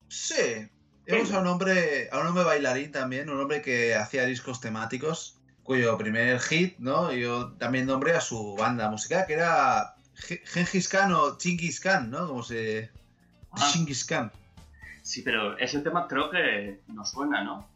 Sí. 0.09 0.69
Vemos 1.07 1.33
a 1.33 1.41
un 1.41 1.47
hombre, 1.47 2.09
a 2.13 2.19
un 2.19 2.27
hombre 2.27 2.45
bailarín 2.45 2.93
también, 2.93 3.31
un 3.31 3.41
hombre 3.41 3.63
que 3.63 3.95
hacía 3.95 4.25
discos 4.25 4.61
temáticos, 4.61 5.39
cuyo 5.63 5.97
primer 5.97 6.39
hit, 6.41 6.79
¿no? 6.79 7.13
Yo 7.13 7.53
también 7.53 7.87
nombré 7.87 8.13
a 8.15 8.21
su 8.21 8.55
banda 8.57 8.91
musical, 8.91 9.25
que 9.27 9.33
era 9.35 9.95
Ge- 10.15 10.43
Gengis 10.45 10.89
Khan 10.89 11.13
o 11.13 11.39
Chingis 11.39 11.81
Khan, 11.81 12.11
¿no? 12.11 12.27
Como 12.29 12.43
se... 12.43 12.91
Ah. 13.53 13.71
Chingis 13.73 14.05
Khan. 14.05 14.31
Sí, 15.03 15.23
pero 15.23 15.57
ese 15.57 15.81
tema 15.81 16.07
creo 16.07 16.31
que 16.31 16.81
nos 16.89 17.11
suena, 17.11 17.43
¿no? 17.43 17.67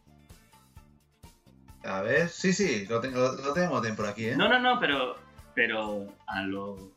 A 1.83 2.01
ver, 2.01 2.29
sí, 2.29 2.53
sí, 2.53 2.85
lo, 2.85 3.01
tengo, 3.01 3.17
lo, 3.19 3.33
lo 3.33 3.53
tenemos 3.53 3.81
bien 3.81 3.95
por 3.95 4.05
aquí, 4.07 4.27
¿eh? 4.27 4.35
No, 4.37 4.47
no, 4.47 4.59
no, 4.59 4.79
pero, 4.79 5.17
pero 5.55 6.13
a 6.27 6.41
lo... 6.43 6.91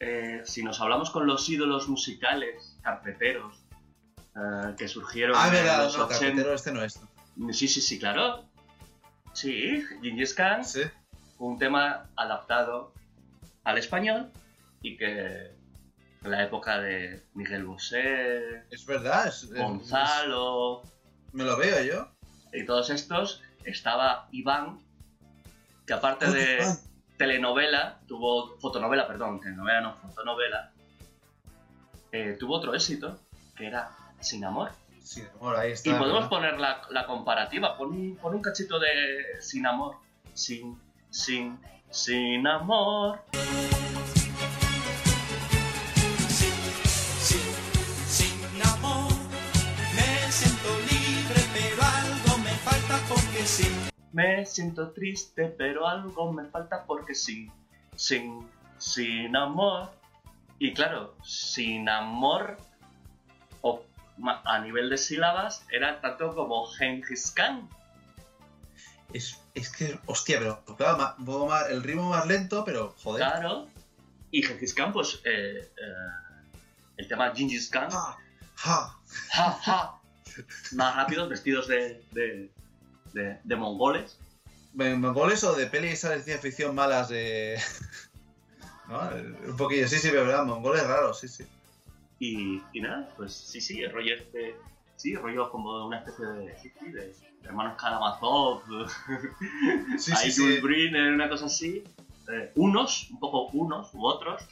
eh, 0.00 0.42
si 0.44 0.62
nos 0.62 0.80
hablamos 0.80 1.10
con 1.10 1.26
los 1.26 1.48
ídolos 1.48 1.88
musicales, 1.88 2.76
carpeteros, 2.82 3.54
eh, 4.36 4.74
que 4.76 4.88
surgieron 4.88 5.36
Ah, 5.38 5.46
en 5.48 5.52
verdad, 5.54 5.84
los 5.84 5.96
no, 5.98 6.04
80... 6.04 6.18
carpetero 6.20 6.54
este 6.54 6.72
no 6.72 6.82
es. 6.84 7.00
Sí, 7.52 7.68
sí, 7.68 7.80
sí, 7.80 7.98
claro. 7.98 8.44
Sí, 9.32 9.84
Gengis 10.02 10.34
Khan 10.34 10.64
fue 10.64 10.90
un 11.38 11.58
tema 11.58 12.06
adaptado 12.16 12.92
al 13.64 13.78
español 13.78 14.30
y 14.82 14.96
que 14.96 15.52
en 16.24 16.30
la 16.30 16.42
época 16.42 16.80
de 16.80 17.22
Miguel 17.34 17.64
Bosé, 17.64 18.64
Es 18.70 18.84
verdad, 18.86 19.28
es, 19.28 19.44
es- 19.44 19.50
Gonzalo 19.50 20.82
me 21.32 21.44
lo 21.44 21.56
veo 21.56 21.82
yo. 21.84 22.08
y 22.52 22.64
todos 22.64 22.90
estos, 22.90 23.42
estaba 23.64 24.28
Iván, 24.32 24.80
que 25.86 25.92
aparte 25.92 26.26
Oh, 26.26 26.32
de 26.32 26.56
Iván. 26.56 26.78
Telenovela, 27.18 28.00
tuvo 28.06 28.56
fotonovela, 28.58 29.06
perdón, 29.06 29.40
telenovela 29.40 29.80
no, 29.80 29.96
fotonovela, 29.96 30.70
eh, 32.12 32.36
tuvo 32.38 32.54
otro 32.54 32.74
éxito, 32.74 33.18
que 33.56 33.66
era 33.66 33.90
Sin 34.20 34.44
Amor. 34.44 34.70
Sin 35.02 35.26
amor, 35.26 35.56
ahí 35.56 35.72
está. 35.72 35.90
Y 35.90 35.94
podemos 35.94 36.24
¿no? 36.24 36.28
poner 36.28 36.58
la, 36.58 36.82
la 36.90 37.06
comparativa, 37.06 37.76
pon 37.76 37.90
un, 37.90 38.16
pon 38.16 38.34
un 38.34 38.42
cachito 38.42 38.78
de 38.78 39.40
Sin 39.40 39.66
Amor. 39.66 39.96
Sin, 40.32 40.80
sin, 41.10 41.58
sin 41.90 42.46
amor. 42.46 43.20
Sin 48.06 48.62
amor, 48.62 49.12
me 49.94 50.30
siento 50.30 50.68
libre, 50.90 51.42
pero 51.52 51.82
algo 51.82 52.38
me 52.38 52.52
falta 52.52 52.98
porque 53.08 53.44
sí. 53.44 53.97
Me 54.12 54.46
siento 54.46 54.90
triste, 54.90 55.46
pero 55.46 55.86
algo 55.86 56.32
me 56.32 56.44
falta 56.46 56.84
porque 56.84 57.14
sin, 57.14 57.52
sin, 57.96 58.48
sin 58.78 59.36
amor. 59.36 59.90
Y 60.58 60.72
claro, 60.74 61.14
sin 61.22 61.88
amor, 61.88 62.56
o 63.60 63.84
a 64.44 64.58
nivel 64.60 64.90
de 64.90 64.98
sílabas, 64.98 65.64
era 65.70 66.00
tanto 66.00 66.34
como 66.34 66.66
Gengis 66.66 67.30
Khan. 67.30 67.68
Es, 69.12 69.40
es 69.54 69.70
que, 69.70 69.98
hostia, 70.06 70.38
pero 70.38 70.64
claro, 70.76 71.14
más- 71.46 71.68
el 71.70 71.82
ritmo 71.82 72.10
más 72.10 72.26
lento, 72.26 72.64
pero 72.64 72.94
joder. 73.02 73.24
Claro. 73.26 73.68
Y 74.30 74.42
Gengis 74.42 74.74
Khan, 74.74 74.92
pues, 74.92 75.20
eh, 75.24 75.70
eh, 75.76 76.42
el 76.96 77.08
tema 77.08 77.32
Gengis 77.34 77.68
Khan. 77.70 77.90
Ja. 77.90 78.16
Ja, 78.56 79.52
ja. 79.62 79.94
Más 80.72 80.96
rápidos, 80.96 81.28
vestidos 81.28 81.68
de, 81.68 82.04
de, 82.12 82.50
de, 83.12 83.38
de 83.44 83.56
mongoles. 83.56 84.18
¿Me- 84.74 84.94
¿Mongoles 84.94 85.42
o 85.44 85.54
de 85.54 85.66
pelis 85.66 86.02
de 86.02 86.08
ciencia 86.14 86.38
ficción 86.38 86.74
malas 86.74 87.08
de. 87.08 87.58
¿No? 88.88 89.00
Un 89.50 89.56
poquillo, 89.56 89.86
sí, 89.88 89.96
sí, 89.98 90.08
pero 90.10 90.24
verdad, 90.24 90.44
mongoles 90.44 90.86
raros, 90.86 91.20
sí, 91.20 91.28
sí. 91.28 91.44
Y, 92.20 92.62
y 92.72 92.80
nada, 92.80 93.08
pues 93.16 93.32
sí, 93.34 93.60
sí, 93.60 93.80
el 93.82 93.92
rollo 93.92 94.14
este. 94.14 94.56
Sí, 94.96 95.12
el 95.12 95.20
rollo 95.22 95.50
como 95.50 95.86
una 95.86 95.98
especie 95.98 96.24
de, 96.26 96.58
sí, 96.58 96.72
sí, 96.80 96.90
de 96.90 97.14
hermanos 97.44 97.80
Karamazov, 97.80 98.62
Sí, 99.98 100.12
sí, 100.16 100.32
Jules 100.32 100.56
sí. 100.56 100.60
Briner, 100.60 101.12
una 101.12 101.28
cosa 101.28 101.46
así. 101.46 101.84
eh, 102.32 102.50
unos, 102.56 103.08
un 103.10 103.20
poco 103.20 103.46
unos 103.52 103.94
u 103.94 104.04
otros. 104.04 104.42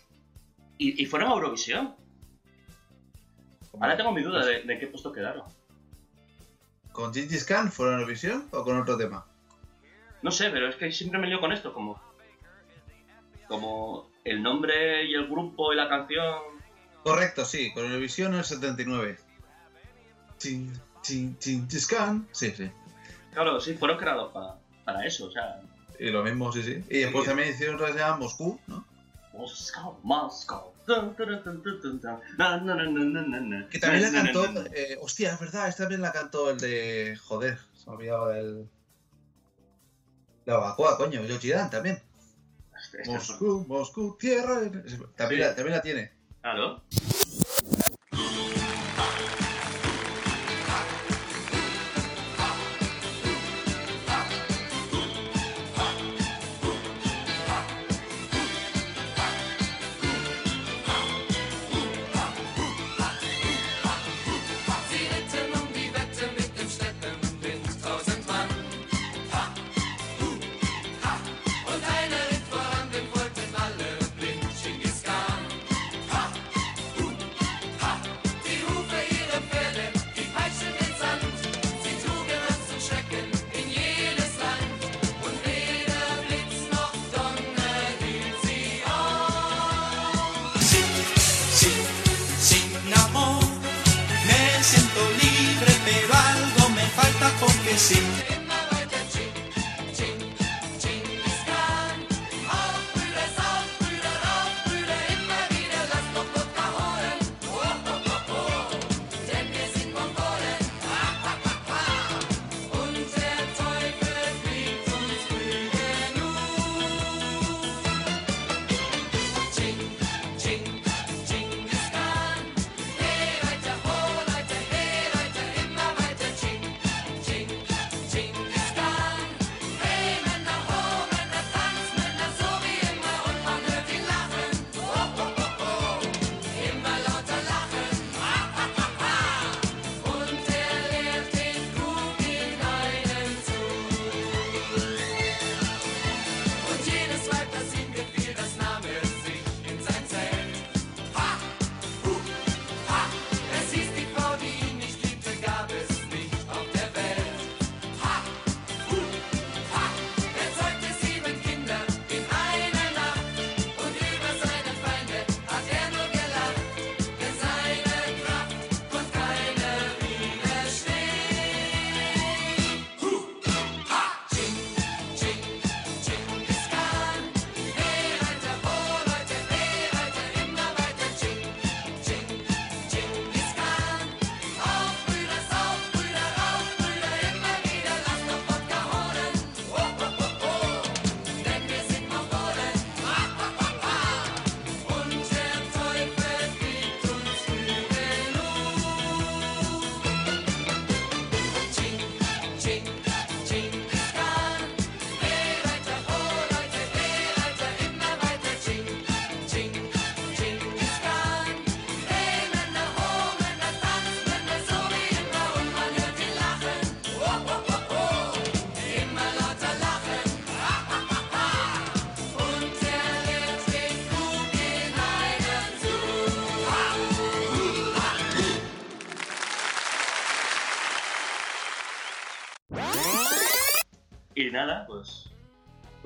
Y, 0.79 1.03
y 1.03 1.07
fueron 1.07 1.31
a 1.31 1.35
Eurovisión. 1.35 1.95
Ahora 3.81 3.97
tengo 3.97 4.13
mi 4.13 4.23
duda 4.23 4.45
de, 4.45 4.63
de 4.63 4.73
en 4.75 4.79
qué 4.81 4.87
puesto 4.87 5.13
quedaron. 5.13 5.45
¿Con 6.97 7.13
Gengis 7.13 7.45
Khan 7.45 7.71
fueron 7.71 7.97
a 7.97 7.99
Eurovisión 7.99 8.49
o 8.53 8.65
con 8.65 8.79
otro 8.81 8.97
tema? 8.97 9.27
No 10.23 10.31
sé, 10.31 10.49
pero 10.49 10.67
es 10.71 10.77
que 10.77 10.91
siempre 10.91 11.21
me 11.21 11.27
lío 11.27 11.41
con 11.41 11.53
esto, 11.53 11.75
como. 11.75 12.01
Como 13.49 14.11
el 14.25 14.43
nombre 14.43 15.05
y 15.05 15.15
el 15.15 15.27
grupo 15.29 15.75
y 15.75 15.77
la 15.77 15.91
canción. 15.91 16.37
Correcto, 17.05 17.45
sí, 17.45 17.71
con 17.75 17.85
Eurovisión 17.85 18.33
en 18.33 18.39
el 18.39 18.45
79. 18.47 19.19
Chin, 20.39 20.73
chin, 21.03 21.37
Khan. 21.89 22.27
Sí, 22.33 22.51
sí. 22.57 22.71
Claro, 23.35 23.61
sí, 23.61 23.75
fueron 23.75 23.99
creados 23.99 24.33
pa- 24.33 24.59
para 24.87 25.07
eso, 25.07 25.27
o 25.27 25.31
sea. 25.31 25.61
Y 25.99 26.11
lo 26.11 26.23
mismo, 26.25 26.51
sí, 26.51 26.63
sí. 26.63 26.83
Y 26.89 27.01
después 27.01 27.25
Sí. 27.25 27.29
también 27.29 27.51
hicieron 27.51 27.77
otra 27.77 27.89
que 27.89 27.93
se 27.93 27.99
llama 27.99 28.17
Moscú, 28.17 28.59
¿no? 28.67 28.85
Moscow, 29.37 29.99
Moscow. 30.03 30.73
Que 33.71 33.79
también 33.79 34.13
la 34.13 34.23
cantó. 34.23 34.65
eh, 34.75 34.97
hostia, 35.01 35.33
es 35.33 35.41
verdad, 35.41 35.69
esta 35.69 35.83
también 35.85 36.01
la 36.01 36.13
cantó 36.13 36.51
el 36.51 36.59
de. 36.59 37.19
Joder, 37.25 37.59
se 37.75 37.91
me 37.91 37.97
olvidaba 37.97 38.33
del. 38.33 38.69
La 40.45 40.57
Bacoa, 40.59 40.97
coño, 40.97 41.23
Yoshi 41.25 41.51
Dan 41.51 41.71
también. 41.71 42.01
Este- 42.81 43.03
este 43.03 43.13
Moscú, 43.13 43.65
Moscú, 43.69 44.17
tierra. 44.19 44.61
También, 45.17 45.55
también 45.57 45.73
la 45.77 45.83
tiene. 45.83 46.13
Claro. 46.41 46.83
Sie 46.91 47.16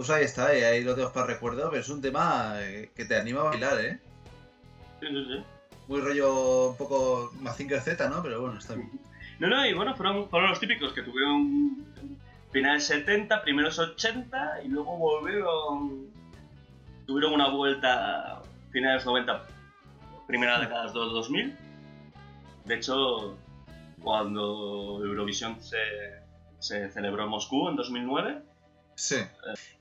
Pues 0.01 0.09
ahí 0.09 0.24
está, 0.24 0.56
y 0.56 0.62
ahí 0.62 0.82
lo 0.82 0.94
tengo 0.94 1.12
para 1.12 1.27
recuerdo, 1.27 1.68
pero 1.68 1.82
es 1.82 1.89
un 1.90 2.01
tema 2.01 2.55
eh, 2.60 2.90
que 2.97 3.05
te 3.05 3.18
anima 3.18 3.43
a 3.43 3.51
bailar, 3.51 3.78
¿eh? 3.82 4.01
Sí, 4.98 5.09
sí, 5.09 5.24
sí. 5.27 5.44
Muy 5.89 6.01
rollo 6.01 6.70
un 6.70 6.77
poco 6.78 7.31
Mazinger 7.39 7.82
Z, 7.82 8.09
¿no? 8.09 8.22
Pero 8.22 8.40
bueno, 8.40 8.59
está 8.59 8.77
bien. 8.77 8.90
No, 9.40 9.48
no, 9.48 9.66
y 9.66 9.74
bueno, 9.74 9.94
fueron, 9.94 10.27
fueron 10.31 10.48
los 10.48 10.59
típicos 10.59 10.94
que 10.94 11.02
tuvieron 11.02 11.85
finales 12.51 12.86
70, 12.86 13.43
primeros 13.43 13.78
80 13.78 14.62
y 14.64 14.68
luego 14.68 14.97
volvieron. 14.97 16.06
Tuvieron 17.06 17.35
una 17.35 17.51
vuelta 17.51 18.40
finales 18.70 19.05
90, 19.05 19.48
primera 20.27 20.59
década 20.60 20.86
de 20.86 20.93
2000. 20.94 21.56
De 22.64 22.74
hecho, 22.74 23.36
cuando 24.02 25.05
Eurovisión 25.05 25.60
se, 25.60 25.77
se 26.59 26.90
celebró 26.90 27.24
en 27.24 27.28
Moscú 27.28 27.68
en 27.68 27.77
2009, 27.77 28.49
Sí. 29.01 29.16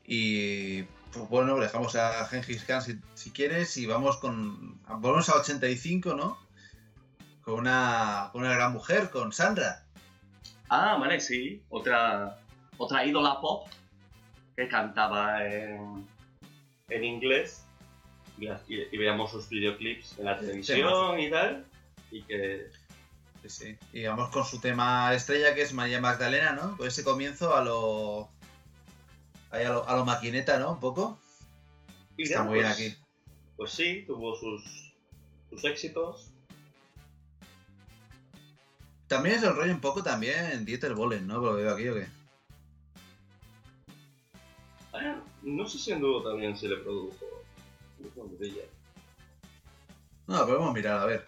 Y 0.06 0.84
pues 1.12 1.28
bueno, 1.30 1.58
dejamos 1.60 1.96
a 1.98 2.26
Gengis 2.28 2.64
Khan 2.64 2.82
si, 2.82 2.98
si 3.16 3.32
quieres 3.32 3.76
y 3.78 3.86
vamos 3.86 4.18
con. 4.18 4.80
Volvemos 4.88 5.28
a 5.30 5.36
85, 5.36 6.14
¿no? 6.16 6.38
Con 7.42 7.56
una, 7.56 8.30
con 8.32 8.42
una 8.44 8.54
gran 8.54 8.72
mujer, 8.72 9.10
con 9.10 9.34
Sandra. 9.34 9.84
Ah, 10.70 10.98
vale, 11.00 11.20
sí. 11.20 11.62
Otra, 11.70 12.40
otra 12.78 13.06
ídola 13.06 13.42
pop 13.42 13.68
que 14.56 14.68
cantaba 14.70 15.46
en, 15.46 16.08
en 16.90 17.04
inglés 17.04 17.64
y, 18.38 18.48
y- 18.48 18.88
y 18.92 18.98
veíamos 18.98 19.32
sus 19.32 19.50
videoclips 19.50 20.18
en 20.20 20.26
la 20.26 20.38
televisión 20.38 21.20
y 21.20 21.30
tal. 21.30 21.66
Y 22.12 22.22
que. 22.24 22.68
Sí, 23.44 23.50
sí. 23.50 23.78
Y 23.94 24.06
vamos 24.06 24.30
con 24.30 24.46
su 24.46 24.60
tema 24.62 25.14
estrella 25.14 25.54
que 25.56 25.62
es 25.64 25.74
María 25.74 26.00
Magdalena, 26.00 26.54
¿no? 26.54 26.78
Con 26.78 26.88
ese 26.88 27.04
comienzo 27.04 27.56
a 27.56 27.64
lo. 27.64 28.30
Ahí 29.52 29.64
a 29.66 29.70
lo, 29.70 29.88
a 29.88 29.96
lo 29.96 30.06
maquineta, 30.06 30.60
¿no? 30.60 30.74
Un 30.74 30.80
poco. 30.80 31.20
y 32.18 32.24
Está 32.24 32.44
muy 32.44 32.56
bien 32.60 32.66
pues- 32.68 32.80
aquí. 32.80 32.98
Pues 33.58 33.72
sí, 33.72 34.04
tuvo 34.08 34.36
sus, 34.38 34.94
sus 35.50 35.66
éxitos. 35.66 36.32
También 39.08 39.36
es 39.36 39.44
el 39.44 39.56
rollo 39.56 39.74
un 39.74 39.82
poco 39.82 40.02
también 40.04 40.64
Dieter 40.66 40.94
Bohlen, 40.94 41.28
¿no? 41.28 41.42
Por 41.42 41.52
Lo 41.52 41.58
que 41.58 41.64
veo 41.64 41.74
aquí, 41.74 41.88
¿o 41.90 41.96
qué? 41.96 42.08
Ah, 44.94 45.20
no 45.42 45.68
sé 45.68 45.78
si 45.78 45.92
en 45.92 46.00
dúo 46.00 46.24
también 46.24 46.56
se 46.56 46.68
le 46.70 46.78
produjo. 46.78 47.26
No, 50.28 50.46
podemos 50.46 50.74
mirar, 50.74 51.00
a 51.00 51.06
ver. 51.06 51.26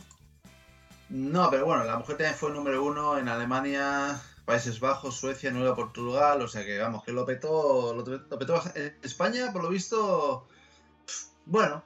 No, 1.10 1.50
pero 1.50 1.66
bueno, 1.66 1.84
la 1.84 1.98
mujer 1.98 2.18
también 2.18 2.36
fue 2.36 2.52
número 2.52 2.84
uno 2.84 3.18
en 3.18 3.28
Alemania, 3.28 4.22
Países 4.46 4.80
Bajos, 4.80 5.16
Suecia, 5.18 5.52
Nueva 5.52 5.76
Portugal, 5.76 6.42
o 6.42 6.48
sea 6.48 6.66
que 6.66 6.80
vamos, 6.80 7.04
que 7.04 7.12
lo 7.12 7.26
petó, 7.26 7.94
lo, 7.94 8.04
lo 8.04 8.40
petó 8.40 8.62
España, 9.04 9.52
por 9.54 9.64
lo 9.64 9.70
visto, 9.70 10.48
bueno, 11.46 11.84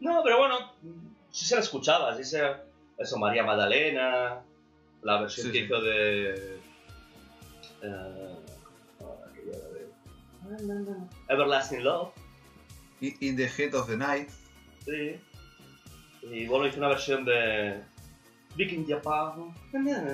No, 0.00 0.20
pero 0.22 0.38
bueno, 0.38 0.72
sí 1.30 1.46
se 1.46 1.54
la 1.56 1.62
escuchaba, 1.62 2.16
sí 2.16 2.24
se... 2.24 2.42
Eso, 2.98 3.16
María 3.18 3.44
Magdalena, 3.44 4.40
la 5.02 5.20
versión 5.20 5.46
Sí, 5.46 5.52
que 5.52 5.58
sí. 5.60 5.64
hizo 5.64 5.80
de... 5.80 6.60
veo. 7.82 8.38
Everlasting 11.28 11.84
Love, 11.84 12.12
In 13.00 13.36
the 13.36 13.48
Heat 13.48 13.74
of 13.74 13.88
the 13.88 13.96
Night, 13.96 14.28
sí. 14.84 15.20
Y 16.22 16.46
bueno, 16.46 16.66
hizo 16.66 16.78
una 16.78 16.88
versión 16.88 17.24
de... 17.24 17.80
Viking 18.58 18.84
Japan. 18.88 19.54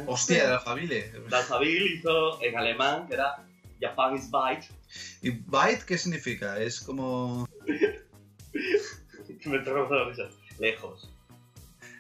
hostia, 0.07 0.45
de 0.45 0.51
la 0.51 0.61
familia. 0.61 1.05
Dalfabil 1.31 1.95
hizo 1.95 2.43
en 2.43 2.59
alemán, 2.59 3.09
que 3.09 3.15
era 3.15 3.43
Japan 3.81 4.17
is 4.17 4.31
Bite. 4.31 4.69
¿Y 5.23 5.31
Byte 5.31 5.85
qué 5.85 5.97
significa? 5.97 6.59
Es 6.61 6.81
como... 6.81 7.49
Me 9.47 9.57
entró 9.57 9.89
la 9.89 10.11
risa. 10.11 10.29
Lejos. 10.59 11.11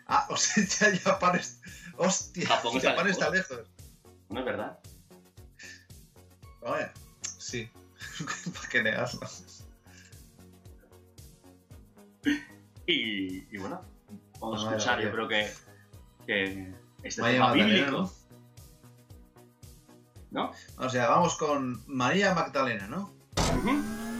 Ah, 0.06 0.26
o 0.30 0.36
sea, 0.36 0.92
ya 0.92 0.98
Japón 0.98 1.36
es... 1.36 1.60
Hostia, 1.96 2.46
Japón 2.46 2.76
está 2.76 2.90
Japón 2.90 3.08
está 3.08 3.30
lejos. 3.30 3.60
No 4.28 4.40
es 4.40 4.46
verdad. 4.46 4.78
Vaya, 6.60 6.92
sí, 7.38 7.70
¿para 8.54 8.68
qué 8.68 8.82
negarlo? 8.82 9.20
Y, 12.86 13.54
y 13.54 13.58
bueno, 13.58 13.80
vamos 14.40 14.64
a 14.64 14.68
escuchar, 14.70 15.00
yo 15.02 15.12
creo 15.12 15.28
que, 15.28 15.50
que 16.26 16.72
este 17.02 17.20
María 17.22 17.36
tema 17.38 17.48
Magdalena, 17.48 17.86
bíblico. 17.86 18.12
¿No? 20.30 20.52
O 20.78 20.88
sea, 20.88 21.08
vamos 21.08 21.36
con 21.36 21.82
María 21.86 22.34
Magdalena, 22.34 22.86
¿no? 22.88 23.14
You 23.64 24.13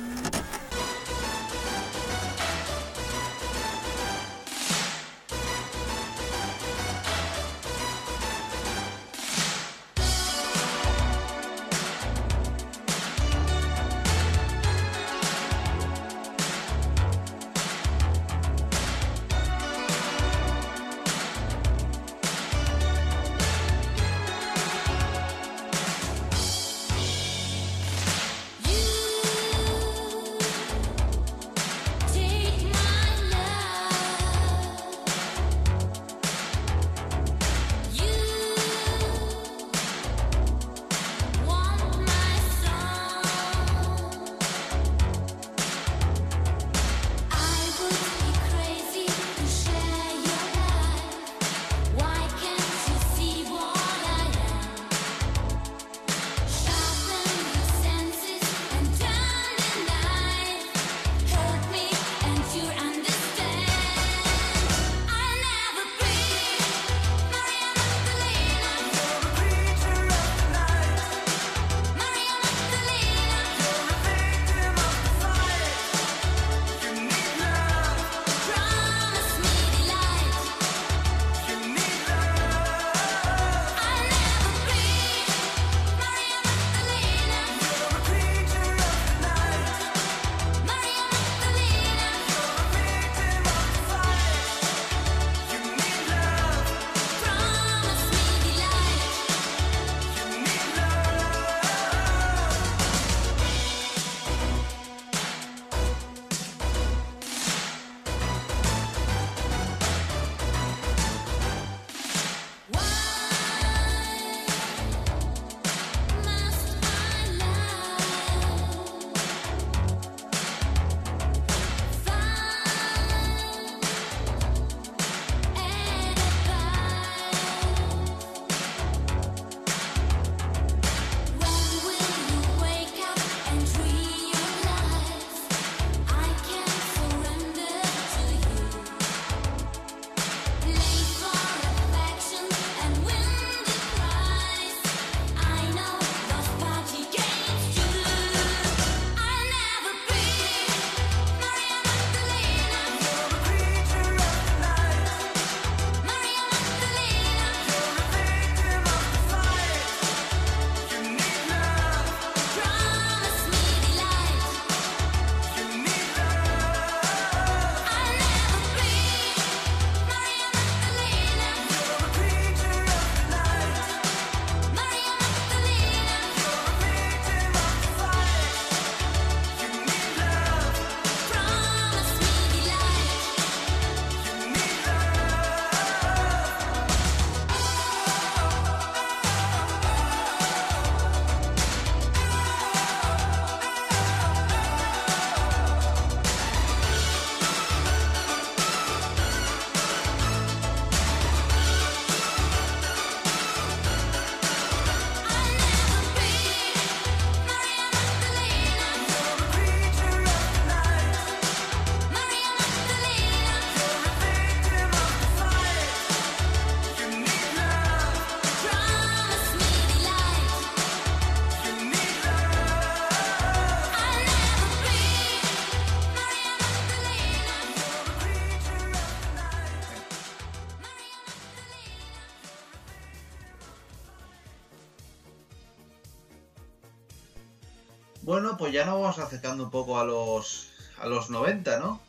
ya 238.75 238.85
nos 238.85 239.01
vamos 239.01 239.19
acercando 239.19 239.65
un 239.65 239.71
poco 239.71 239.99
a 239.99 240.05
los 240.05 240.71
a 240.99 241.07
los 241.07 241.31
90, 241.31 241.79
¿no? 241.81 242.01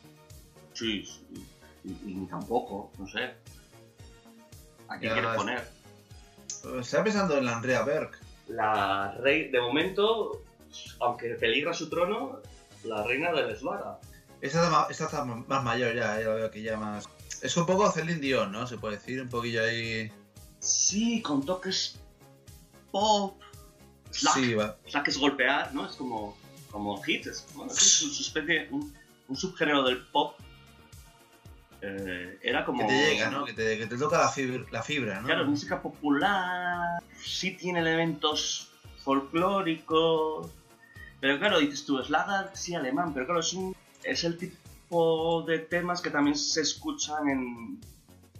Sí, 0.74 1.04
sí. 1.04 1.46
Y, 1.84 1.90
y 2.10 2.14
ni 2.14 2.26
tampoco, 2.26 2.92
no 2.98 3.06
sé. 3.08 3.34
¿A 4.88 4.98
qué 4.98 5.06
Ya 5.06 5.12
quieres 5.14 5.30
es- 5.30 5.36
poner? 5.36 5.70
Estaba 6.80 7.04
pensando 7.04 7.38
en 7.38 7.44
la 7.44 7.56
Andrea 7.56 7.82
Berg. 7.82 8.10
La 8.48 9.12
rey, 9.20 9.48
de 9.50 9.60
momento, 9.60 10.42
aunque 11.00 11.30
peligra 11.30 11.72
su 11.74 11.88
trono, 11.88 12.40
la 12.84 13.02
reina 13.04 13.32
del 13.32 13.50
Eslara. 13.50 13.98
Esta 14.40 14.58
está, 14.64 14.70
ma- 14.70 14.86
esta 14.90 15.04
está 15.06 15.24
más 15.24 15.64
mayor 15.64 15.94
ya, 15.94 16.20
ya 16.20 16.28
la 16.28 16.34
veo 16.34 16.50
que 16.50 16.62
ya 16.62 16.76
más... 16.76 17.08
Es 17.42 17.56
un 17.56 17.66
poco 17.66 17.90
Celine 17.90 18.20
Dion, 18.20 18.52
¿no? 18.52 18.66
Se 18.66 18.78
puede 18.78 18.96
decir, 18.96 19.20
un 19.20 19.28
poquillo 19.28 19.62
ahí... 19.64 20.10
Sí, 20.60 21.22
con 21.22 21.44
toques 21.44 21.98
pop. 22.90 23.40
Slack. 24.10 24.34
Sí, 24.34 24.54
va. 24.54 24.76
Slack 24.88 25.08
es 25.08 25.18
golpear, 25.18 25.74
¿no? 25.74 25.86
Es 25.86 25.96
como, 25.96 26.36
como 26.76 27.02
hit, 27.02 27.26
es, 27.26 27.46
bueno, 27.54 27.72
es 27.72 27.78
su, 27.78 28.08
su 28.10 28.22
especie, 28.22 28.68
un, 28.70 28.92
un 29.28 29.36
subgénero 29.36 29.82
del 29.82 30.04
pop. 30.08 30.38
Eh, 31.80 32.38
era 32.42 32.66
como... 32.66 32.80
Que 32.80 32.88
te 32.88 33.14
llega, 33.14 33.30
¿no? 33.30 33.46
Que 33.46 33.54
te, 33.54 33.78
que 33.78 33.86
te 33.86 33.96
toca 33.96 34.18
la 34.18 34.28
fibra, 34.28 34.66
la 34.70 34.82
fibra 34.82 35.20
¿no? 35.20 35.26
Claro, 35.26 35.42
es 35.44 35.48
música 35.48 35.80
popular, 35.80 37.02
sí 37.18 37.52
tiene 37.52 37.80
elementos 37.80 38.70
folclóricos, 39.02 40.50
pero 41.18 41.38
claro, 41.38 41.60
dices 41.60 41.86
tú, 41.86 42.02
Slager 42.04 42.50
sí 42.54 42.74
alemán, 42.74 43.14
pero 43.14 43.24
claro, 43.24 43.40
es, 43.40 43.54
un, 43.54 43.74
es 44.02 44.24
el 44.24 44.36
tipo 44.36 45.42
de 45.46 45.60
temas 45.60 46.02
que 46.02 46.10
también 46.10 46.36
se 46.36 46.60
escuchan 46.60 47.28
en 47.30 47.80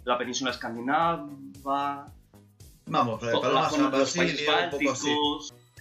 la 0.05 0.15
península 0.15 0.51
escandinava, 0.51 2.07
Vamos, 2.85 3.19
Paloma 3.19 3.69
la 3.71 3.89
de 3.89 3.97
Basilio, 3.97 4.51
un 4.63 4.69
poco 4.69 4.91
así. 4.91 5.15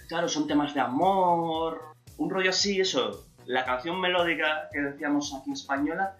Claro, 0.08 0.28
son 0.28 0.46
temas 0.46 0.72
de 0.72 0.80
amor, 0.80 1.95
un 2.16 2.30
rollo 2.30 2.50
así, 2.50 2.80
eso, 2.80 3.26
la 3.44 3.64
canción 3.64 4.00
melódica 4.00 4.68
que 4.72 4.80
decíamos 4.80 5.34
aquí 5.34 5.50
en 5.50 5.54
española, 5.54 6.16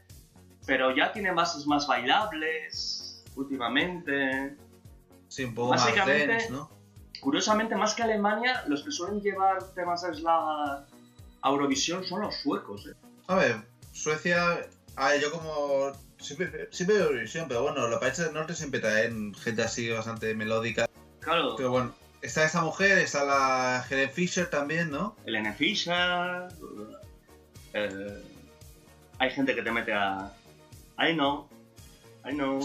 pero 0.66 0.94
ya 0.94 1.12
tiene 1.12 1.32
bases 1.32 1.66
más 1.66 1.86
bailables 1.86 3.24
últimamente. 3.34 4.56
Sí, 5.28 5.44
un 5.44 5.54
poco 5.54 5.70
más 5.70 5.84
Básicamente, 5.84 6.26
dance, 6.26 6.50
¿no? 6.50 6.70
Curiosamente, 7.20 7.74
más 7.76 7.94
que 7.94 8.02
Alemania, 8.02 8.64
los 8.68 8.82
que 8.82 8.90
suelen 8.90 9.20
llevar 9.20 9.62
temas 9.74 10.02
de 10.02 10.14
Slav 10.14 10.86
a 11.42 11.50
Eurovisión 11.50 12.04
son 12.04 12.20
los 12.22 12.34
suecos. 12.36 12.86
¿eh? 12.86 12.94
A 13.26 13.34
ver, 13.36 13.56
Suecia... 13.92 14.66
A 14.96 15.08
ver, 15.10 15.20
yo 15.20 15.30
como... 15.30 15.92
Siempre, 16.18 16.68
siempre 16.70 16.96
Eurovisión, 16.96 17.46
pero 17.48 17.62
bueno, 17.62 17.88
los 17.88 18.00
países 18.00 18.24
del 18.26 18.34
norte 18.34 18.54
siempre 18.54 18.80
traen 18.80 19.34
gente 19.34 19.62
así 19.62 19.90
bastante 19.90 20.34
melódica. 20.34 20.86
Claro, 21.20 21.56
Pero 21.56 21.70
bueno, 21.70 21.94
está 22.26 22.44
esta 22.44 22.60
mujer, 22.62 22.98
está 22.98 23.24
la 23.24 23.84
Helen 23.88 24.10
Fisher 24.10 24.48
también, 24.50 24.90
¿no? 24.90 25.16
Elena 25.24 25.52
Fischer. 25.52 26.48
eh, 27.72 28.22
hay 29.18 29.30
gente 29.30 29.54
que 29.54 29.62
te 29.62 29.70
mete 29.70 29.92
a. 29.92 30.32
I 30.98 31.12
know. 31.14 31.48
I 32.24 32.32
know. 32.32 32.60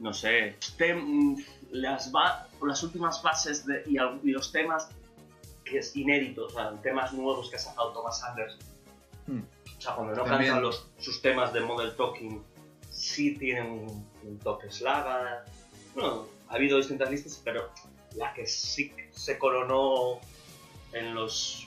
No 0.00 0.12
sé. 0.12 0.56
tem- 0.78 1.44
las, 1.70 2.10
ba- 2.12 2.48
las 2.66 2.82
últimas 2.82 3.22
bases 3.22 3.64
de, 3.66 3.82
y, 3.86 3.96
los 4.30 4.52
temas 4.52 4.88
que 5.64 5.78
es 5.78 5.94
inéditos, 5.96 6.52
o 6.52 6.56
sea, 6.56 6.72
temas 6.82 7.12
nuevos 7.12 7.48
que 7.48 7.56
ha 7.56 7.58
sacado 7.58 7.92
Thomas 7.92 8.22
Anders. 8.24 8.58
Hmm. 9.26 9.40
O 9.78 9.80
sea, 9.80 9.94
cuando 9.94 10.14
no 10.14 10.22
También. 10.24 10.50
cantan 10.52 10.62
los, 10.62 10.86
sus 10.98 11.22
temas 11.22 11.52
de 11.52 11.60
Model 11.60 11.94
Talking, 11.96 12.42
sí 12.90 13.36
tienen 13.36 13.66
un, 13.70 14.08
un 14.24 14.38
toque 14.40 14.70
slaga. 14.70 15.44
Bueno, 15.94 16.26
ha 16.48 16.54
habido 16.54 16.76
distintas 16.78 17.10
listas, 17.10 17.40
pero 17.42 17.70
la 18.16 18.32
que 18.34 18.46
sí 18.46 18.92
se 19.12 19.38
coronó 19.38 20.20
en 20.92 21.14
los 21.14 21.66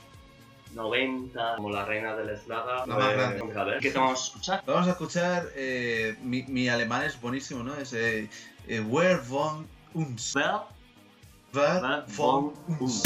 90 0.74 1.56
como 1.56 1.70
la 1.72 1.86
reina 1.86 2.16
del 2.16 2.38
Slaga. 2.38 2.86
La 2.86 2.96
más 2.96 3.06
fue- 3.06 3.14
grande. 3.16 3.60
A 3.60 3.64
ver, 3.64 3.80
¿qué 3.80 3.92
te 3.92 3.98
vamos 3.98 4.20
a 4.20 4.24
escuchar? 4.26 4.64
Vamos 4.66 4.88
a 4.88 4.92
escuchar, 4.92 5.50
eh, 5.56 6.16
mi, 6.22 6.44
mi 6.44 6.68
alemán 6.70 7.04
es 7.04 7.20
buenísimo, 7.20 7.64
¿no? 7.64 7.76
Es 7.76 7.94
eh, 7.94 8.30
eh, 8.68 8.80
Wer 8.82 9.20
von 9.22 9.68
uns. 9.94 10.34
Wer 10.36 10.62
Wer 11.54 12.06
von 12.08 12.54
uns. 12.80 13.04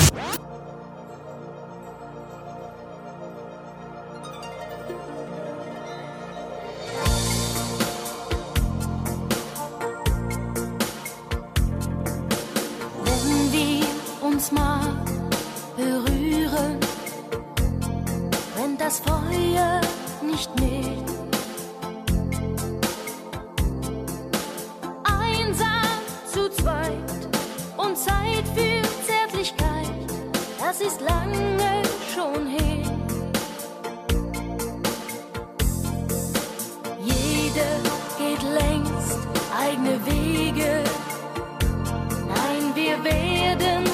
Nicht 20.40 20.60
mehr. 20.62 20.96
Einsam 25.04 26.00
zu 26.32 26.50
zweit 26.50 27.28
und 27.76 27.98
Zeit 27.98 28.46
für 28.56 28.82
Zärtlichkeit, 29.06 29.92
das 30.60 30.80
ist 30.80 31.02
lange 31.02 31.84
schon 32.14 32.48
her. 32.48 32.86
Jeder 37.04 37.76
geht 38.18 38.44
längst 38.44 39.20
eigene 39.60 40.00
Wege. 40.06 40.84
Nein, 42.28 42.76
wir 42.76 43.04
werden 43.04 43.89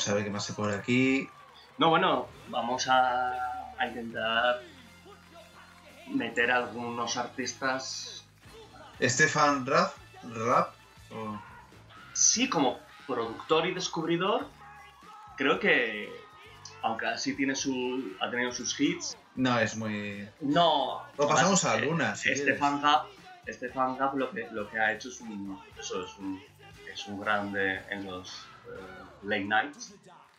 vamos 0.00 0.08
a 0.08 0.14
ver 0.14 0.24
qué 0.24 0.30
más 0.30 0.44
se 0.46 0.54
pone 0.54 0.74
aquí. 0.74 1.28
No, 1.76 1.90
bueno, 1.90 2.26
vamos 2.48 2.88
a, 2.88 3.32
a 3.78 3.86
intentar 3.86 4.62
meter 6.06 6.50
algunos 6.50 7.16
artistas, 7.18 8.24
Stefan 9.02 9.66
Rapp. 9.66 9.92
Rapp. 10.22 10.74
o- 11.12 11.38
sí, 12.14 12.48
como 12.48 12.78
productor 13.06 13.66
y 13.66 13.74
descubridor, 13.74 14.46
creo 15.36 15.60
que, 15.60 16.08
aunque 16.82 17.06
así 17.06 17.36
tiene 17.36 17.54
su, 17.54 18.16
ha 18.20 18.30
tenido 18.30 18.52
sus 18.52 18.78
hits, 18.80 19.14
No, 19.34 19.58
es 19.58 19.76
muy. 19.76 20.26
no... 20.40 21.02
Lo 21.18 21.28
pasamos 21.28 21.62
a 21.66 21.74
eh, 21.74 21.82
algunas, 21.82 22.20
si 22.20 22.34
Stefan 22.34 22.82
Rapp, 22.82 23.10
Stefan 23.46 23.98
Rapp 23.98 24.14
lo 24.16 24.30
que, 24.30 24.48
lo 24.50 24.66
que 24.70 24.78
ha 24.78 24.92
hecho 24.94 25.08
es 25.08 25.20
un, 25.20 25.58
eso, 25.78 26.02
es 26.04 26.16
un, 26.18 26.42
es 26.92 27.06
un 27.06 27.20
grande 27.20 27.82
en 27.90 28.06
los 28.06 28.28
eh, 28.28 28.49
late 29.22 29.44
nights, 29.44 29.94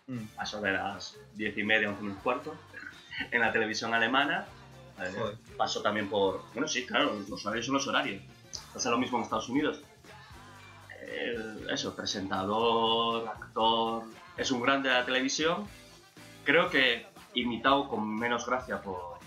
Mm. 0.08 0.26
a 0.38 0.46
de 0.60 0.72
las 0.74 1.18
diez 1.36 1.58
y 1.58 1.64
media, 1.64 1.88
once 1.88 2.02
menos 2.02 2.22
cuarto, 2.22 2.56
en 3.30 3.40
la 3.40 3.52
televisión 3.52 3.94
alemana. 3.94 4.46
Eh, 5.00 5.38
pasó 5.56 5.82
también 5.82 6.10
por. 6.10 6.44
Bueno, 6.54 6.68
sí, 6.68 6.86
claro, 6.86 7.18
los 7.30 7.46
horarios 7.46 7.66
son 7.68 7.76
los 7.76 7.88
horarios. 7.88 8.22
Pasa 8.74 8.90
lo 8.90 8.98
mismo 8.98 9.18
en 9.18 9.24
Estados 9.24 9.48
Unidos. 9.48 9.82
Eso, 11.70 11.96
presentador, 11.96 13.28
actor. 13.30 14.04
Es 14.36 14.52
un 14.52 14.62
grande 14.62 14.90
de 14.90 14.96
la 14.96 15.06
televisión. 15.06 15.68
Creo 16.44 16.70
que 16.70 17.06
imitado 17.34 17.88
con 17.88 18.16
menos 18.16 18.46
gracia 18.46 18.82
por 18.82 19.20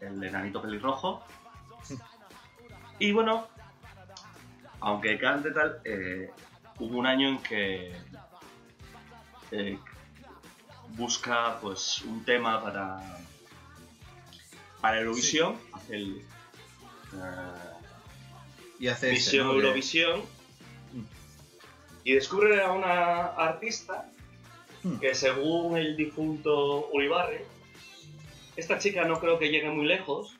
el 0.00 0.22
enanito 0.22 0.62
pelirrojo. 0.62 1.22
Y 2.98 3.12
bueno, 3.12 3.46
aunque 4.80 5.18
cante 5.18 5.50
tal, 5.50 5.82
eh, 5.84 6.30
hubo 6.78 6.96
un 6.96 7.06
año 7.06 7.28
en 7.28 7.38
que 7.42 7.94
eh, 9.50 9.78
busca 10.90 11.58
pues 11.60 12.02
un 12.02 12.24
tema 12.24 12.62
para 12.62 13.18
para 14.80 15.00
Eurovisión, 15.00 15.56
hace 15.72 15.96
el 15.96 16.16
eh, 17.14 17.74
Y 18.78 18.88
hace. 18.88 19.14
Que- 19.14 19.36
Eurovisión 19.36 20.22
y 22.04 22.12
descubre 22.14 22.62
a 22.62 22.70
una 22.72 23.26
artista 23.34 24.08
que 25.00 25.12
según 25.16 25.76
el 25.76 25.96
difunto 25.96 26.88
Uribarri, 26.92 27.38
esta 28.56 28.78
chica 28.78 29.04
no 29.04 29.18
creo 29.18 29.38
que 29.40 29.48
llegue 29.48 29.68
muy 29.70 29.86
lejos 29.86 30.36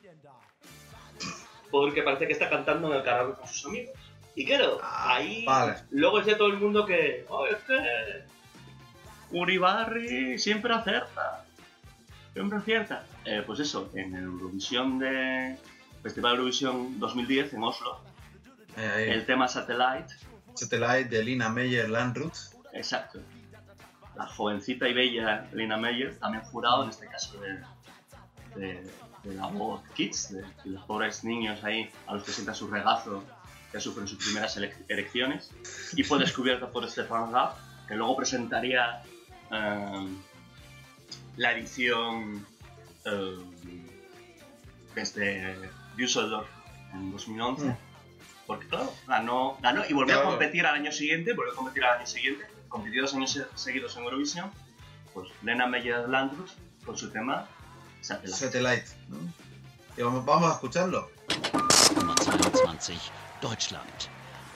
porque 1.69 2.01
parece 2.03 2.27
que 2.27 2.33
está 2.33 2.49
cantando 2.49 2.87
en 2.87 2.93
el 2.99 3.03
karaoke 3.03 3.39
con 3.41 3.49
sus 3.49 3.65
amigos. 3.65 3.93
Y 4.35 4.45
claro, 4.45 4.79
ahí 4.81 5.43
vale. 5.45 5.75
luego 5.91 6.19
dice 6.19 6.35
todo 6.35 6.47
el 6.47 6.57
mundo 6.57 6.85
que 6.85 7.25
"Oh, 7.27 7.45
Uribarri 9.31 10.37
siempre 10.39 10.73
acierta. 10.73 11.45
Siempre 12.33 12.59
acierta. 12.59 13.05
Eh, 13.25 13.43
pues 13.45 13.59
eso, 13.59 13.89
en 13.93 14.15
el 14.15 14.23
Eurovisión 14.23 14.99
de 14.99 15.57
Festival 16.03 16.33
Eurovisión 16.35 16.99
2010 16.99 17.53
en 17.53 17.63
Oslo, 17.63 17.99
Eh, 18.77 19.09
el 19.11 19.25
tema 19.25 19.47
Satellite, 19.47 20.13
Satellite 20.53 21.09
de 21.09 21.23
Lina 21.23 21.49
Meyer 21.49 21.89
Landrut. 21.89 22.33
exacto. 22.73 23.19
La 24.15 24.27
jovencita 24.27 24.87
y 24.87 24.93
bella 24.93 25.47
Lina 25.51 25.77
Meyer, 25.77 26.17
también 26.19 26.43
jurado 26.45 26.83
en 26.83 26.89
este 26.89 27.07
caso 27.07 27.39
de, 27.41 27.59
de, 28.59 28.91
de 29.23 29.33
la 29.35 29.47
voz 29.47 29.81
Kids, 29.95 30.31
de, 30.31 30.41
de 30.41 30.69
los 30.71 30.83
pobres 30.85 31.23
niños 31.23 31.63
ahí 31.63 31.89
a 32.07 32.13
los 32.13 32.23
que 32.23 32.31
sienta 32.31 32.53
su 32.53 32.67
regazo 32.67 33.23
que 33.71 33.79
sufren 33.81 34.07
sus 34.07 34.23
primeras 34.23 34.57
elecciones. 34.87 35.51
Y 35.95 36.03
fue 36.03 36.19
descubierta 36.19 36.69
por 36.71 36.87
Stefan 36.89 37.31
Rapp, 37.33 37.57
que 37.87 37.95
luego 37.95 38.15
presentaría 38.15 39.01
la 39.49 41.51
edición 41.53 42.45
desde 44.95 45.69
Düsseldorf 45.95 46.47
en 46.93 47.11
2011. 47.11 47.65
Mm. 47.65 47.75
Porque 48.45 48.67
claro, 48.67 48.93
ganó, 49.07 49.57
ganó 49.61 49.83
y 49.87 49.93
volvió 49.93 50.15
Claro. 50.15 50.29
a 50.29 50.31
competir 50.31 50.65
al 50.65 50.75
año 50.75 50.91
siguiente, 50.91 51.33
volvió 51.33 51.51
a 51.51 51.55
competir 51.55 51.83
al 51.83 51.97
año 51.97 52.07
siguiente, 52.07 52.45
compitió 52.69 53.01
dos 53.01 53.13
años 53.13 53.31
se- 53.31 53.45
seguidos 53.55 53.97
en 53.97 54.03
Eurovisión, 54.05 54.51
pues 55.13 55.27
Lena 55.43 55.67
Meyer 55.67 56.07
Landrut 56.07 56.49
con 56.85 56.97
su 56.97 57.11
tema 57.11 57.45
Satellite. 57.99 58.37
Satellite. 58.39 58.85
¿no? 59.09 59.17
Y 59.97 60.01
vamos, 60.01 60.23
vamos 60.25 60.49
a 60.49 60.53
escucharlo. 60.53 61.11
Nummer 61.95 62.15
22, 62.67 63.11
Deutschland. 63.41 63.89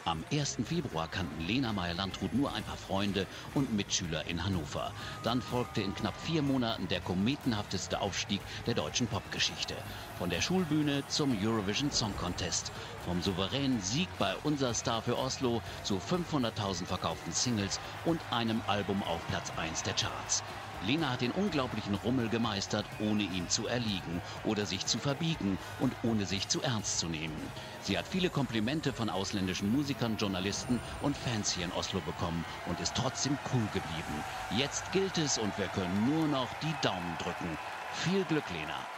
Am 0.05 0.25
1. 0.31 0.57
Februar 0.63 1.07
kannten 1.07 1.39
Lena 1.41 1.73
Meyer-Landrut 1.73 2.33
nur 2.33 2.51
ein 2.53 2.63
paar 2.63 2.77
Freunde 2.77 3.27
und 3.53 3.71
Mitschüler 3.71 4.25
in 4.25 4.43
Hannover. 4.43 4.91
Dann 5.21 5.43
folgte 5.43 5.83
in 5.83 5.93
knapp 5.93 6.17
vier 6.17 6.41
Monaten 6.41 6.87
der 6.87 7.01
kometenhafteste 7.01 8.01
Aufstieg 8.01 8.41
der 8.65 8.73
deutschen 8.73 9.07
Popgeschichte. 9.07 9.75
Von 10.17 10.31
der 10.31 10.41
Schulbühne 10.41 11.05
zum 11.07 11.37
Eurovision 11.39 11.91
Song 11.91 12.15
Contest. 12.15 12.71
Vom 13.05 13.21
souveränen 13.21 13.79
Sieg 13.79 14.09
bei 14.17 14.35
Unser 14.37 14.73
Star 14.73 15.03
für 15.03 15.19
Oslo 15.19 15.61
zu 15.83 15.97
500.000 15.97 16.87
verkauften 16.87 17.31
Singles 17.31 17.79
und 18.03 18.25
einem 18.31 18.63
Album 18.65 19.03
auf 19.03 19.27
Platz 19.27 19.51
1 19.55 19.83
der 19.83 19.93
Charts. 19.93 20.43
Lena 20.81 21.11
hat 21.11 21.21
den 21.21 21.31
unglaublichen 21.31 21.95
Rummel 21.95 22.29
gemeistert, 22.29 22.85
ohne 22.99 23.23
ihm 23.23 23.47
zu 23.49 23.67
erliegen 23.67 24.21
oder 24.43 24.65
sich 24.65 24.85
zu 24.85 24.97
verbiegen 24.97 25.57
und 25.79 25.93
ohne 26.03 26.25
sich 26.25 26.47
zu 26.47 26.61
ernst 26.61 26.99
zu 26.99 27.07
nehmen. 27.07 27.51
Sie 27.83 27.97
hat 27.97 28.07
viele 28.07 28.29
Komplimente 28.29 28.91
von 28.93 29.09
ausländischen 29.09 29.71
Musikern, 29.71 30.17
Journalisten 30.17 30.79
und 31.01 31.15
Fans 31.15 31.51
hier 31.51 31.65
in 31.65 31.71
Oslo 31.71 32.01
bekommen 32.01 32.45
und 32.67 32.79
ist 32.79 32.95
trotzdem 32.95 33.37
cool 33.53 33.67
geblieben. 33.73 34.23
Jetzt 34.49 34.91
gilt 34.91 35.17
es 35.17 35.37
und 35.37 35.57
wir 35.57 35.67
können 35.67 36.05
nur 36.05 36.27
noch 36.27 36.53
die 36.63 36.75
Daumen 36.81 37.15
drücken. 37.17 37.57
Viel 37.93 38.23
Glück, 38.25 38.49
Lena. 38.49 38.90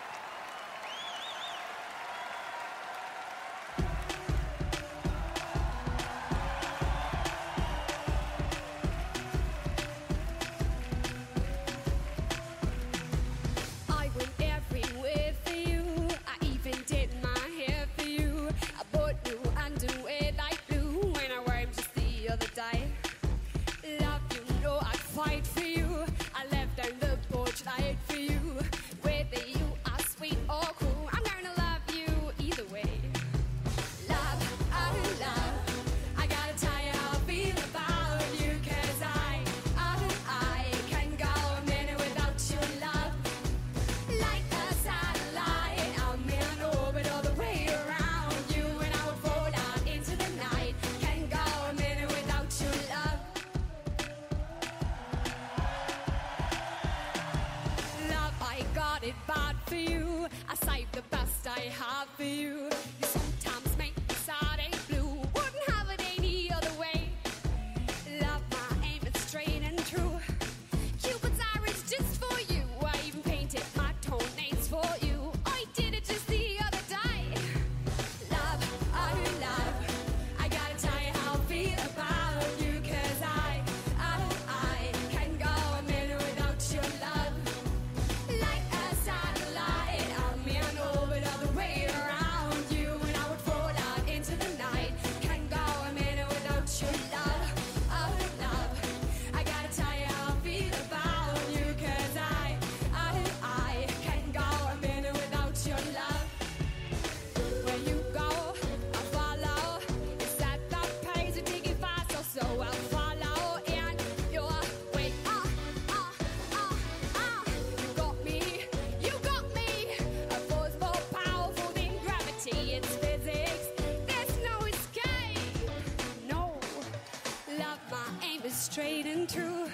Straight 128.73 129.05
and 129.05 129.29
true. 129.29 129.69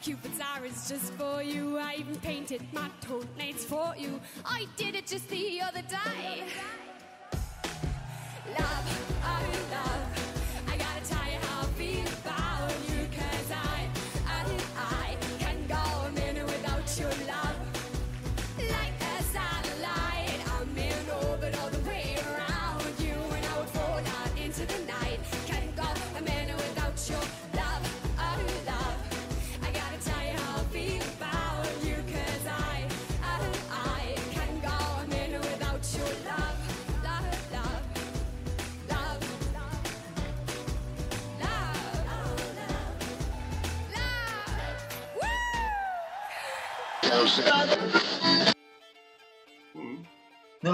Cupid's 0.00 0.38
arrow 0.38 0.66
is 0.66 0.88
just 0.88 1.12
for 1.14 1.42
you. 1.42 1.76
I 1.76 1.96
even 1.98 2.14
painted 2.20 2.62
my 2.72 2.88
toenails 3.00 3.64
for 3.64 3.96
you. 3.98 4.20
I 4.44 4.64
did 4.76 4.94
it 4.94 5.08
just 5.08 5.28
the 5.28 5.60
other 5.60 5.82
day. 5.82 6.44
Love, 8.56 9.18
oh 9.24 9.42
love, 9.72 10.27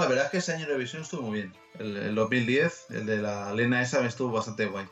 la 0.05 0.09
verdad 0.09 0.25
es 0.25 0.31
que 0.31 0.37
ese 0.37 0.53
año 0.53 0.65
de 0.65 0.71
Eurovisión 0.71 1.01
estuvo 1.01 1.21
muy 1.23 1.41
bien. 1.41 1.53
El, 1.79 1.97
el 1.97 2.15
2010, 2.15 2.85
el 2.91 3.05
de 3.05 3.17
la 3.21 3.53
Lena 3.53 3.81
esa, 3.81 4.01
me 4.01 4.07
estuvo 4.07 4.31
bastante 4.31 4.65
guay. 4.65 4.85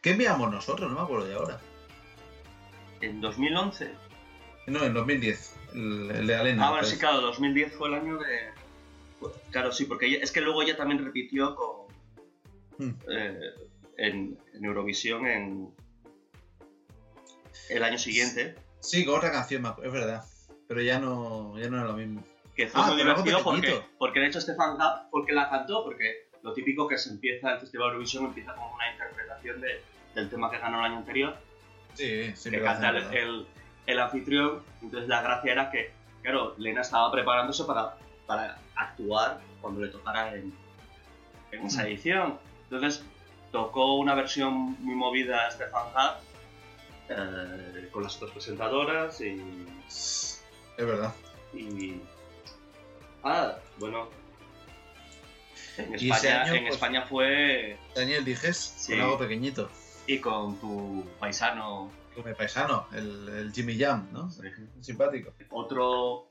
¿Qué 0.00 0.10
enviamos 0.10 0.50
nosotros? 0.50 0.90
No 0.90 0.96
me 0.96 1.02
acuerdo 1.02 1.26
de 1.26 1.34
ahora. 1.34 1.60
En 3.00 3.20
2011. 3.20 3.90
No, 4.68 4.84
en 4.84 4.94
2010. 4.94 5.54
El, 5.74 6.10
el 6.10 6.26
de 6.26 6.34
la 6.34 6.42
Lena. 6.44 6.66
Ah, 6.66 6.70
bueno, 6.70 6.86
sí, 6.86 6.96
claro, 6.98 7.20
2010 7.20 7.72
fue 7.74 7.88
el 7.88 7.94
año 7.94 8.18
de. 8.18 8.50
Claro, 9.50 9.70
sí, 9.72 9.84
porque 9.84 10.06
ella- 10.06 10.18
es 10.22 10.32
que 10.32 10.40
luego 10.40 10.62
ella 10.62 10.76
también 10.76 11.04
repitió 11.04 11.54
con. 11.54 11.86
Hmm. 12.78 12.94
eh, 13.08 13.38
en, 13.98 14.38
en 14.54 14.64
Eurovisión 14.64 15.26
en. 15.26 15.74
El 17.68 17.84
año 17.84 17.98
siguiente. 17.98 18.54
Sí, 18.80 19.04
con 19.04 19.16
otra 19.16 19.30
canción, 19.30 19.64
es 19.82 19.92
verdad. 19.92 20.24
Pero 20.68 20.80
ya 20.80 20.98
no, 20.98 21.58
ya 21.58 21.68
no 21.68 21.76
era 21.78 21.86
lo 21.86 21.94
mismo. 21.94 22.24
Que 22.62 22.68
fue 22.68 22.80
Ah, 22.80 22.86
muy 22.86 22.96
divertido 22.96 23.42
porque, 23.42 23.80
porque 23.98 24.20
de 24.20 24.26
hecho 24.28 24.40
Stefan 24.40 24.78
Rapp, 24.78 25.10
porque 25.10 25.32
la 25.32 25.48
cantó, 25.50 25.82
porque 25.82 26.28
lo 26.42 26.52
típico 26.52 26.86
que 26.86 26.96
se 26.96 27.10
empieza 27.10 27.54
el 27.54 27.58
Festival 27.58 27.88
Eurovisión 27.88 28.26
empieza 28.26 28.54
con 28.54 28.72
una 28.72 28.88
interpretación 28.92 29.60
de- 29.60 29.82
del 30.14 30.30
tema 30.30 30.48
que 30.48 30.58
ganó 30.58 30.78
el 30.78 30.84
año 30.84 30.98
anterior, 30.98 31.36
Sí, 31.94 32.30
siempre 32.36 32.60
que 32.60 32.64
canta 32.64 32.90
el, 32.90 33.16
el, 33.16 33.46
el 33.86 33.98
anfitrión, 33.98 34.62
entonces 34.80 35.08
la 35.08 35.22
gracia 35.22 35.50
era 35.52 35.70
que, 35.72 35.90
claro, 36.22 36.54
Lena 36.56 36.82
estaba 36.82 37.10
preparándose 37.10 37.64
para, 37.64 37.96
para 38.26 38.58
actuar 38.76 39.40
cuando 39.60 39.80
le 39.80 39.88
tocara 39.88 40.32
en, 40.36 40.54
en 41.50 41.66
esa 41.66 41.82
Mm. 41.82 41.86
edición. 41.86 42.38
Entonces 42.70 43.04
tocó 43.50 43.96
una 43.96 44.14
versión 44.14 44.54
muy 44.84 44.94
movida 44.94 45.48
a 45.48 45.50
Stefan 45.50 45.92
Rapp, 45.94 46.20
eh, 47.08 47.88
con 47.90 48.04
las 48.04 48.14
otras 48.16 48.30
presentadoras 48.30 49.20
y... 49.20 49.66
Es 49.88 50.44
verdad. 50.78 51.12
Y... 51.52 52.00
Ah, 53.24 53.56
bueno. 53.78 54.08
En 55.78 55.92
Y 55.92 55.94
ese 55.96 56.08
España, 56.28 56.42
año, 56.42 56.54
en 56.54 56.62
pues- 56.64 56.74
España 56.74 57.02
fue... 57.06 57.78
Daniel 57.94 58.24
Dijes, 58.24 58.56
Sí. 58.56 58.92
con 58.92 59.00
algo 59.02 59.18
pequeñito. 59.18 59.70
Y 60.06 60.18
con 60.18 60.56
tu 60.60 61.06
paisano... 61.18 61.90
Con 62.14 62.24
mi 62.26 62.34
paisano, 62.34 62.86
el, 62.92 63.28
el 63.28 63.52
Jimmy 63.52 63.78
Jam, 63.78 64.08
¿no? 64.12 64.28
Simpático. 64.80 65.32
Otro... 65.50 66.28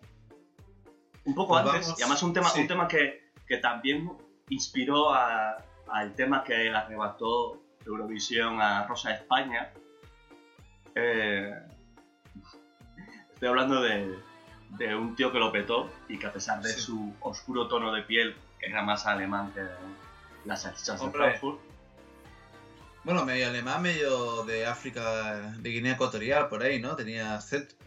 Un 1.25 1.35
poco 1.35 1.53
Pues 1.53 1.65
antes, 1.65 1.85
vamos- 1.87 1.99
y 1.99 2.03
además 2.03 2.23
un 2.23 2.33
tema, 2.33 2.49
sí. 2.49 2.61
un 2.61 2.67
tema 2.67 2.87
que, 2.87 3.31
que 3.47 3.57
también 3.57 4.11
inspiró 4.49 5.13
a- 5.13 5.57
al 5.91 6.13
tema 6.15 6.43
que 6.43 6.69
arrebató 6.69 7.61
Eurovisión 7.85 8.61
a 8.61 8.85
Rosa 8.87 9.09
de 9.09 9.15
España. 9.15 9.71
Eh, 10.95 11.51
estoy 13.33 13.47
hablando 13.47 13.81
de, 13.81 14.17
de 14.77 14.95
un 14.95 15.15
tío 15.15 15.31
que 15.31 15.39
lo 15.39 15.51
petó 15.51 15.89
y 16.07 16.17
que 16.17 16.27
a 16.27 16.33
pesar 16.33 16.61
de 16.61 16.69
Sí. 16.69 16.81
su 16.81 17.13
oscuro 17.21 17.67
tono 17.67 17.91
de 17.91 18.01
piel, 18.03 18.35
que 18.59 18.67
era 18.67 18.81
más 18.81 19.05
alemán 19.05 19.51
que 19.53 19.61
las 20.45 20.61
salchichas 20.63 21.01
de. 21.01 21.09
Frankfurt, 21.11 21.59
Bueno, 23.03 23.25
medio 23.25 23.47
alemán, 23.47 23.81
medio 23.81 24.43
de 24.43 24.65
África, 24.67 25.53
de 25.57 25.69
Guinea 25.71 25.93
Ecuatorial, 25.93 26.47
por 26.49 26.61
ahí, 26.61 26.79
¿no? 26.79 26.95
Tenía 26.95 27.39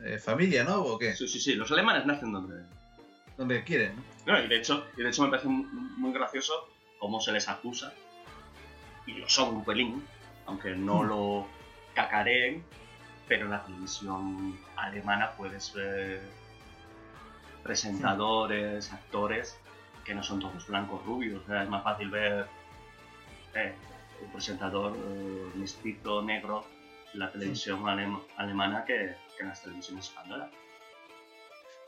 eh, 0.05 0.19
familia, 0.19 0.65
¿no? 0.65 0.81
¿O 0.83 0.99
qué? 0.99 1.15
Sí, 1.15 1.29
sí, 1.29 1.39
sí, 1.39 1.55
los 1.55 1.71
alemanes 1.71 2.05
nacen 2.05 2.33
donde, 2.33 2.65
Donde 3.37 3.63
quieren, 3.65 3.95
¿no? 4.27 4.39
Y 4.43 4.49
de 4.49 4.57
hecho, 4.57 4.87
y 4.97 5.03
de 5.03 5.09
hecho 5.11 5.23
me 5.23 5.29
parece 5.31 5.49
muy, 5.49 5.65
muy 5.97 6.13
gracioso 6.13 6.69
cómo 6.99 7.21
se 7.21 7.31
les 7.33 7.49
acusa, 7.49 7.93
y 9.07 9.13
lo 9.15 9.29
son 9.29 9.55
un 9.57 9.65
pelín, 9.65 10.05
aunque 10.47 10.75
no 10.75 11.03
Hmm. 11.03 11.09
lo 11.09 11.47
cacareen, 11.95 12.65
pero 13.29 13.45
en 13.45 13.51
la 13.53 13.65
televisión 13.65 14.59
alemana 14.77 15.31
puedes 15.37 15.73
ver 15.75 16.23
presentadores, 17.65 18.93
actores, 18.93 19.59
que 20.05 20.15
no 20.15 20.23
son 20.23 20.39
todos 20.39 20.67
blancos 20.69 21.05
rubios, 21.05 21.43
o 21.43 21.47
sea, 21.47 21.65
es 21.65 21.69
más 21.69 21.83
fácil 21.83 22.11
ver 22.11 22.47
eh, 23.55 23.75
un 24.23 24.31
presentador 24.31 24.97
eh, 24.97 25.51
mestizo, 25.57 26.23
negro, 26.23 26.65
en 27.13 27.21
la 27.21 27.33
televisión 27.33 27.83
alem- 27.85 28.23
alemana 28.37 28.85
que, 28.85 29.17
que 29.37 29.43
en 29.43 29.49
las 29.49 29.63
televisiones 29.63 30.07
españolas. 30.09 30.51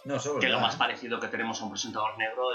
No, 0.05 0.15
Que 0.15 0.19
es 0.19 0.27
lo 0.27 0.39
verdad, 0.39 0.61
más 0.61 0.75
¿eh? 0.75 0.79
parecido 0.79 1.21
que 1.21 1.29
tenemos 1.29 1.61
a 1.61 1.65
un 1.65 1.71
presentador 1.73 2.17
negro 2.17 2.49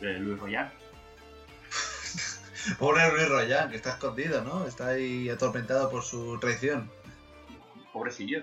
de, 0.00 0.06
de 0.06 0.18
Luis 0.18 0.38
Royan. 0.38 0.70
Pobre 2.78 3.10
Luis 3.12 3.28
Royan, 3.28 3.70
que 3.70 3.76
está 3.76 3.90
escondido, 3.90 4.42
¿no? 4.42 4.66
Está 4.66 4.88
ahí 4.88 5.28
atormentado 5.28 5.90
por 5.90 6.02
su 6.02 6.38
traición. 6.38 6.90
Pobrecillo. 7.92 8.42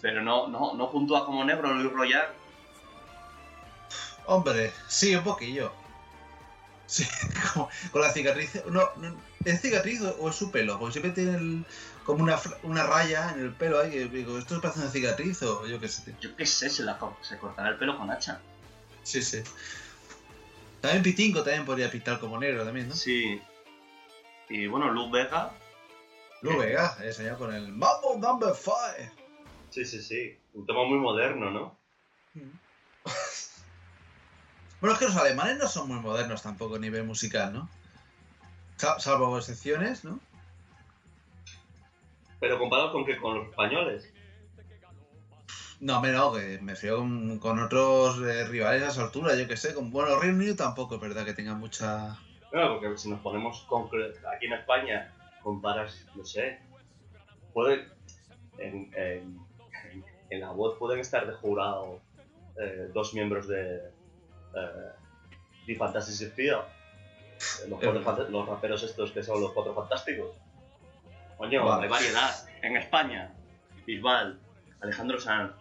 Pero 0.00 0.22
no, 0.22 0.48
no, 0.48 0.74
no 0.74 0.90
puntúa 0.90 1.24
como 1.24 1.44
negro 1.44 1.72
Luis 1.74 1.92
Royan. 1.92 2.24
Hombre, 4.26 4.72
sí, 4.88 5.14
un 5.14 5.24
poquillo. 5.24 5.72
Sí, 6.86 7.06
como- 7.54 7.68
con 7.92 8.00
la 8.02 8.10
cicatriz. 8.12 8.62
No, 8.66 8.82
no, 8.96 9.16
¿es 9.44 9.60
cicatriz 9.60 10.00
o 10.02 10.28
es 10.28 10.36
su 10.36 10.50
pelo? 10.50 10.78
Porque 10.78 10.92
siempre 10.92 11.12
tiene 11.12 11.36
el- 11.38 11.66
como 12.04 12.22
una, 12.22 12.38
una 12.62 12.84
raya 12.84 13.30
en 13.34 13.40
el 13.40 13.52
pelo 13.54 13.80
ahí. 13.80 13.90
que 13.90 14.04
digo, 14.06 14.38
¿esto 14.38 14.60
parece 14.60 14.80
una 14.80 14.90
cicatriz 14.90 15.42
o 15.42 15.66
yo 15.66 15.80
qué 15.80 15.88
sé? 15.88 16.02
tío? 16.02 16.14
Yo 16.20 16.36
qué 16.36 16.46
sé, 16.46 16.68
se, 16.70 16.82
la, 16.82 16.98
se 17.22 17.38
cortará 17.38 17.70
el 17.70 17.76
pelo 17.78 17.98
con 17.98 18.10
hacha. 18.10 18.40
Sí, 19.02 19.22
sí. 19.22 19.42
También 20.80 21.02
Pitingo 21.02 21.42
también 21.42 21.64
podría 21.64 21.90
pintar 21.90 22.20
como 22.20 22.38
negro 22.38 22.64
también, 22.64 22.88
¿no? 22.88 22.94
Sí. 22.94 23.40
Y 24.50 24.66
bueno, 24.66 24.90
Luz 24.90 25.10
Vega. 25.10 25.52
Lu 26.42 26.58
Vega, 26.58 26.94
ese 27.00 27.14
señor 27.14 27.38
con 27.38 27.54
el 27.54 27.68
Mambo 27.68 28.16
Number 28.18 28.54
5. 28.54 28.74
Sí, 29.74 29.84
sí, 29.84 30.00
sí. 30.02 30.38
Un 30.54 30.64
tema 30.66 30.84
muy 30.84 30.98
moderno, 30.98 31.50
¿no? 31.50 31.78
Bueno, 34.80 34.94
es 34.94 34.98
que 35.00 35.06
los 35.06 35.16
alemanes 35.16 35.58
no 35.58 35.66
son 35.68 35.88
muy 35.88 35.98
modernos 35.98 36.42
tampoco 36.42 36.76
a 36.76 36.78
nivel 36.78 37.04
musical, 37.04 37.52
¿no? 37.52 37.68
Sa- 38.76 38.98
Salvo 39.00 39.36
excepciones, 39.38 40.04
¿no? 40.04 40.20
Pero 42.40 42.58
comparado 42.58 42.92
con 42.92 43.04
que 43.04 43.16
con 43.18 43.34
los 43.38 43.48
españoles. 43.48 44.12
No, 45.80 46.00
me 46.00 46.10
no, 46.12 46.32
que 46.32 46.58
me 46.62 46.74
fío 46.76 46.96
con, 46.98 47.38
con 47.38 47.58
otros 47.60 48.18
eh, 48.22 48.44
rivales 48.46 48.82
a 48.82 48.88
esa 48.88 49.02
altura, 49.02 49.34
yo 49.36 49.46
que 49.48 49.56
sé. 49.56 49.74
Con, 49.74 49.90
bueno, 49.90 50.18
Reino 50.18 50.36
Unido 50.36 50.56
tampoco 50.56 50.94
es 50.96 51.00
verdad 51.00 51.24
que 51.24 51.34
tenga 51.34 51.54
mucha... 51.54 52.18
Claro, 52.50 52.80
porque 52.80 52.96
si 52.96 53.10
nos 53.10 53.20
ponemos 53.20 53.66
aquí 54.32 54.46
en 54.46 54.52
España, 54.52 55.12
comparas, 55.42 56.06
no 56.14 56.24
sé, 56.24 56.60
puede, 57.52 57.88
en, 58.58 58.90
en- 58.94 59.43
en- 60.30 60.40
la 60.40 60.50
voz 60.50 60.78
pueden 60.78 61.00
estar 61.00 61.26
de 61.26 61.32
jurado 61.34 62.00
eh, 62.60 62.90
dos 62.92 63.14
miembros 63.14 63.48
de 63.48 63.76
eh, 64.54 64.90
The 65.66 65.74
Fantastic 65.76 66.32
Fear, 66.34 66.60
eh, 67.64 67.68
los, 67.68 67.80
cuatro 67.80 68.02
fant- 68.04 68.28
los 68.28 68.46
raperos 68.48 68.82
estos 68.82 69.10
que 69.12 69.22
son 69.22 69.40
los 69.40 69.52
cuatro 69.52 69.74
fantásticos. 69.74 70.36
Coño, 71.36 71.64
Vale. 71.64 71.84
hay 71.84 71.88
variedad. 71.90 72.48
En 72.62 72.76
España, 72.76 73.34
Bisbal, 73.86 74.38
Alejandro 74.80 75.18
Sanz, 75.20 75.52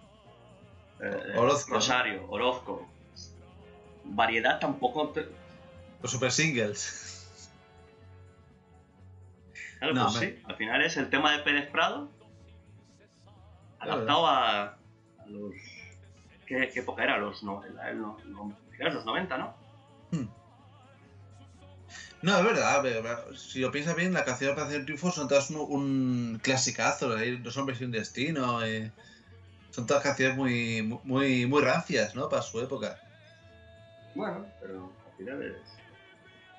eh. 1.02 1.34
Rosario, 1.68 2.26
Orozco. 2.30 2.88
Variedad 4.06 4.60
tampoco 4.60 5.10
te- 5.10 5.27
Los 6.02 6.11
super 6.11 6.31
singles. 6.31 7.10
Claro, 9.80 9.94
No, 9.95 10.03
pues 10.06 10.15
me- 10.19 10.27
sí. 10.27 10.41
Al 10.45 10.56
final 10.56 10.81
es 10.84 10.95
el 10.98 11.10
tema 11.10 11.35
de 11.35 11.40
Pérez 11.44 11.69
Prado. 11.72 12.10
Adaptado 13.84 14.28
a, 14.28 14.64
a 14.64 15.26
los... 15.28 15.54
¿Qué, 16.46 16.70
qué 16.74 16.80
época 16.82 17.04
era? 17.04 17.18
Los, 17.18 17.44
no, 17.44 17.64
era 17.64 17.90
el 17.90 18.02
no- 18.02 18.18
no- 18.26 18.58
era 18.78 18.92
los 18.94 19.06
90, 19.06 19.38
¿no? 19.38 19.56
No, 22.22 22.38
es 22.38 22.44
verdad, 22.46 23.26
si 23.36 23.60
lo 23.60 23.70
piensas 23.72 23.96
bien, 23.98 24.14
las 24.14 24.24
canciones 24.24 24.56
para 24.56 24.68
hacer 24.68 24.86
triunfo 24.86 25.12
son 25.12 25.28
todas 25.28 25.50
un, 25.50 25.58
un 25.58 26.40
clasicazo, 26.42 27.18
¿eh? 27.18 27.38
Dos 27.38 27.58
hombres 27.58 27.82
y 27.82 27.84
un 27.86 27.92
destino. 27.92 28.64
eh. 28.64 28.92
Son 29.72 29.86
todas 29.86 30.04
canciones 30.04 30.38
muy, 30.38 30.82
muy, 31.04 31.46
muy 31.46 31.62
rancias, 31.62 32.16
¿no? 32.16 32.30
Para 32.30 32.42
su 32.42 32.62
época. 32.62 32.98
Bueno, 34.16 34.46
pero 34.62 34.94
al 35.06 35.18
final 35.18 35.44
es. 35.44 35.58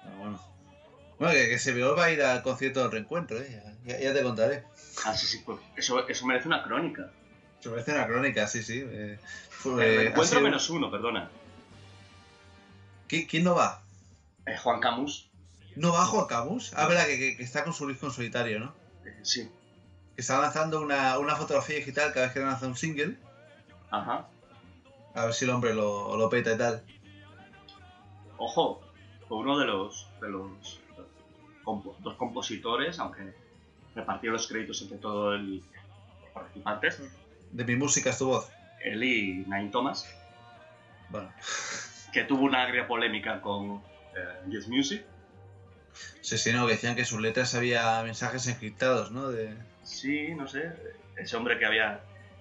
Ah, 0.05 0.15
bueno. 0.19 0.41
Bueno, 1.25 1.39
que, 1.39 1.49
que 1.49 1.59
se 1.59 1.73
vio 1.73 1.95
va 1.97 2.05
a 2.05 2.11
ir 2.13 2.23
al 2.23 2.43
concierto 2.43 2.81
del 2.83 2.91
reencuentro, 2.93 3.39
¿eh? 3.39 3.63
Ya, 3.85 3.99
ya 3.99 4.13
te 4.15 4.23
contaré. 4.23 4.65
Ah, 5.05 5.15
sí, 5.17 5.27
sí, 5.27 5.43
pues 5.45 5.59
eso, 5.77 6.07
eso 6.09 6.27
merece 6.27 6.49
una 6.49 6.63
crónica. 6.63 7.11
Se 7.61 7.69
merece 7.69 7.93
una 7.93 8.07
crónica, 8.07 8.47
sí, 8.47 8.63
sí. 8.63 8.83
eh, 8.85 9.19
fue- 9.51 9.73
El 9.73 9.81
eh, 9.81 9.99
ha 9.99 10.03
encuentro 10.11 10.25
sido- 10.39 10.41
menos 10.43 10.71
uno, 10.71 10.91
perdona. 10.91 11.31
¿Qui- 13.09 13.27
¿Quién 13.29 13.45
no 13.45 13.55
va? 13.55 13.83
Eh, 14.47 14.57
Juan 14.57 14.81
Camus. 14.81 15.29
¿No 15.77 15.93
va 15.93 16.05
Juan 16.07 16.27
Camus? 16.27 16.73
Ah, 16.75 16.87
verdad, 16.87 17.07
que, 17.07 17.19
que- 17.19 17.37
que 17.37 17.43
está 17.43 17.65
con 17.65 17.73
su 17.73 17.87
disco 17.89 18.07
en 18.07 18.13
solitario, 18.13 18.61
¿no? 18.61 18.75
Eh, 19.05 19.19
sí. 19.23 19.51
Que 20.15 20.21
está 20.21 20.39
lanzando 20.41 20.81
una, 20.81 21.19
una 21.19 21.35
fotografía 21.37 21.77
digital 21.77 22.13
cada 22.13 22.27
vez 22.27 22.35
que 22.35 22.41
lanza 22.41 22.67
un 22.67 22.77
single. 22.77 23.17
Ajá. 23.91 24.29
A 25.15 25.25
ver 25.27 25.35
si 25.35 25.45
el 25.45 25.51
hombre 25.51 25.75
lo, 25.75 26.17
lo 26.17 26.29
peta 26.29 26.53
y 26.53 26.59
tal. 26.59 26.83
Ojo, 28.37 28.81
fue 29.29 29.39
uno 29.39 29.59
de 29.59 29.67
los, 29.67 30.09
de 30.21 30.29
los 30.29 30.81
compo- 31.65 31.97
dos 32.01 32.15
compositores, 32.17 32.99
aunque 32.99 33.33
repartió 33.95 34.31
los 34.31 34.47
créditos 34.47 34.83
entre 34.83 34.99
todos 34.99 35.41
los 35.41 35.61
participantes, 36.33 37.03
De 37.51 37.65
mi 37.65 37.77
música 37.77 38.11
es 38.11 38.19
tu 38.19 38.27
voz. 38.27 38.51
él 38.85 39.03
y 39.03 39.45
Nine 39.47 39.71
Thomas, 39.71 40.07
Bueno. 41.09 41.33
que 42.13 42.25
tuvo 42.25 42.43
una 42.45 42.63
agria 42.65 42.87
polémica 42.87 43.41
con 43.41 43.83
eh, 44.17 44.49
Yes 44.51 44.69
Music. 44.69 45.05
Sí, 46.21 46.39
sí, 46.39 46.53
no, 46.53 46.67
que 46.67 46.73
decían 46.73 46.95
que 46.95 47.03
en 47.03 47.07
sus 47.07 47.21
letras 47.21 47.55
había 47.55 48.03
mensajes 48.03 48.47
encriptados, 48.49 49.11
¿no? 49.13 49.29
De... 49.29 49.55
Sí, 49.83 50.35
no 50.35 50.47
sé, 50.49 50.73
ese 51.17 51.37
hombre 51.37 51.59
que 51.59 51.67
había, 51.67 52.01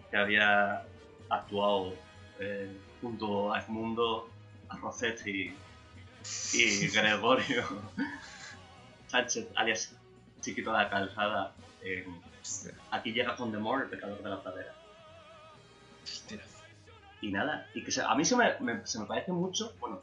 que 0.10 0.18
había 0.18 0.84
actuado 1.30 1.94
eh, 2.40 2.72
junto 3.02 3.54
a 3.54 3.60
Edmundo, 3.60 4.30
a 4.70 4.78
Rossetti 4.78 5.54
y 6.54 6.88
Gregorio 6.94 7.64
Sánchez, 9.14 9.48
alias 9.56 9.92
Chiquito 10.42 10.72
de 10.72 10.78
la 10.80 10.90
Calzada, 10.90 11.54
en 11.84 12.20
Aquí 12.92 13.14
llega 13.14 13.36
Condemor, 13.36 13.84
el 13.84 13.90
pecador 13.90 14.22
de 14.24 14.30
la 14.30 14.42
pradera. 14.42 14.74
Y 17.22 17.32
nada, 17.32 17.68
y 17.76 17.84
que 17.84 17.92
se- 17.92 18.02
a 18.02 18.14
mí 18.16 18.26
se 18.26 18.36
me, 18.36 18.56
me- 18.60 18.86
se 18.86 19.00
me 19.00 19.06
parece 19.06 19.32
mucho, 19.32 19.74
bueno, 19.80 20.02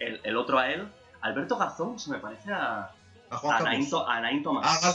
el, 0.00 0.20
el 0.24 0.36
otro 0.36 0.58
a 0.58 0.68
él, 0.70 0.86
Alberto 1.22 1.56
Garzón, 1.56 1.98
se 2.00 2.10
me 2.10 2.18
parece 2.18 2.52
a, 2.52 2.90
A 3.30 3.36
Juan 3.38 3.56
a. 3.62 3.70
Nain, 3.70 3.88
a 4.06 4.20
Nain 4.20 4.42
Thomas. 4.42 4.66
Ah. 4.84 4.92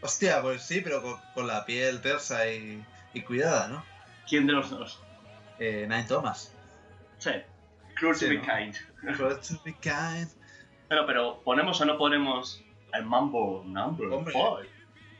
Hostia, 0.00 0.42
pues 0.42 0.62
sí, 0.62 0.80
pero 0.80 1.00
con, 1.02 1.14
con 1.34 1.46
la 1.46 1.64
piel 1.64 2.00
tersa 2.00 2.48
y, 2.50 2.84
y 3.14 3.20
cuidada, 3.22 3.68
¿no? 3.68 3.84
¿Quién 4.28 4.46
de 4.48 4.54
los 4.54 4.70
dos? 4.70 4.98
Eh, 5.60 5.86
Nine 5.88 6.04
Thomas. 6.04 6.52
Sí, 7.18 7.30
Cruel 7.96 8.18
to 8.18 8.26
be 8.28 8.38
¿no? 8.38 8.42
kind. 8.42 8.76
Cruel 9.16 9.38
to 9.38 9.60
be 9.64 9.72
kind. 9.74 10.28
Pero, 10.92 11.06
pero, 11.06 11.40
¿ponemos 11.42 11.80
o 11.80 11.86
no 11.86 11.96
ponemos 11.96 12.62
el 12.92 13.06
Mambo 13.06 13.64
Number 13.64 14.08
Hombre, 14.08 14.34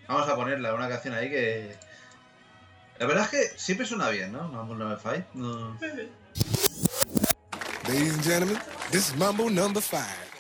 Vamos 0.06 0.28
a 0.28 0.36
ponerla, 0.36 0.74
una 0.74 0.86
canción 0.86 1.14
ahí 1.14 1.30
que. 1.30 1.78
La 2.98 3.06
verdad 3.06 3.24
es 3.24 3.30
que 3.30 3.58
siempre 3.58 3.86
suena 3.86 4.10
bien, 4.10 4.32
¿no? 4.32 4.48
Mambo 4.48 4.74
Number 4.74 4.98
5. 4.98 5.78
Ladies 7.88 8.12
and 8.12 8.22
gentlemen, 8.22 8.58
this 8.90 9.08
is 9.08 9.16
Mambo 9.16 9.48
Number 9.48 9.82
5. 9.82 10.31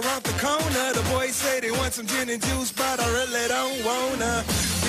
Around 0.00 0.22
the 0.22 0.36
corner. 0.38 0.86
The 0.94 1.04
boys 1.10 1.34
say 1.34 1.60
they 1.60 1.70
want 1.70 1.94
some 1.94 2.06
gin 2.06 2.28
and 2.30 2.42
juice, 2.42 2.72
but 2.72 3.00
I 3.00 3.06
really 3.18 3.48
don't 3.48 3.84
wanna. 3.84 4.44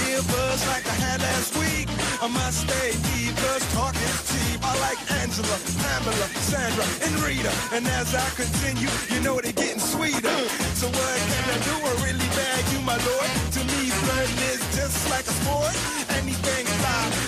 A 0.10 0.22
buzz 0.23 0.68
like 0.68 0.86
I 0.86 0.98
had 1.06 1.22
last 1.22 1.56
week. 1.56 1.88
I 2.19 2.27
must 2.27 2.68
stay 2.68 2.91
deep, 3.14 3.31
cause 3.38 3.64
talk 3.72 3.95
is 3.95 4.19
cheap. 4.27 4.60
I 4.65 4.73
like 4.84 4.99
Angela, 5.22 5.57
Pamela, 5.80 6.27
Sandra, 6.44 6.84
and 7.06 7.14
Rita. 7.23 7.53
And 7.72 7.88
as 7.88 8.14
I 8.14 8.27
continue, 8.36 8.90
you 9.14 9.22
know 9.22 9.40
they're 9.40 9.53
getting 9.53 9.80
sweeter. 9.80 10.40
So 10.76 10.88
what 10.91 11.18
can 11.31 11.45
I 11.56 11.57
do? 11.64 11.76
I 11.88 11.94
really 12.03 12.30
bag 12.36 12.64
you, 12.73 12.81
my 12.84 12.98
lord. 12.99 13.30
To 13.56 13.61
me, 13.72 13.94
flirting 14.02 14.41
is 14.52 14.61
just 14.76 14.98
like 15.10 15.23
a 15.30 15.36
sport. 15.40 15.72
Anything 16.19 16.69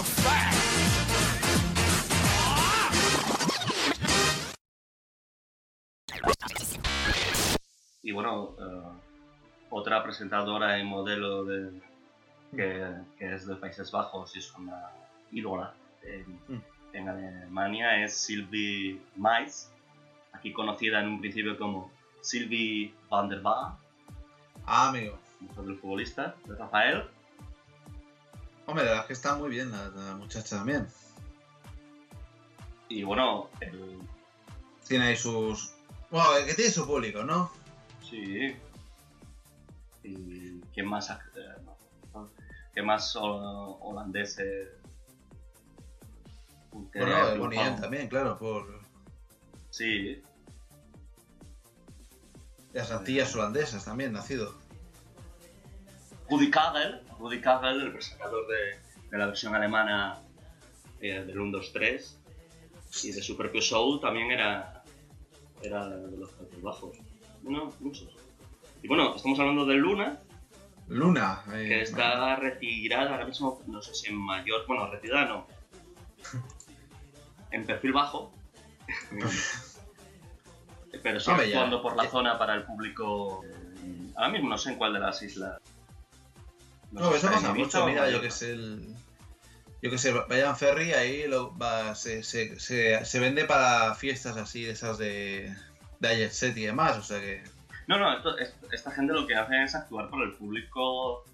A 0.00 0.02
fact. 0.02 1.60
Y 8.02 8.12
bueno, 8.12 8.54
eh, 8.58 8.82
otra 9.70 10.02
presentadora 10.02 10.78
y 10.78 10.84
modelo 10.84 11.44
de, 11.44 11.70
que, 12.56 12.86
que 13.18 13.34
es 13.34 13.46
de 13.46 13.56
Países 13.56 13.90
Bajos 13.90 14.34
y 14.36 14.38
es 14.38 14.52
una 14.54 14.90
ídola 15.32 15.74
en, 16.02 16.40
Mm. 16.48 16.62
en 16.94 17.08
Alemania 17.08 18.02
es 18.02 18.16
Sylvie 18.16 19.00
Mais, 19.16 19.70
aquí 20.32 20.52
conocida 20.52 21.00
en 21.00 21.08
un 21.08 21.20
principio 21.20 21.56
como 21.58 21.90
Sylvie 22.22 22.92
van 23.08 23.28
der 23.28 23.40
Vaart, 23.42 23.78
Ah, 24.66 24.88
amigo. 24.88 25.18
del 25.56 25.76
futbolista, 25.78 26.34
de 26.46 26.54
Rafael. 26.56 27.04
Hombre, 28.70 28.84
la 28.84 28.90
verdad 28.90 29.04
es 29.04 29.06
que 29.08 29.12
está 29.14 29.34
muy 29.34 29.50
bien 29.50 29.72
la, 29.72 29.88
la 29.88 30.14
muchacha 30.14 30.58
también. 30.58 30.86
Y 32.88 33.02
bueno, 33.02 33.50
el, 33.60 33.98
Tiene 34.86 35.06
ahí 35.06 35.16
sus... 35.16 35.72
Bueno, 36.08 36.28
que 36.46 36.54
tiene 36.54 36.70
su 36.70 36.86
público, 36.86 37.24
¿no? 37.24 37.50
Sí. 38.08 38.54
¿Y 40.04 40.60
quién 40.72 40.86
más? 40.86 41.10
eh, 41.10 41.16
¿Qué 42.72 42.80
más 42.82 43.16
ho- 43.16 43.78
holandeses? 43.80 44.68
Bueno, 46.70 47.26
de? 47.26 47.56
M 47.56 47.80
también, 47.80 48.08
claro, 48.08 48.38
por 48.38 48.80
Sí, 49.70 50.22
las 52.72 52.92
Antillas 52.92 53.34
holandesas 53.34 53.84
también, 53.84 54.12
nacido. 54.12 54.54
Rudi 56.30 56.48
Karel, 56.52 57.02
Rudi 57.20 57.40
Karel, 57.40 57.80
el 57.82 57.92
presentador 57.92 58.46
de, 58.48 58.78
de 59.10 59.18
la 59.18 59.26
versión 59.26 59.54
alemana 59.54 60.18
eh, 61.00 61.22
del 61.24 61.38
1, 61.38 61.58
2, 61.58 61.72
3 61.72 62.18
y 63.04 63.12
de 63.12 63.22
su 63.22 63.36
propio 63.36 63.60
show 63.60 64.00
también 64.00 64.30
era, 64.30 64.82
era 65.62 65.86
de 65.88 66.16
los 66.16 66.30
Países 66.32 66.60
Bajos. 66.62 66.96
Bueno, 67.42 67.72
muchos. 67.80 68.08
Y 68.82 68.88
bueno, 68.88 69.14
estamos 69.14 69.38
hablando 69.38 69.64
de 69.66 69.74
Luna, 69.74 70.18
Luna. 70.88 71.42
eh, 71.54 71.68
que 71.68 71.82
está 71.82 72.34
retirada 72.36 73.12
ahora 73.12 73.26
mismo, 73.26 73.62
no 73.66 73.80
sé 73.82 73.94
si 73.94 74.08
en 74.08 74.16
mayor, 74.16 74.66
bueno, 74.66 74.90
retirada 74.90 75.26
no, 75.26 75.46
en 77.50 77.64
perfil 77.66 77.92
bajo, 77.92 78.32
pero 81.02 81.20
sí 81.20 81.30
actuando 81.30 81.82
por 81.82 81.96
la 81.96 82.08
zona 82.08 82.38
para 82.38 82.54
el 82.54 82.64
público. 82.64 83.42
eh, 83.44 84.12
Ahora 84.16 84.30
mismo 84.30 84.48
no 84.48 84.58
sé 84.58 84.70
en 84.72 84.76
cuál 84.76 84.92
de 84.92 85.00
las 85.00 85.22
islas. 85.22 85.60
No, 86.92 87.14
eso 87.14 87.30
pasa 87.30 87.52
mucho, 87.54 87.86
mira, 87.86 88.10
yo 88.10 88.20
que 88.20 88.30
sé, 88.30 88.52
el... 88.52 88.94
Yo 89.82 89.90
que 89.90 89.96
sé, 89.98 90.12
vayan 90.12 90.56
ferry 90.56 90.92
ahí 90.92 91.26
lo, 91.26 91.56
va, 91.56 91.94
se, 91.94 92.22
se, 92.22 92.58
se, 92.60 93.02
se 93.04 93.18
vende 93.20 93.44
para 93.46 93.94
fiestas 93.94 94.36
así, 94.36 94.64
de 94.64 94.72
esas 94.72 94.98
de, 94.98 95.54
de 96.00 96.16
Jet 96.16 96.32
Set 96.32 96.56
y 96.56 96.66
demás, 96.66 96.98
o 96.98 97.02
sea 97.02 97.20
que... 97.20 97.42
No, 97.86 97.98
no, 97.98 98.12
esto- 98.16 98.36
es- 98.38 98.54
esta 98.72 98.90
gente 98.90 99.12
lo 99.14 99.26
que 99.26 99.34
hace 99.34 99.62
es 99.62 99.74
actuar 99.74 100.10
por 100.10 100.22
el 100.22 100.32
público. 100.34 101.24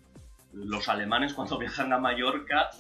Los 0.53 0.89
alemanes 0.89 1.35
cuando 1.35 1.59
viajan 1.59 1.93
a 1.93 1.99
Mallorca, 1.99 2.71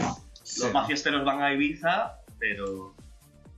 Sí. 0.42 0.62
los 0.62 0.72
más 0.72 0.86
fiesteros 0.86 1.24
van 1.24 1.42
a 1.42 1.52
Ibiza, 1.52 2.20
pero 2.38 2.94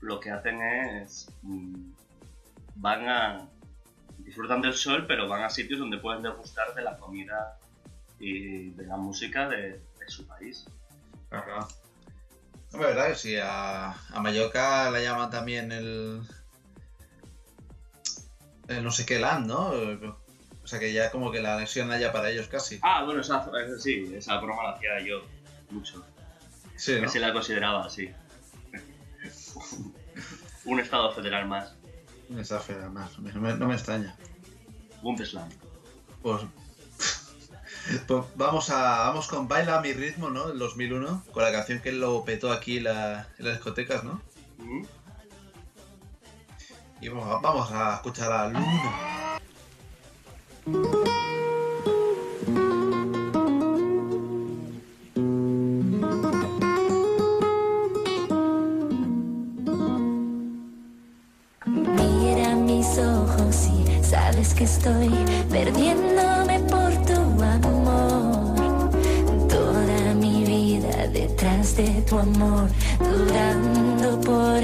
lo 0.01 0.19
que 0.21 0.31
hacen 0.31 0.63
es. 0.63 1.29
mm, 1.43 1.91
van 2.77 3.09
a. 3.09 3.49
disfrutan 4.19 4.63
del 4.63 4.73
sol, 4.75 5.05
pero 5.07 5.29
van 5.29 5.43
a 5.43 5.51
sitios 5.51 5.79
donde 5.81 5.99
pueden 5.99 6.23
degustar 6.23 6.75
de 6.75 6.83
la 6.83 6.97
comida 6.97 7.59
y 8.21 8.71
de 8.71 8.87
la 8.87 8.97
música 8.97 9.49
de, 9.49 9.71
de 9.73 10.09
su 10.09 10.27
país. 10.27 10.67
Claro. 11.29 11.69
Hombre, 12.73 12.89
verdad 12.89 13.09
que 13.09 13.15
sí, 13.15 13.37
a, 13.37 13.93
a 13.93 14.21
Mallorca 14.21 14.91
la 14.91 15.01
llaman 15.01 15.31
también 15.31 15.73
el... 15.73 16.23
el 18.69 18.85
no 18.85 18.91
sé 18.91 19.07
qué 19.07 19.19
land, 19.19 19.47
¿no? 19.47 19.69
O 19.69 20.67
sea 20.67 20.79
que 20.79 20.93
ya 20.93 21.11
como 21.11 21.31
que 21.31 21.41
la 21.41 21.55
anexión 21.57 21.91
allá 21.91 22.13
para 22.13 22.31
ellos 22.31 22.47
casi. 22.49 22.79
Ah, 22.83 23.05
bueno, 23.05 23.23
esa, 23.23 23.49
sí, 23.79 24.13
esa 24.15 24.39
broma 24.39 24.65
la 24.65 24.71
hacía 24.73 25.01
yo 25.01 25.23
mucho. 25.71 26.05
Sí, 26.77 26.97
que 26.97 27.03
¿no? 27.03 27.09
se 27.09 27.21
la 27.21 27.33
consideraba 27.33 27.87
así. 27.87 28.11
Un 30.67 30.81
estado 30.81 31.11
federal 31.13 31.49
más. 31.49 31.75
Esa 32.39 32.61
fea 32.61 32.91
más, 32.91 33.19
no 33.19 33.41
me, 33.41 33.55
no 33.55 33.67
me 33.67 33.75
extraña. 33.75 34.15
Bundesland. 35.01 35.51
Pues, 36.21 36.43
pues 38.07 38.25
vamos 38.37 38.71
a 38.71 39.09
vamos 39.09 39.29
con 39.29 39.49
Baila 39.49 39.79
a 39.79 39.81
mi 39.81 39.93
ritmo, 39.93 40.31
¿no? 40.31 40.51
El 40.51 40.59
2001, 40.59 41.25
con 41.33 41.43
la 41.43 41.53
canción 41.53 41.81
que 41.81 41.93
lo 41.93 42.25
petó 42.25 42.53
aquí 42.53 42.81
la- 42.81 43.29
en 43.39 43.45
las 43.47 43.55
discotecas, 43.55 44.05
¿no? 44.05 44.21
Mm. 44.59 44.85
Y 47.01 47.09
vamos, 47.09 47.43
vamos 47.43 47.71
a 47.73 47.95
escuchar 47.95 48.33
a 48.33 48.49
Luna. 48.49 49.39
Amor, 72.21 72.69
dudando 72.99 74.21
por 74.21 74.58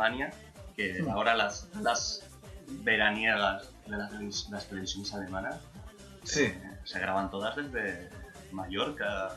Alemania, 0.00 0.32
que 0.76 1.02
Mm. 1.02 1.10
ahora 1.10 1.34
las, 1.34 1.68
las 1.80 2.22
veraniegas 2.68 3.68
de 3.86 3.96
las, 3.96 4.48
las 4.50 4.66
televisiones 4.68 5.12
alemanas 5.14 5.56
Sí. 6.24 6.42
eh, 6.44 6.78
se 6.84 6.98
graban 6.98 7.30
todas 7.30 7.54
desde 7.56 8.08
Mallorca. 8.52 9.36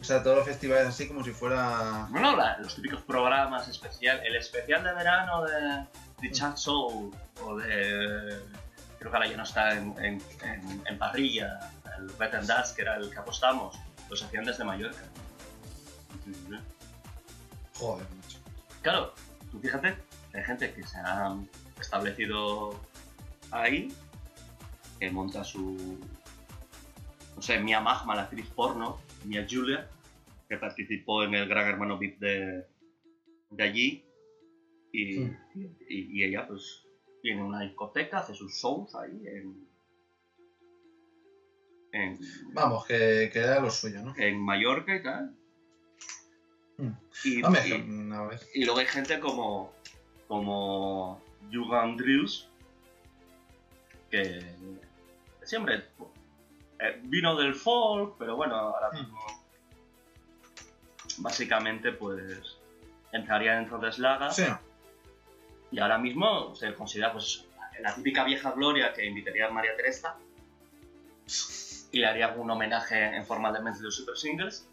O 0.00 0.04
sea, 0.04 0.22
todos 0.22 0.36
los 0.38 0.46
festivales 0.46 0.86
así 0.88 1.06
como 1.08 1.22
si 1.24 1.32
fuera... 1.32 2.06
Bueno, 2.10 2.34
la- 2.36 2.56
los 2.58 2.74
típicos 2.76 3.02
programas 3.02 3.68
especial, 3.68 4.20
el 4.24 4.36
especial 4.36 4.82
de 4.84 4.92
verano 4.94 5.42
de, 5.44 5.84
de 6.22 6.30
Chat 6.32 6.56
Show 6.56 7.10
o 7.44 7.56
de 7.56 8.40
creo 8.98 9.10
que 9.12 9.16
ahora 9.16 9.28
ya 9.28 9.36
no 9.36 9.42
está 9.44 9.74
en, 9.74 9.94
en- 10.02 10.22
en- 10.42 10.82
en 10.86 10.98
parrilla, 10.98 11.58
el 11.98 12.08
Red 12.18 12.34
and 12.36 12.46
Dust, 12.50 12.74
que 12.76 12.82
era 12.82 12.96
el 12.96 13.10
que 13.10 13.18
apostamos, 13.18 13.76
los 14.08 14.22
hacían 14.22 14.44
desde 14.44 14.64
Mallorca. 14.64 15.02
Macho. 17.86 18.38
Claro, 18.82 19.14
tú 19.50 19.60
fíjate, 19.60 19.96
hay 20.34 20.44
gente 20.44 20.72
que 20.72 20.82
se 20.82 20.98
ha 20.98 21.36
establecido 21.80 22.78
ahí, 23.50 23.92
que 24.98 25.10
monta 25.10 25.44
su. 25.44 25.98
No 27.36 27.42
sé, 27.42 27.60
Mia 27.60 27.80
Magma, 27.80 28.16
la 28.16 28.22
actriz 28.22 28.46
porno, 28.46 28.98
Mia 29.24 29.46
Julia, 29.48 29.88
que 30.48 30.56
participó 30.56 31.22
en 31.22 31.34
el 31.34 31.48
Gran 31.48 31.68
Hermano 31.68 31.98
VIP 31.98 32.18
de, 32.18 32.66
de 33.50 33.62
allí, 33.62 34.04
y, 34.92 35.24
y, 35.24 35.30
y 35.88 36.24
ella, 36.24 36.46
pues, 36.48 36.88
tiene 37.22 37.42
una 37.42 37.60
discoteca, 37.60 38.18
hace 38.18 38.34
sus 38.34 38.52
shows 38.54 38.94
ahí 38.94 39.26
en. 39.26 39.68
en 41.92 42.18
Vamos, 42.52 42.86
que, 42.86 43.30
que 43.32 43.38
era 43.38 43.60
lo 43.60 43.70
suyo, 43.70 44.02
¿no? 44.02 44.14
en 44.16 44.40
Mallorca 44.40 44.96
y 44.96 45.02
tal. 45.02 45.37
Mm. 46.78 46.90
Y, 47.24 47.42
Hombre, 47.42 47.62
y- 47.66 47.70
que- 47.70 48.14
a 48.14 48.22
ver. 48.22 48.40
y 48.54 48.64
luego 48.64 48.80
hay 48.80 48.86
gente 48.86 49.18
como, 49.20 49.72
como 50.28 51.20
Yuga 51.50 51.82
Andrews, 51.82 52.48
que 54.10 54.40
siempre 55.42 55.84
eh, 56.80 57.00
vino 57.02 57.36
del 57.36 57.54
folk, 57.54 58.14
pero 58.18 58.36
bueno, 58.36 58.54
ahora 58.56 58.90
mismo 58.92 59.18
básicamente 61.18 61.92
pues 61.92 62.58
entraría 63.12 63.56
dentro 63.56 63.78
de 63.78 63.92
Slaga. 63.92 64.30
Sí. 64.30 64.44
Y 65.70 65.80
ahora 65.80 65.98
mismo 65.98 66.54
se 66.54 66.72
considera 66.74 67.12
pues 67.12 67.44
la 67.80 67.94
típica 67.94 68.24
vieja 68.24 68.52
gloria 68.52 68.92
que 68.92 69.04
invitaría 69.04 69.46
a 69.46 69.50
María 69.50 69.76
Teresa 69.76 70.16
y 71.92 71.98
le 71.98 72.06
haría 72.06 72.26
algún 72.26 72.50
homenaje 72.50 73.16
en 73.16 73.24
forma 73.26 73.52
de 73.52 73.60
Men's 73.60 73.80
de 73.80 73.90
Super 73.90 74.16
Singles. 74.16 74.68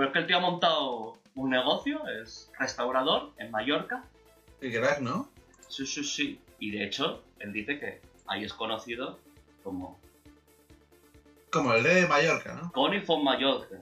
Pero 0.00 0.08
es 0.08 0.12
que 0.14 0.18
el 0.20 0.26
tío 0.28 0.38
ha 0.38 0.40
montado 0.40 1.18
un 1.34 1.50
negocio, 1.50 2.00
es 2.22 2.50
restaurador 2.58 3.32
en 3.36 3.50
Mallorca. 3.50 4.02
Y 4.62 4.72
crack, 4.72 5.00
¿no? 5.00 5.28
Sí, 5.68 5.84
sí, 5.84 6.02
sí. 6.02 6.40
Y 6.58 6.70
de 6.70 6.86
hecho, 6.86 7.22
él 7.38 7.52
dice 7.52 7.78
que 7.78 8.00
ahí 8.26 8.44
es 8.44 8.54
conocido 8.54 9.18
como 9.62 10.00
Como 11.52 11.74
el 11.74 11.82
de 11.82 12.06
Mallorca, 12.06 12.54
¿no? 12.54 12.72
Connie 12.72 13.00
von 13.00 13.22
Mallorca. 13.22 13.76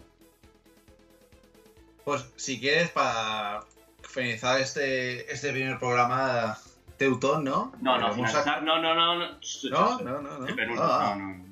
Pues 2.05 2.29
si 2.35 2.59
quieres, 2.59 2.91
para 2.91 3.61
finalizar 4.03 4.61
este, 4.61 5.33
este 5.33 5.53
primer 5.53 5.79
programa, 5.79 6.59
Teutón, 6.97 7.45
¿no? 7.45 7.71
No, 7.81 7.97
no, 7.97 8.09
a-. 8.09 8.61
No, 8.61 8.83
no, 8.83 8.93
no. 8.93 9.15
No, 9.15 9.39
No, 9.71 10.01
no, 10.01 10.21
no, 10.21 10.47
Ah. 10.83 11.15
no, 11.17 11.27
no, 11.29 11.37
no. 11.37 11.45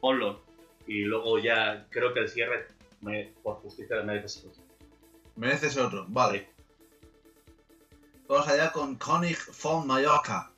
Ponlo. 0.00 0.42
Y 0.88 1.02
luego 1.02 1.38
ya 1.38 1.86
creo 1.88 2.12
que 2.12 2.18
el 2.18 2.28
cierre, 2.28 2.66
me- 3.02 3.32
por 3.42 3.56
justicia, 3.62 3.96
me 3.96 4.04
mereces 4.04 4.44
otro. 4.44 4.62
Mereces 5.36 5.76
otro, 5.76 6.06
vale. 6.08 6.48
Vamos 8.28 8.48
allá 8.48 8.72
con 8.72 8.96
König 8.96 9.38
von 9.62 9.86
Mallorca. 9.86 10.50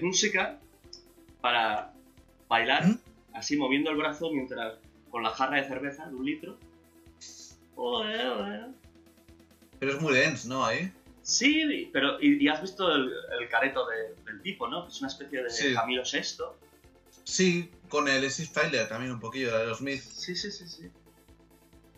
Es 0.00 0.04
música 0.06 0.58
para 1.40 1.92
bailar 2.48 2.86
¿Mm? 2.86 2.98
así 3.34 3.56
moviendo 3.56 3.90
el 3.90 3.96
brazo 3.96 4.30
mientras 4.32 4.78
con 5.10 5.22
la 5.22 5.30
jarra 5.30 5.60
de 5.60 5.68
cerveza 5.68 6.06
de 6.06 6.14
un 6.14 6.24
litro. 6.24 6.58
Pero 9.78 9.92
es 9.92 10.00
muy 10.00 10.12
dense, 10.14 10.48
¿no? 10.48 10.64
Ahí. 10.64 10.92
Sí, 11.22 11.88
pero 11.92 12.20
y, 12.20 12.42
y 12.44 12.48
has 12.48 12.60
visto 12.60 12.90
el, 12.94 13.10
el 13.40 13.48
careto 13.48 13.86
de- 13.88 14.14
del 14.24 14.42
tipo, 14.42 14.68
¿no? 14.68 14.86
Es 14.88 14.98
una 15.00 15.08
especie 15.08 15.42
de 15.42 15.50
Sí. 15.50 15.74
Camilo 15.74 16.02
VI. 16.02 16.22
Sí, 17.24 17.70
con 17.88 18.08
el 18.08 18.24
Exit 18.24 18.50
Filer 18.52 18.88
también 18.88 19.12
un 19.12 19.20
poquillo, 19.20 19.56
de 19.56 19.66
los 19.66 19.78
Smith. 19.78 20.00
Sí, 20.00 20.34
sí, 20.34 20.50
sí, 20.50 20.66
sí. 20.68 20.82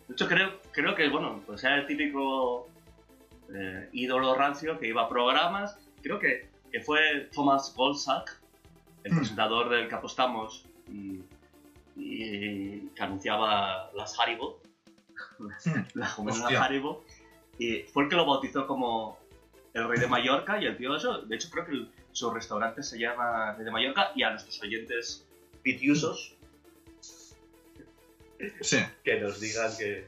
De 0.07 0.13
hecho, 0.13 0.27
creo, 0.27 0.59
creo 0.71 0.95
que, 0.95 1.09
bueno, 1.09 1.41
pues 1.45 1.63
era 1.63 1.77
el 1.77 1.87
típico 1.87 2.67
eh, 3.53 3.89
ídolo 3.93 4.35
rancio 4.35 4.77
que 4.79 4.87
iba 4.87 5.03
a 5.03 5.09
programas. 5.09 5.77
Creo 6.01 6.19
que, 6.19 6.49
que 6.73 6.81
fue 6.81 7.29
Thomas 7.31 7.71
Goldsack, 7.75 8.41
el 9.03 9.13
Mm. 9.13 9.17
presentador 9.17 9.69
del 9.69 9.87
que 9.87 9.95
apostamos 9.95 10.65
y, 10.91 11.21
y 11.95 12.87
que 12.95 13.03
anunciaba 13.03 13.91
las 13.93 14.19
Haribo, 14.19 14.59
la 15.93 16.07
joven 16.07 16.33
Hostia. 16.33 16.63
Haribo, 16.63 17.05
y 17.59 17.83
fue 17.83 18.03
el 18.03 18.09
que 18.09 18.15
lo 18.15 18.25
bautizó 18.25 18.65
como 18.65 19.19
el 19.75 19.87
rey 19.87 19.99
de 19.99 20.07
Mallorca 20.07 20.59
y 20.59 20.65
el 20.65 20.75
tío 20.77 20.95
eso, 20.95 21.19
de 21.21 21.35
hecho 21.35 21.49
creo 21.51 21.65
que 21.65 21.71
el- 21.73 21.91
su 22.11 22.29
restaurante 22.31 22.81
se 22.83 22.97
llama 22.99 23.53
Rey 23.55 23.65
de 23.65 23.71
Mallorca 23.71 24.11
y 24.15 24.23
a 24.23 24.31
nuestros 24.31 24.59
oyentes 24.61 25.25
pitiusos 25.61 26.35
Sí. 28.61 28.77
que 29.03 29.19
nos 29.21 29.39
digan 29.39 29.71
que... 29.77 30.07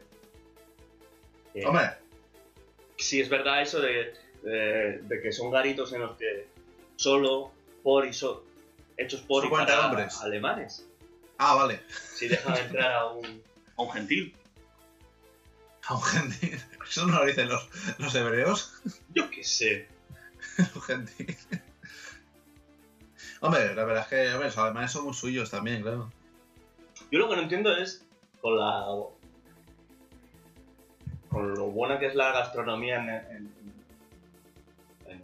que- 1.54 1.66
Hombre, 1.66 1.86
Sí, 2.98 3.20
es 3.22 3.30
verdad 3.30 3.62
eso 3.62 3.80
de, 3.82 4.14
de- 4.44 5.00
de 5.04 5.22
que 5.22 5.32
son 5.32 5.52
garitos 5.52 5.94
en 5.94 6.02
los 6.02 6.16
que 6.18 6.48
solo 6.96 7.52
por 7.84 8.06
y 8.06 8.14
so- 8.14 8.44
hechos 8.98 9.22
por 9.22 9.46
y 9.46 9.50
40 9.50 9.74
para 9.76 9.88
hombres. 9.88 10.18
alemanes. 10.22 10.88
ah, 11.38 11.56
vale. 11.56 11.82
Si 12.14 12.28
dejan 12.28 12.56
entrar 12.58 12.92
a 12.94 13.06
un, 13.12 13.44
a 13.78 13.82
un 13.82 13.92
gentil. 13.92 14.36
A 15.88 15.96
un 15.96 16.02
gentil. 16.04 16.60
Eso 16.90 17.06
no 17.08 17.20
lo 17.20 17.26
dicen 17.26 17.50
los, 17.50 17.68
los 18.00 18.14
hebreos. 18.16 18.74
Yo 19.14 19.30
qué 19.30 19.44
sé. 19.44 19.88
Un 20.76 20.82
gentil. 20.82 21.36
Hombre, 23.42 23.76
la 23.76 23.84
verdad 23.84 24.04
es 24.04 24.08
que 24.10 24.32
hombre, 24.34 24.48
los 24.48 24.58
alemanes 24.58 24.92
son 24.92 25.06
muy 25.06 25.14
suyos 25.14 25.50
también, 25.52 25.82
claro. 25.82 26.12
Yo 27.12 27.20
lo 27.20 27.28
que 27.30 27.36
no 27.36 27.42
entiendo 27.42 27.76
es 27.76 28.06
con 28.42 28.58
la 28.58 28.86
con 31.30 31.54
lo 31.56 31.66
buena 31.68 32.00
que 32.00 32.06
es 32.08 32.16
la 32.16 32.32
gastronomía 32.32 32.98
en 33.32 33.54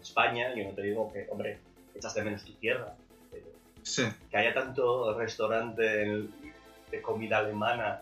España, 0.01 0.53
yo 0.55 0.65
no 0.65 0.73
te 0.75 0.81
digo 0.81 1.11
que, 1.11 1.27
hombre, 1.29 1.59
echas 1.95 2.13
de 2.13 2.23
menos 2.23 2.43
tu 2.43 2.53
tierra, 2.53 2.93
pero 3.31 3.45
Sí. 3.83 4.03
que 4.29 4.37
haya 4.37 4.53
tanto 4.53 5.17
restaurante 5.17 5.83
de 6.91 7.01
comida 7.01 7.37
alemana, 7.37 8.01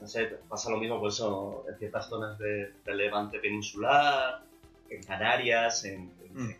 no 0.00 0.06
sé, 0.06 0.26
pasa 0.48 0.70
lo 0.70 0.78
mismo 0.78 0.98
por 0.98 1.10
eso 1.10 1.64
en 1.68 1.76
ciertas 1.78 2.08
zonas 2.08 2.38
de, 2.38 2.72
Levante 2.86 3.38
peninsular, 3.38 4.40
en 4.88 5.02
Canarias, 5.02 5.84
en, 5.84 6.12
en- 6.24 6.34
Mm. 6.46 6.54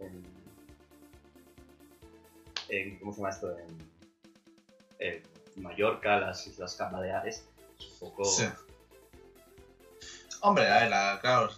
en- 0.00 0.24
en- 2.68 2.98
¿cómo 2.98 3.12
se 3.12 3.18
llama 3.18 3.30
esto? 3.30 3.56
En, 3.58 3.78
en 4.98 5.22
Mallorca, 5.62 6.18
las 6.18 6.46
Islas 6.46 6.76
Baleares, 6.78 7.44
es 7.78 7.86
un 7.92 7.98
poco... 8.10 8.24
Sí. 8.24 8.44
Hombre, 10.42 10.68
a 10.68 10.80
ver, 10.80 10.90
la- 10.90 11.18
claro. 11.20 11.50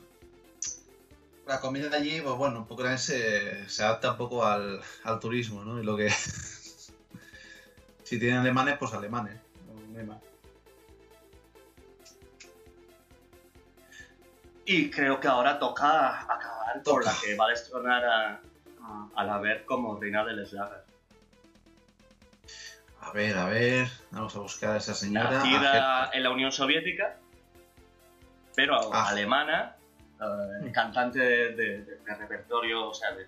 La 1.53 1.61
comida 1.61 1.91
de 1.91 1.97
allí, 1.99 2.19
pues 2.23 2.35
bueno, 2.35 2.61
un 2.61 2.67
poco 2.67 2.81
también 2.83 2.99
se, 2.99 3.69
se 3.69 3.83
adapta 3.85 4.13
un 4.13 4.17
poco 4.17 4.43
al, 4.43 4.81
al 5.05 5.21
turismo, 5.21 5.63
¿no? 5.63 5.79
Y 5.79 5.85
lo 5.85 5.99
que. 5.99 6.09
si 8.05 8.19
tienen 8.19 8.39
alemanes, 8.39 8.79
pues 8.79 8.95
alemanes. 8.95 9.39
No 9.91 9.99
hay 9.99 10.07
más. 10.07 10.17
Y 14.65 14.91
creo 14.91 15.21
que 15.21 15.29
ahora 15.29 15.59
toca 15.59 16.23
acabar 16.23 16.83
por 16.85 17.05
la 17.05 17.13
que 17.23 17.35
va 17.37 17.45
a 17.45 17.51
destronar 17.51 18.03
a, 18.03 18.41
a, 18.83 19.09
a 19.15 19.25
la 19.25 19.37
ver 19.39 19.67
como 19.67 20.01
reina 20.01 20.25
del 20.25 20.47
Slager. 20.47 20.85
A 23.03 23.13
ver, 23.13 23.37
a 23.37 23.45
ver. 23.45 23.89
Vamos 24.11 24.35
a 24.37 24.39
buscar 24.39 24.71
a 24.71 24.77
esa 24.79 24.95
señora. 24.95 25.31
Nacida 25.31 26.09
en 26.15 26.23
la 26.23 26.31
Unión 26.31 26.51
Soviética, 26.51 27.19
pero 28.57 28.91
Ah. 28.95 29.09
alemana, 29.09 29.77
eh, 30.23 30.71
cantante 30.73 31.19
de, 31.19 31.53
de- 31.55 31.85
de 31.85 32.15
repertorio, 32.17 32.89
o 32.89 32.95
sea, 32.95 33.13
de 33.15 33.27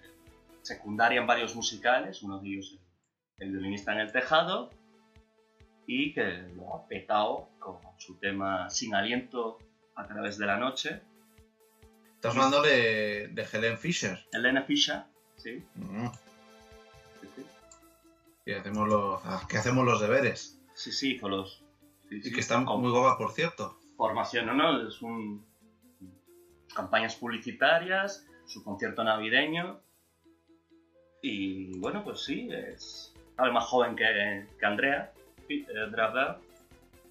secundaria 0.62 1.20
en 1.20 1.26
varios 1.26 1.54
musicales, 1.56 2.22
uno 2.22 2.38
de 2.38 2.48
ellos 2.48 2.78
el 3.38 3.50
violinista 3.50 3.92
en 3.92 4.00
el 4.00 4.12
tejado, 4.12 4.70
y 5.86 6.14
que 6.14 6.22
lo 6.56 6.74
ha 6.74 6.86
petado 6.88 7.48
con 7.58 7.78
su 7.98 8.16
tema 8.18 8.70
Sin 8.70 8.94
aliento 8.94 9.58
a 9.96 10.06
través 10.06 10.38
de 10.38 10.46
la 10.46 10.56
noche. 10.56 11.02
Estás 12.14 12.32
hablando 12.34 12.62
de, 12.62 13.28
de 13.32 13.46
Helen 13.52 13.76
Fisher. 13.76 14.18
Elena 14.32 14.62
Fischer, 14.62 15.02
sí. 15.36 15.62
Mm, 15.74 16.06
sí, 17.20 17.28
sí. 17.36 17.42
que, 18.46 18.54
hacemos 18.56 18.88
los, 18.88 19.20
ah, 19.24 19.46
que 19.48 19.58
hacemos 19.58 19.84
los 19.84 20.00
deberes. 20.00 20.58
Sí, 20.74 20.90
sí, 20.90 21.16
hizo 21.16 21.28
los. 21.28 21.62
sí, 22.08 22.20
Y 22.24 22.32
que 22.32 22.40
está 22.40 22.64
con 22.64 22.80
muy 22.80 22.90
guapa, 22.90 23.18
por 23.18 23.32
cierto. 23.32 23.76
Formación, 23.98 24.46
¿no? 24.46 24.54
no 24.54 24.88
es 24.88 25.02
un. 25.02 25.44
Campañas 26.74 27.16
publicitarias, 27.16 28.26
su 28.46 28.62
concierto 28.62 29.04
navideño. 29.04 29.80
Y 31.22 31.78
bueno, 31.78 32.04
pues 32.04 32.20
sí, 32.24 32.48
es. 32.52 33.14
A 33.36 33.44
ver, 33.44 33.52
más 33.52 33.64
joven 33.64 33.96
que, 33.96 34.46
que 34.58 34.66
Andrea, 34.66 35.12
eh. 35.48 35.64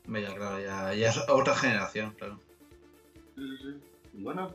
Hombre, 0.06 0.22
Ya, 0.22 0.36
claro, 0.36 0.60
ya, 0.60 0.94
ya 0.94 1.10
es 1.10 1.18
otra 1.30 1.56
generación, 1.56 2.14
claro. 2.14 2.40
Sí, 3.36 3.42
sí, 3.48 3.58
sí. 3.62 4.20
Y 4.20 4.24
bueno, 4.24 4.54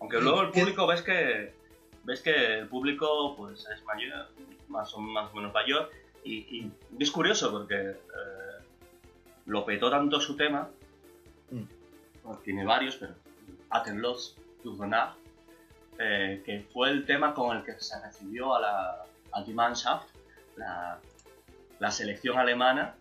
aunque 0.00 0.20
luego 0.20 0.42
el 0.42 0.50
público 0.50 0.86
ves 0.86 1.02
que. 1.02 1.54
ves 2.04 2.20
que 2.22 2.58
el 2.58 2.68
público 2.68 3.36
pues 3.36 3.66
es 3.68 3.84
mayor, 3.84 4.28
más 4.68 4.92
o, 4.94 5.00
más 5.00 5.30
o 5.32 5.36
menos 5.36 5.52
mayor. 5.52 5.90
Y, 6.24 6.34
y 6.58 6.72
es 6.98 7.10
curioso 7.10 7.50
porque 7.52 7.76
eh, 7.76 7.96
lo 9.46 9.64
petó 9.64 9.90
tanto 9.90 10.20
su 10.20 10.36
tema 10.36 10.68
Mm. 11.50 11.64
tiene 12.44 12.64
varios, 12.64 12.96
pero 12.96 13.14
Atenlos 13.70 14.36
du 14.62 14.76
Renard, 14.76 15.14
eh, 15.98 16.42
que 16.44 16.60
fue 16.72 16.90
el 16.90 17.06
tema 17.06 17.32
con 17.34 17.56
el 17.56 17.64
que 17.64 17.72
se 17.80 18.00
recibió 18.02 18.54
a 18.54 18.60
la 18.60 19.04
a 19.32 19.42
die 19.44 19.54
Mannschaft, 19.54 20.08
la, 20.56 20.98
la 21.78 21.90
selección 21.90 22.36
alemana, 22.38 22.96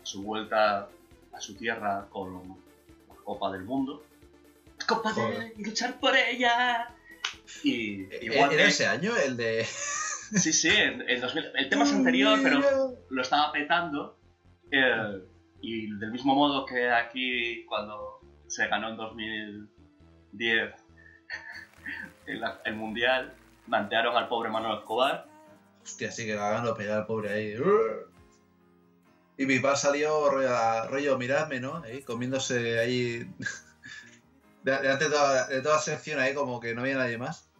a 0.00 0.06
su 0.06 0.22
vuelta 0.22 0.88
a 1.32 1.40
su 1.40 1.54
tierra 1.56 2.06
con 2.10 2.56
la 3.08 3.14
Copa 3.24 3.50
del 3.52 3.64
Mundo. 3.64 4.04
Copa 4.86 5.12
de 5.12 5.54
luchar 5.58 5.98
por 5.98 6.16
ella. 6.16 6.88
Y 7.64 8.02
igual 8.24 8.52
¿Era 8.52 8.62
que- 8.64 8.68
ese 8.68 8.86
año 8.86 9.12
el 9.16 9.36
de.? 9.36 9.64
Sí, 9.64 10.52
sí, 10.52 10.68
en, 10.70 11.02
en 11.08 11.20
2000. 11.20 11.52
El 11.56 11.68
tema 11.68 11.84
es 11.84 11.92
anterior, 11.92 12.38
pero 12.42 12.60
lo 13.10 13.22
estaba 13.22 13.52
petando. 13.52 14.16
eh, 14.70 15.20
y 15.60 15.92
del 15.98 16.10
mismo 16.10 16.34
modo 16.34 16.64
que 16.66 16.90
aquí, 16.90 17.64
cuando 17.66 18.20
se 18.48 18.66
ganó 18.68 18.88
en 18.90 18.96
2010 20.32 20.74
el, 22.26 22.42
el 22.64 22.74
mundial, 22.76 23.34
mantearon 23.66 24.16
al 24.16 24.28
pobre 24.28 24.50
Manuel 24.50 24.78
Escobar. 24.78 25.26
Hostia, 25.82 26.10
sí 26.10 26.26
que 26.26 26.34
la 26.34 26.50
ganó 26.50 26.74
pegar 26.74 26.98
al 27.00 27.06
pobre 27.06 27.30
ahí. 27.32 27.54
Y 29.38 29.46
Bisbal 29.46 29.76
salió 29.78 30.28
rollo, 30.30 31.18
miradme, 31.18 31.58
¿no? 31.58 31.82
Comiéndose 32.06 32.78
ahí. 32.78 33.18
de- 34.62 34.78
Delante 34.78 35.04
de 35.06 35.10
toda, 35.10 35.46
de 35.48 35.62
toda 35.62 35.76
la 35.76 35.80
sección 35.80 36.20
ahí, 36.20 36.34
como 36.34 36.60
que 36.60 36.74
no 36.74 36.82
había 36.82 36.96
nadie 36.96 37.16
más. 37.18 37.50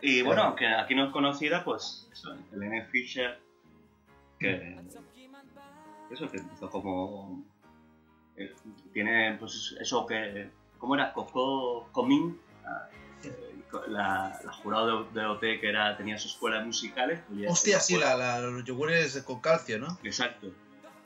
Y 0.00 0.22
bueno, 0.22 0.42
aunque 0.44 0.66
aquí 0.68 0.94
no 0.94 1.06
es 1.06 1.12
conocida, 1.12 1.64
pues 1.64 2.08
eso, 2.12 2.34
Helene 2.52 2.86
Fischer, 2.86 3.40
que. 4.38 4.78
Eso 6.10 6.30
que 6.30 6.38
empezó 6.38 6.70
como. 6.70 7.44
eh, 8.36 8.54
tiene, 8.92 9.36
pues 9.40 9.74
eso 9.80 10.06
que. 10.06 10.50
¿Cómo 10.78 10.94
era? 10.94 11.12
Coco 11.12 11.88
Comín, 11.92 12.38
la, 12.64 12.90
eh, 13.24 13.62
la, 13.88 14.40
la 14.44 14.52
jurado 14.52 15.04
de, 15.04 15.20
de 15.20 15.26
OT 15.26 15.40
que 15.60 15.68
era, 15.68 15.96
tenía 15.96 16.18
su 16.18 16.28
escuela 16.28 16.58
de 16.58 16.66
musicales. 16.66 17.20
Hostia, 17.48 17.80
sí, 17.80 17.96
la, 17.96 18.14
la- 18.16 18.40
los 18.40 18.64
yogures 18.64 19.22
con 19.22 19.40
calcio, 19.40 19.78
¿no? 19.78 19.98
Exacto. 20.02 20.48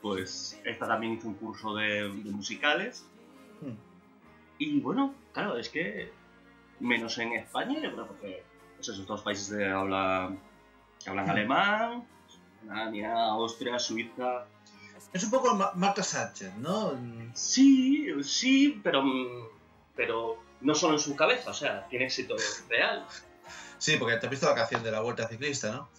Pues 0.01 0.59
esta 0.65 0.87
también 0.87 1.13
hizo 1.13 1.27
un 1.27 1.35
curso 1.35 1.75
de, 1.75 2.03
de 2.09 2.31
musicales. 2.31 3.05
Hmm. 3.61 3.75
Y 4.57 4.79
bueno, 4.79 5.13
claro, 5.33 5.57
es 5.57 5.69
que 5.69 6.11
menos 6.79 7.17
en 7.19 7.33
España, 7.33 7.79
yo 7.79 7.91
creo 7.93 8.19
que 8.19 8.43
pues 8.75 8.89
esos 8.89 9.05
dos 9.05 9.21
países 9.21 9.49
de 9.49 9.69
habla, 9.69 10.35
que 11.03 11.09
hablan 11.09 11.25
Hmm. 11.27 11.29
alemán, 11.31 12.07
Alemania, 12.63 13.25
Austria, 13.25 13.77
Suiza. 13.79 14.45
Es 15.13 15.23
un 15.23 15.31
poco 15.31 15.55
Ma- 15.55 15.71
Marta 15.75 16.03
Sánchez, 16.03 16.55
¿no? 16.57 16.93
Sí, 17.33 18.07
sí, 18.23 18.79
pero, 18.83 19.03
pero 19.95 20.37
no 20.61 20.75
solo 20.75 20.93
en 20.93 20.99
su 20.99 21.15
cabeza, 21.15 21.51
o 21.51 21.53
sea, 21.53 21.87
tiene 21.87 22.05
éxito 22.05 22.35
real. 22.69 23.05
Sí, 23.77 23.97
porque 23.97 24.17
te 24.17 24.27
has 24.27 24.29
visto 24.31 24.47
la 24.47 24.55
canción 24.55 24.83
de 24.83 24.91
la 24.91 25.01
Vuelta 25.01 25.27
Ciclista, 25.27 25.71
¿no? 25.71 25.89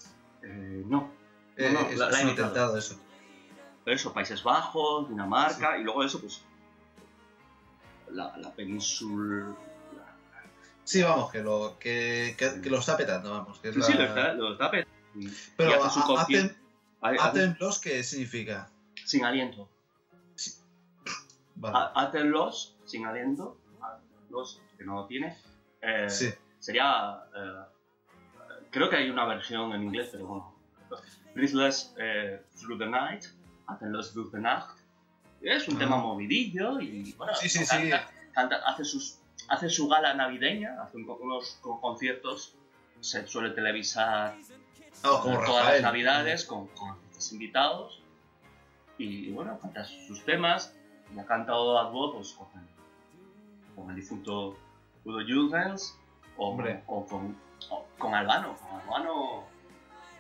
Eh, 0.42 0.82
no. 0.86 1.10
Eh, 1.56 1.70
No, 1.72 1.82
no, 1.82 1.88
es, 1.88 1.98
la- 1.98 2.20
he 2.20 2.28
intentado 2.28 2.76
eso. 2.76 2.98
Pero 3.84 3.96
eso, 3.96 4.12
Países 4.12 4.42
Bajos, 4.42 5.08
Dinamarca, 5.08 5.76
y 5.76 5.82
luego 5.82 6.04
eso, 6.04 6.20
pues. 6.20 6.42
La, 8.10 8.36
la 8.38 8.52
península. 8.52 9.54
Sí, 10.84 11.02
vamos, 11.02 11.30
que 11.30 11.42
lo, 11.42 11.76
que, 11.78 12.34
que, 12.38 12.60
que 12.60 12.70
lo 12.70 12.78
está 12.78 12.96
petando, 12.96 13.30
vamos. 13.30 13.58
Que 13.60 13.68
es 13.68 13.74
Sí, 13.74 13.80
la- 13.80 13.86
sí, 13.86 13.92
lo 13.94 14.04
está, 14.04 14.32
lo 14.34 14.52
está 14.52 14.70
petando. 14.70 14.96
Pero 15.56 15.84
hace 15.84 15.94
su 15.94 16.00
a- 16.00 16.06
concierto- 16.06 16.56
Hay- 17.00 17.16
hay- 17.18 17.28
Atenlos, 17.28 17.80
¿qué 17.80 18.02
significa? 18.04 18.70
Sin 19.04 19.24
aliento. 19.24 19.68
Vale. 21.56 21.76
A- 21.76 21.92
Atenlos, 22.02 22.76
sin 22.84 23.06
aliento. 23.06 23.56
Los 24.32 24.60
que 24.78 24.84
no 24.84 24.94
lo 24.96 25.06
tiene. 25.06 25.36
eh, 25.82 26.08
Sí. 26.08 26.32
Sería. 26.58 27.18
eh, 27.36 27.64
creo 28.70 28.88
que 28.88 28.96
hay 28.96 29.10
una 29.10 29.24
versión 29.26 29.72
en 29.74 29.82
inglés, 29.84 30.08
pero 30.12 30.26
bueno. 30.26 30.54
Breathless 31.34 31.94
eh, 31.98 32.40
Through 32.58 32.78
the 32.78 32.86
Night. 32.86 33.24
Atenlos 33.66 34.12
Through 34.12 34.30
the 34.32 34.38
Nacht. 34.38 34.78
Es 35.42 35.66
un 35.68 35.76
Ah. 35.76 35.78
tema 35.80 35.96
movidillo 35.96 36.80
y 36.80 37.12
bueno, 37.14 37.34
Sí, 37.34 37.48
sí, 37.48 37.64
canta, 37.66 38.08
canta- 38.32 38.62
hace, 38.66 38.84
sus, 38.84 39.18
hace 39.48 39.68
su 39.68 39.88
gala 39.88 40.14
navideña, 40.14 40.80
hace 40.82 40.96
un 40.98 41.08
unos 41.08 41.58
co- 41.60 41.80
conciertos, 41.80 42.54
se 43.00 43.26
suele 43.26 43.50
televisar 43.50 44.36
como 45.02 45.42
todas 45.44 45.66
las 45.66 45.82
navidades 45.82 46.44
con, 46.44 46.68
con 46.68 46.96
invitados 47.32 48.00
y 48.98 49.30
bueno, 49.32 49.58
canta 49.60 49.84
sus 49.84 50.24
temas 50.24 50.76
y 51.14 51.18
ha 51.18 51.26
cantado 51.26 51.78
a 51.78 51.90
dúo 51.90 52.12
pues, 52.14 52.32
con, 52.34 52.46
con 53.82 53.90
el 53.90 53.96
difunto 53.96 54.56
Udo 55.04 55.20
Jürgens 55.26 55.98
o, 56.36 56.50
Hombre. 56.50 56.82
o 56.86 57.04
con, 57.04 57.36
o 57.68 57.86
con 57.98 58.14
Albano, 58.14 58.56
con 58.56 58.80
Albano, 58.80 59.44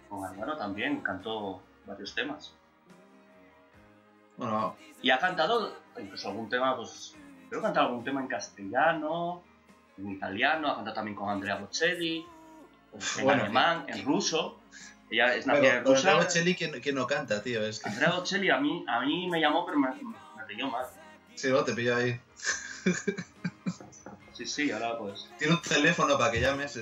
con 0.08 0.24
Albano 0.24 0.56
también 0.56 1.00
cantó 1.00 1.62
varios 1.86 2.14
temas. 2.14 2.54
Bueno, 4.36 4.76
Y 5.00 5.10
ha 5.10 5.18
cantado 5.18 5.76
incluso 5.98 6.28
algún 6.28 6.48
tema, 6.48 6.76
pues 6.76 7.14
creo 7.48 7.60
que 7.60 7.66
ha 7.66 7.68
cantado 7.68 7.88
algún 7.88 8.04
tema 8.04 8.20
en 8.20 8.26
castellano, 8.26 9.42
en 9.96 10.10
italiano, 10.10 10.68
ha 10.68 10.74
cantado 10.76 10.94
también 10.94 11.16
con 11.16 11.28
Andrea 11.28 11.56
Bocelli, 11.56 12.26
en 12.92 13.24
Bueno, 13.24 13.42
alemán, 13.44 13.84
en 13.88 14.04
ruso. 14.04 14.58
Ella 15.10 15.34
es 15.34 15.46
nacida 15.46 15.76
en 15.76 15.84
Rusia. 15.84 16.10
Andrea 16.10 16.24
Bocelli, 16.24 16.54
¿quién, 16.54 16.80
quién 16.80 16.94
no 16.94 17.06
canta, 17.06 17.42
tío? 17.42 17.64
Es 17.64 17.80
que... 17.80 17.88
Andrea 17.88 18.10
Bocelli 18.12 18.50
a 18.50 18.58
mí, 18.58 18.84
a 18.88 19.00
mí 19.00 19.28
me 19.28 19.40
llamó, 19.40 19.64
pero 19.64 19.78
me, 19.78 19.88
me 19.90 20.44
pilló 20.48 20.68
mal. 20.68 20.86
Sí, 21.34 21.50
no, 21.50 21.62
te 21.64 21.74
pillo 21.74 21.96
ahí. 21.96 22.20
Sí, 24.46 24.66
sí, 24.66 24.70
ahora 24.72 24.98
pues 24.98 25.28
Tiene 25.38 25.54
un 25.54 25.62
teléfono 25.62 26.18
para 26.18 26.30
que 26.32 26.40
llames. 26.40 26.78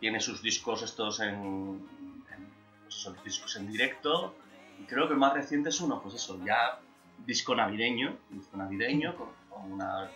tiene 0.00 0.20
sus 0.20 0.42
discos 0.42 0.82
estos 0.82 1.20
en, 1.20 1.28
en 2.30 2.52
pues 2.84 3.04
los 3.04 3.24
discos 3.24 3.56
en 3.56 3.70
directo. 3.70 4.34
Y 4.80 4.84
creo 4.84 5.06
que 5.06 5.14
el 5.14 5.20
más 5.20 5.34
reciente 5.34 5.68
es 5.68 5.80
uno, 5.80 6.02
pues 6.02 6.14
eso, 6.16 6.42
ya 6.44 6.80
disco 7.26 7.54
navideño, 7.54 8.18
disco 8.30 8.56
navideño 8.56 9.16
con, 9.16 9.28
con 9.48 9.72
una 9.72 10.10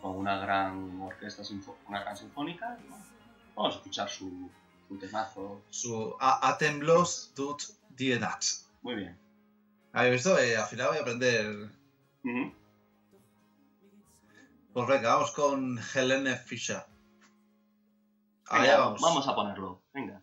con 0.00 0.16
una 0.16 0.36
gran 0.38 1.00
orquesta 1.00 1.42
una 1.88 2.00
gran 2.02 2.16
sinfónica. 2.16 2.78
vamos 3.56 3.74
a 3.74 3.78
escuchar 3.78 4.08
su, 4.08 4.50
su 4.86 4.98
temazo. 4.98 5.62
Su 5.70 6.14
a- 6.20 6.46
Atemlos 6.50 7.32
tut 7.34 7.62
die 7.88 8.18
Nacht. 8.20 8.66
Muy 8.82 8.96
bien. 8.96 9.16
¿Habéis 9.92 10.14
visto? 10.14 10.38
Eh, 10.38 10.56
al 10.56 10.66
final 10.66 10.88
voy 10.88 10.98
a 10.98 11.00
aprender. 11.00 11.70
Pues 14.74 14.88
venga, 14.88 15.14
vamos 15.14 15.30
con 15.30 15.78
Helene 15.94 16.36
Fischer. 16.36 16.82
Venga, 18.50 18.76
vamos. 18.78 19.00
vamos 19.00 19.28
a 19.28 19.34
ponerlo. 19.34 19.84
Venga. 19.92 20.20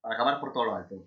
Para 0.00 0.14
acabar 0.14 0.40
por 0.40 0.52
todo 0.54 0.64
lo 0.64 0.76
alto. 0.76 1.06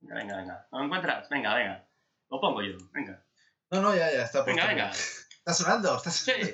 Venga, 0.00 0.16
venga, 0.16 0.36
venga. 0.38 0.66
¿No 0.72 0.78
lo 0.80 0.84
encuentras? 0.86 1.28
Venga, 1.28 1.54
venga. 1.54 1.88
Lo 2.30 2.40
pongo 2.40 2.62
yo. 2.62 2.76
Venga. 2.92 3.24
No, 3.70 3.80
no, 3.80 3.94
ya, 3.94 4.12
ya 4.12 4.24
está 4.24 4.42
Venga, 4.42 4.64
puesto. 4.64 4.74
venga. 4.76 4.90
Está 4.90 5.54
sonando, 5.54 5.96
está 5.96 6.10
sonando. 6.10 6.46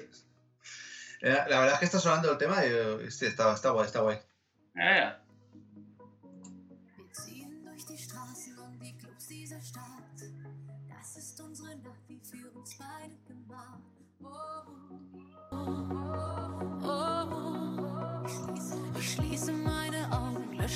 Eh, 1.23 1.33
La 1.49 1.61
verdad 1.61 1.73
es 1.75 1.79
que 1.79 1.85
está 1.87 1.99
sonando 1.99 2.31
el 2.33 2.37
tema 2.39 2.65
y 2.67 2.69
eh, 2.69 3.11
sí, 3.11 3.25
está, 3.27 3.53
está 3.55 3.71
guay, 3.71 3.87
está 3.87 4.01
guay. 4.01 4.19
Venga. 4.75 5.21
Wir 5.21 5.24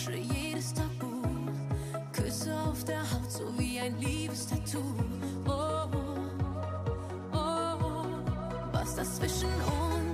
Lösche 0.09 0.22
jedes 0.35 0.72
Tabu. 0.74 1.22
Küsse 2.12 2.55
auf 2.66 2.85
der 2.85 3.01
Haut, 3.01 3.30
so 3.30 3.44
wie 3.59 3.78
ein 3.78 3.98
Liebestattoo. 4.01 4.82
Oh, 5.47 5.89
oh, 7.32 7.36
oh. 7.36 8.06
Was 8.72 8.97
das 8.97 9.16
zwischen 9.16 9.48
uns 9.48 10.07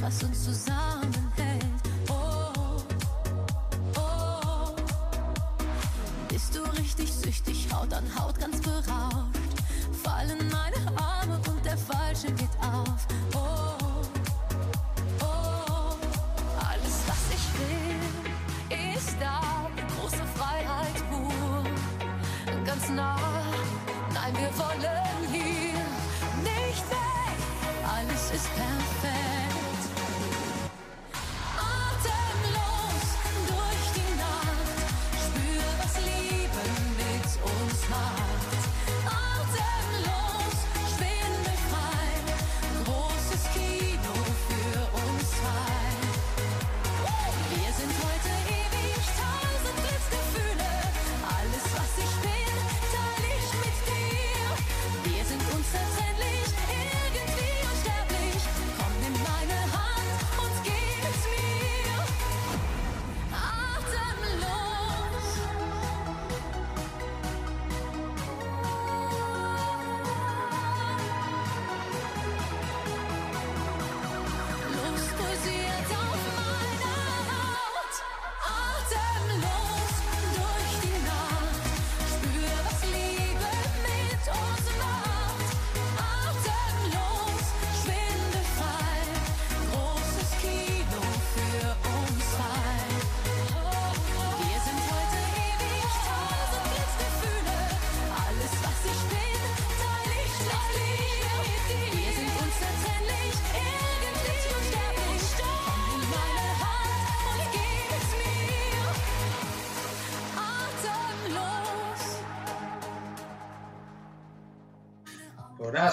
was 0.00 0.22
uns 0.22 0.44
zusammenhält. 0.44 1.64
Oh, 2.08 2.82
oh. 3.96 4.76
Bist 6.28 6.54
du 6.54 6.62
richtig 6.78 7.12
süchtig, 7.12 7.68
Haut 7.72 7.92
an 7.92 8.04
Haut 8.18 8.38
ganz 8.38 8.59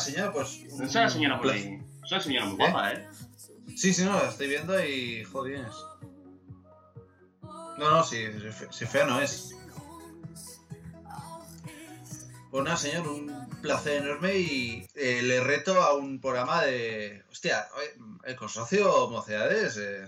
Pues 0.06 0.16
nada, 0.16 0.32
señor, 0.32 0.34
pues. 0.34 0.56
Es 0.64 0.96
una 0.96 1.10
señora 1.10 1.36
un 1.36 1.42
muy, 1.42 1.84
es 2.04 2.12
una 2.12 2.22
señora 2.22 2.46
muy 2.46 2.56
guapa, 2.58 2.94
¿eh? 2.94 3.08
Sí, 3.76 3.94
sí, 3.94 4.04
no, 4.06 4.14
la 4.14 4.30
estoy 4.30 4.48
viendo 4.48 4.84
y 4.84 5.24
joder. 5.26 5.68
No, 7.78 7.92
no, 7.92 8.04
fe- 8.04 8.68
sí, 8.72 8.86
fea 8.86 9.06
no 9.06 9.20
es. 9.22 9.54
Pues 12.50 12.64
nada, 12.64 12.78
señor, 12.78 13.08
un 13.08 13.50
placer 13.62 14.02
enorme 14.04 14.36
y 14.38 14.88
eh, 14.96 15.22
le 15.22 15.42
reto 15.42 15.80
a 15.82 15.94
un 15.96 16.20
programa 16.20 16.64
de. 16.64 17.24
Hostia, 17.30 17.68
el 18.24 18.36
consorcio 18.36 19.10
Mocedades, 19.10 19.78
eh, 19.78 20.08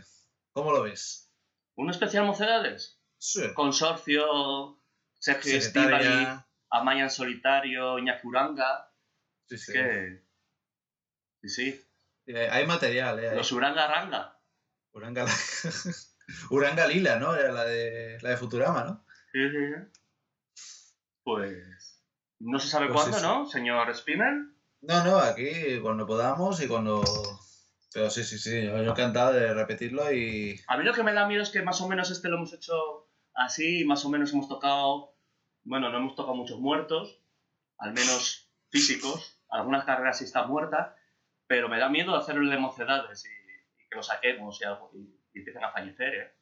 ¿cómo 0.51 0.71
lo 0.71 0.83
ves? 0.83 1.31
¿Un 1.75 1.89
especial 1.89 2.25
Mocedades? 2.25 2.99
Sí. 3.17 3.41
Consorcio, 3.53 4.81
Sergio. 5.19 5.57
Estivali, 5.57 6.27
Amaya 6.71 7.03
en 7.03 7.09
solitario, 7.09 7.99
Iñaki 7.99 8.25
Uranga. 8.27 8.88
Sí, 9.49 9.55
Es 9.55 9.65
sí. 9.65 9.73
que... 9.73 10.23
Sí, 11.41 11.49
sí. 11.49 11.85
Eh, 12.27 12.47
hay 12.51 12.67
material, 12.67 13.19
¿eh? 13.19 13.35
Los 13.35 13.51
Uranga 13.51 13.87
Ranga. 13.87 14.39
Uranga, 14.93 15.25
Uranga 16.51 16.87
Lila, 16.87 17.17
¿no? 17.17 17.35
Era 17.35 17.51
la 17.51 17.65
de, 17.65 18.17
la 18.21 18.29
de 18.29 18.37
Futurama, 18.37 18.83
¿no? 18.83 19.05
Sí, 19.31 19.39
sí, 19.49 19.57
sí. 19.57 20.61
Pues... 21.23 22.03
No 22.39 22.59
se 22.59 22.69
sabe 22.69 22.87
Pues 22.87 22.99
cuándo, 22.99 23.17
sí. 23.17 23.23
¿no, 23.23 23.45
señor 23.47 23.93
Spinner? 23.95 24.33
No, 24.81 25.03
no, 25.03 25.17
aquí 25.17 25.79
cuando 25.81 26.05
podamos 26.07 26.61
y 26.61 26.67
cuando. 26.69 27.03
Pero 27.93 28.09
sí, 28.09 28.23
sí, 28.23 28.37
sí, 28.37 28.63
yo, 28.63 28.81
yo 28.81 28.91
encantado 28.91 29.33
de 29.33 29.53
repetirlo 29.53 30.09
y. 30.13 30.57
A 30.67 30.77
mí 30.77 30.85
lo 30.85 30.93
que 30.93 31.03
me 31.03 31.11
da 31.13 31.27
miedo 31.27 31.43
es 31.43 31.49
que 31.49 31.61
más 31.63 31.81
o 31.81 31.89
menos 31.89 32.11
este 32.11 32.29
lo 32.29 32.37
hemos 32.37 32.53
hecho 32.53 33.09
así, 33.33 33.83
más 33.83 34.05
o 34.05 34.09
menos 34.09 34.31
hemos 34.31 34.47
tocado, 34.47 35.17
bueno, 35.63 35.89
no 35.89 35.97
hemos 35.97 36.15
tocado 36.15 36.35
muchos 36.35 36.59
muertos, 36.59 37.19
al 37.77 37.91
menos 37.93 38.49
físicos, 38.69 39.38
algunas 39.49 39.85
carreras 39.85 40.17
sí 40.17 40.25
están 40.25 40.47
muertas, 40.49 40.95
pero 41.47 41.69
me 41.69 41.79
da 41.79 41.89
miedo 41.89 42.15
hacer 42.15 42.35
el 42.37 42.49
de 42.49 42.57
mocedades 42.57 43.25
y, 43.25 43.29
y 43.83 43.89
que 43.89 43.95
lo 43.95 44.03
saquemos 44.03 44.59
y, 44.61 44.65
algo, 44.65 44.91
y, 44.93 44.99
y 45.33 45.39
empiecen 45.39 45.63
a 45.63 45.71
fallecer, 45.71 46.13
¿eh? 46.13 46.33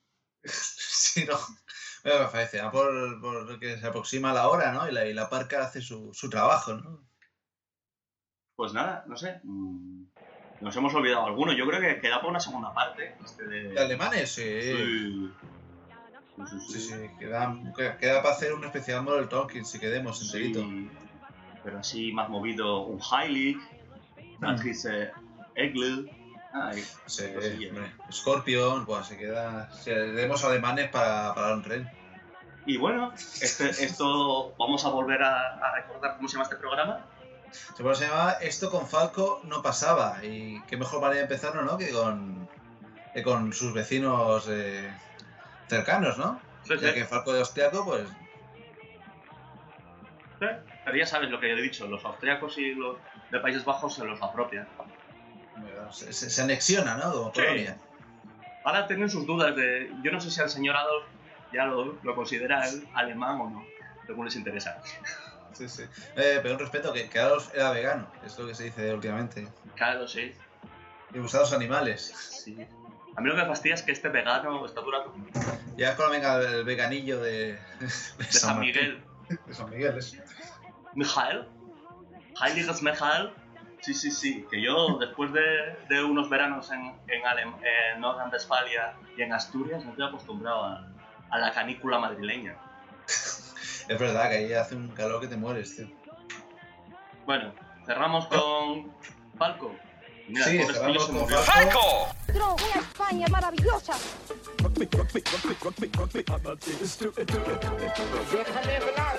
Sí, 0.43 1.25
no. 1.25 1.37
Bueno, 2.03 2.25
me 2.25 2.31
parece, 2.31 2.61
por, 2.71 3.19
por 3.21 3.59
que 3.59 3.77
se 3.77 3.87
aproxima 3.87 4.33
la 4.33 4.47
hora, 4.49 4.71
¿no? 4.71 4.87
Y 4.87 4.91
la, 4.91 5.05
y 5.05 5.13
la 5.13 5.29
parca 5.29 5.63
hace 5.63 5.81
su, 5.81 6.13
su 6.13 6.29
trabajo, 6.29 6.73
¿no? 6.73 7.07
Pues 8.55 8.73
nada, 8.73 9.03
no 9.07 9.15
sé. 9.17 9.39
mm, 9.43 10.03
Nos 10.61 10.75
hemos 10.75 10.93
olvidado 10.93 11.25
alguno. 11.25 11.53
Yo 11.53 11.67
creo 11.67 11.79
que 11.81 11.99
queda 12.01 12.17
para 12.17 12.29
una 12.29 12.39
segunda 12.39 12.73
parte. 12.73 13.15
Este 13.23 13.45
de... 13.45 13.69
¿De 13.69 13.79
alemanes? 13.79 14.31
Sí. 14.31 14.61
Sí. 14.61 15.33
Sí, 16.69 16.79
sí, 16.79 16.93
queda, 17.17 17.55
queda, 17.75 17.97
queda 17.97 18.21
para 18.21 18.35
hacer 18.35 18.53
un 18.53 18.63
especial 18.63 19.01
Model 19.01 19.27
Talking 19.27 19.65
si 19.65 19.79
quedemos 19.79 20.21
enterito. 20.21 20.61
Sí, 20.61 20.89
pero 21.63 21.79
así 21.79 22.11
más 22.11 22.29
movido, 22.29 22.81
un 22.81 22.99
Heilig, 23.01 23.57
Beatriz 24.39 24.85
eh, 24.85 25.11
Egl. 25.55 26.09
Ay, 26.53 26.83
Sí, 27.05 27.23
cosillas. 27.33 27.71
hombre. 27.71 27.91
Scorpion, 28.11 28.85
pues 28.85 29.07
se 29.07 29.17
queda. 29.17 29.69
Si 29.71 29.91
demos 29.91 30.43
alemanes 30.43 30.89
para, 30.89 31.33
para 31.35 31.53
un 31.53 31.61
tren. 31.63 31.89
Y 32.65 32.77
bueno, 32.77 33.13
este, 33.13 33.69
esto 33.69 34.53
vamos 34.57 34.83
a 34.85 34.89
volver 34.89 35.23
a, 35.23 35.55
a 35.57 35.75
recordar 35.75 36.17
cómo 36.17 36.27
se 36.27 36.33
llama 36.33 36.43
este 36.43 36.55
programa. 36.57 37.05
Se 37.51 37.95
se 37.95 38.07
llama 38.07 38.31
Esto 38.41 38.69
con 38.69 38.87
Falco 38.87 39.39
no 39.43 39.61
pasaba. 39.61 40.23
Y 40.23 40.61
qué 40.63 40.75
mejor 40.77 40.99
manera 40.99 41.17
de 41.17 41.23
empezarlo, 41.23 41.61
¿no? 41.63 41.77
Que 41.77 41.91
con, 41.91 42.49
que 43.13 43.23
con 43.23 43.53
sus 43.53 43.73
vecinos 43.73 44.47
eh, 44.49 44.91
cercanos, 45.67 46.17
¿no? 46.17 46.39
Sí, 46.63 46.73
Ya 46.79 46.89
sí. 46.89 46.93
que 46.95 47.05
Falco 47.05 47.31
de 47.33 47.41
Ostiaco, 47.41 47.85
pues 47.85 48.03
¿eh? 50.41 50.59
Pero 50.87 50.99
ya 50.99 51.05
sabes 51.05 51.29
lo 51.29 51.37
que 51.41 51.49
yo 51.49 51.57
he 51.57 51.61
dicho, 51.61 51.85
los 51.85 52.05
austriacos 52.05 52.57
y 52.57 52.73
los 52.73 52.95
de 53.29 53.39
Países 53.41 53.65
Bajos 53.65 53.93
se 53.95 54.05
los 54.05 54.21
apropian. 54.23 54.65
se, 55.91 56.13
se- 56.13 56.29
se 56.29 56.41
anexiona, 56.41 56.95
¿no? 56.95 57.11
Como 57.11 57.33
Sí. 57.35 57.41
colonia. 57.41 57.77
Ahora 58.63 58.87
tienen 58.87 59.09
sus 59.09 59.27
dudas 59.27 59.53
de. 59.57 59.91
Yo 60.01 60.13
no 60.13 60.21
sé 60.21 60.31
si 60.31 60.39
al 60.39 60.49
señor 60.49 60.77
Adolf 60.77 61.03
ya 61.51 61.65
lo, 61.65 61.97
lo 62.03 62.15
considera 62.15 62.65
él 62.69 62.87
alemán 62.93 63.41
o 63.41 63.49
no, 63.49 63.65
según 64.05 64.23
les 64.25 64.35
interesa. 64.37 64.81
Sí, 65.51 65.67
sí. 65.67 65.83
Eh, 66.15 66.39
pero 66.41 66.53
un 66.53 66.59
respeto, 66.61 66.93
que, 66.93 67.09
que 67.09 67.19
Adolf 67.19 67.53
era 67.53 67.71
vegano, 67.71 68.09
es 68.25 68.39
lo 68.39 68.47
que 68.47 68.55
se 68.55 68.63
dice 68.65 68.93
últimamente. 68.93 69.45
Claro, 69.75 70.07
sí. 70.07 70.33
Y 71.13 71.17
los 71.17 71.53
animales. 71.53 72.13
sí. 72.45 72.57
A 73.17 73.19
mí 73.21 73.27
lo 73.29 73.35
que 73.35 73.41
me 73.41 73.47
fastidia 73.47 73.73
es 73.75 73.81
que 73.81 73.91
este 73.91 74.07
vegano 74.09 74.65
está 74.65 74.79
durando 74.81 75.13
Ya 75.75 75.89
es 75.89 75.95
cuando 75.95 76.13
venga 76.13 76.37
el 76.39 76.63
veganillo 76.63 77.19
de, 77.19 77.53
de 77.53 77.59
de 78.19 78.25
San. 78.31 78.59
Miguel. 78.61 79.03
De 79.47 79.53
San 79.53 79.69
Miguel. 79.69 79.99
Michael. 80.97 81.47
Heiliges 82.43 82.81
Michael. 82.83 83.31
Sí, 83.81 83.93
sí, 83.93 84.11
sí. 84.11 84.45
Que 84.51 84.61
yo, 84.61 84.97
después 84.99 85.31
de, 85.31 85.77
de 85.87 86.03
unos 86.03 86.29
veranos 86.29 86.69
en, 86.71 86.81
en, 87.07 87.21
Alem- 87.23 87.55
en 87.93 88.01
Nordrhein-Westfalia 88.01 88.95
y 89.15 89.21
en 89.21 89.31
Asturias, 89.33 89.85
me 89.85 89.91
estoy 89.91 90.07
acostumbrado 90.07 90.63
a, 90.65 90.87
a 91.29 91.37
la 91.37 91.51
canícula 91.53 91.99
madrileña. 91.99 92.55
Es 93.07 93.97
verdad 93.99 94.29
que 94.29 94.35
ahí 94.37 94.53
hace 94.53 94.75
un 94.75 94.89
calor 94.89 95.21
que 95.21 95.27
te 95.27 95.37
mueres, 95.37 95.75
tío. 95.77 95.87
Bueno, 97.25 97.53
cerramos 97.85 98.27
con 98.27 98.91
Falco. 99.37 99.73
Mira, 100.27 100.43
Sí, 100.45 100.57
cerramos 100.63 101.05
con. 101.07 101.29
Falco. 101.29 102.07
Una 102.33 102.81
España 102.81 103.27
maravillosa. 103.29 103.93
Déjame 108.33 108.77
hablar. 108.77 109.17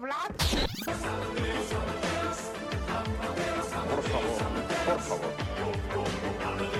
Déjame 0.00 0.14
hablar. 0.14 0.32
Por 3.86 4.02
favor, 4.02 4.40
por 4.86 5.00
favor. 5.00 6.79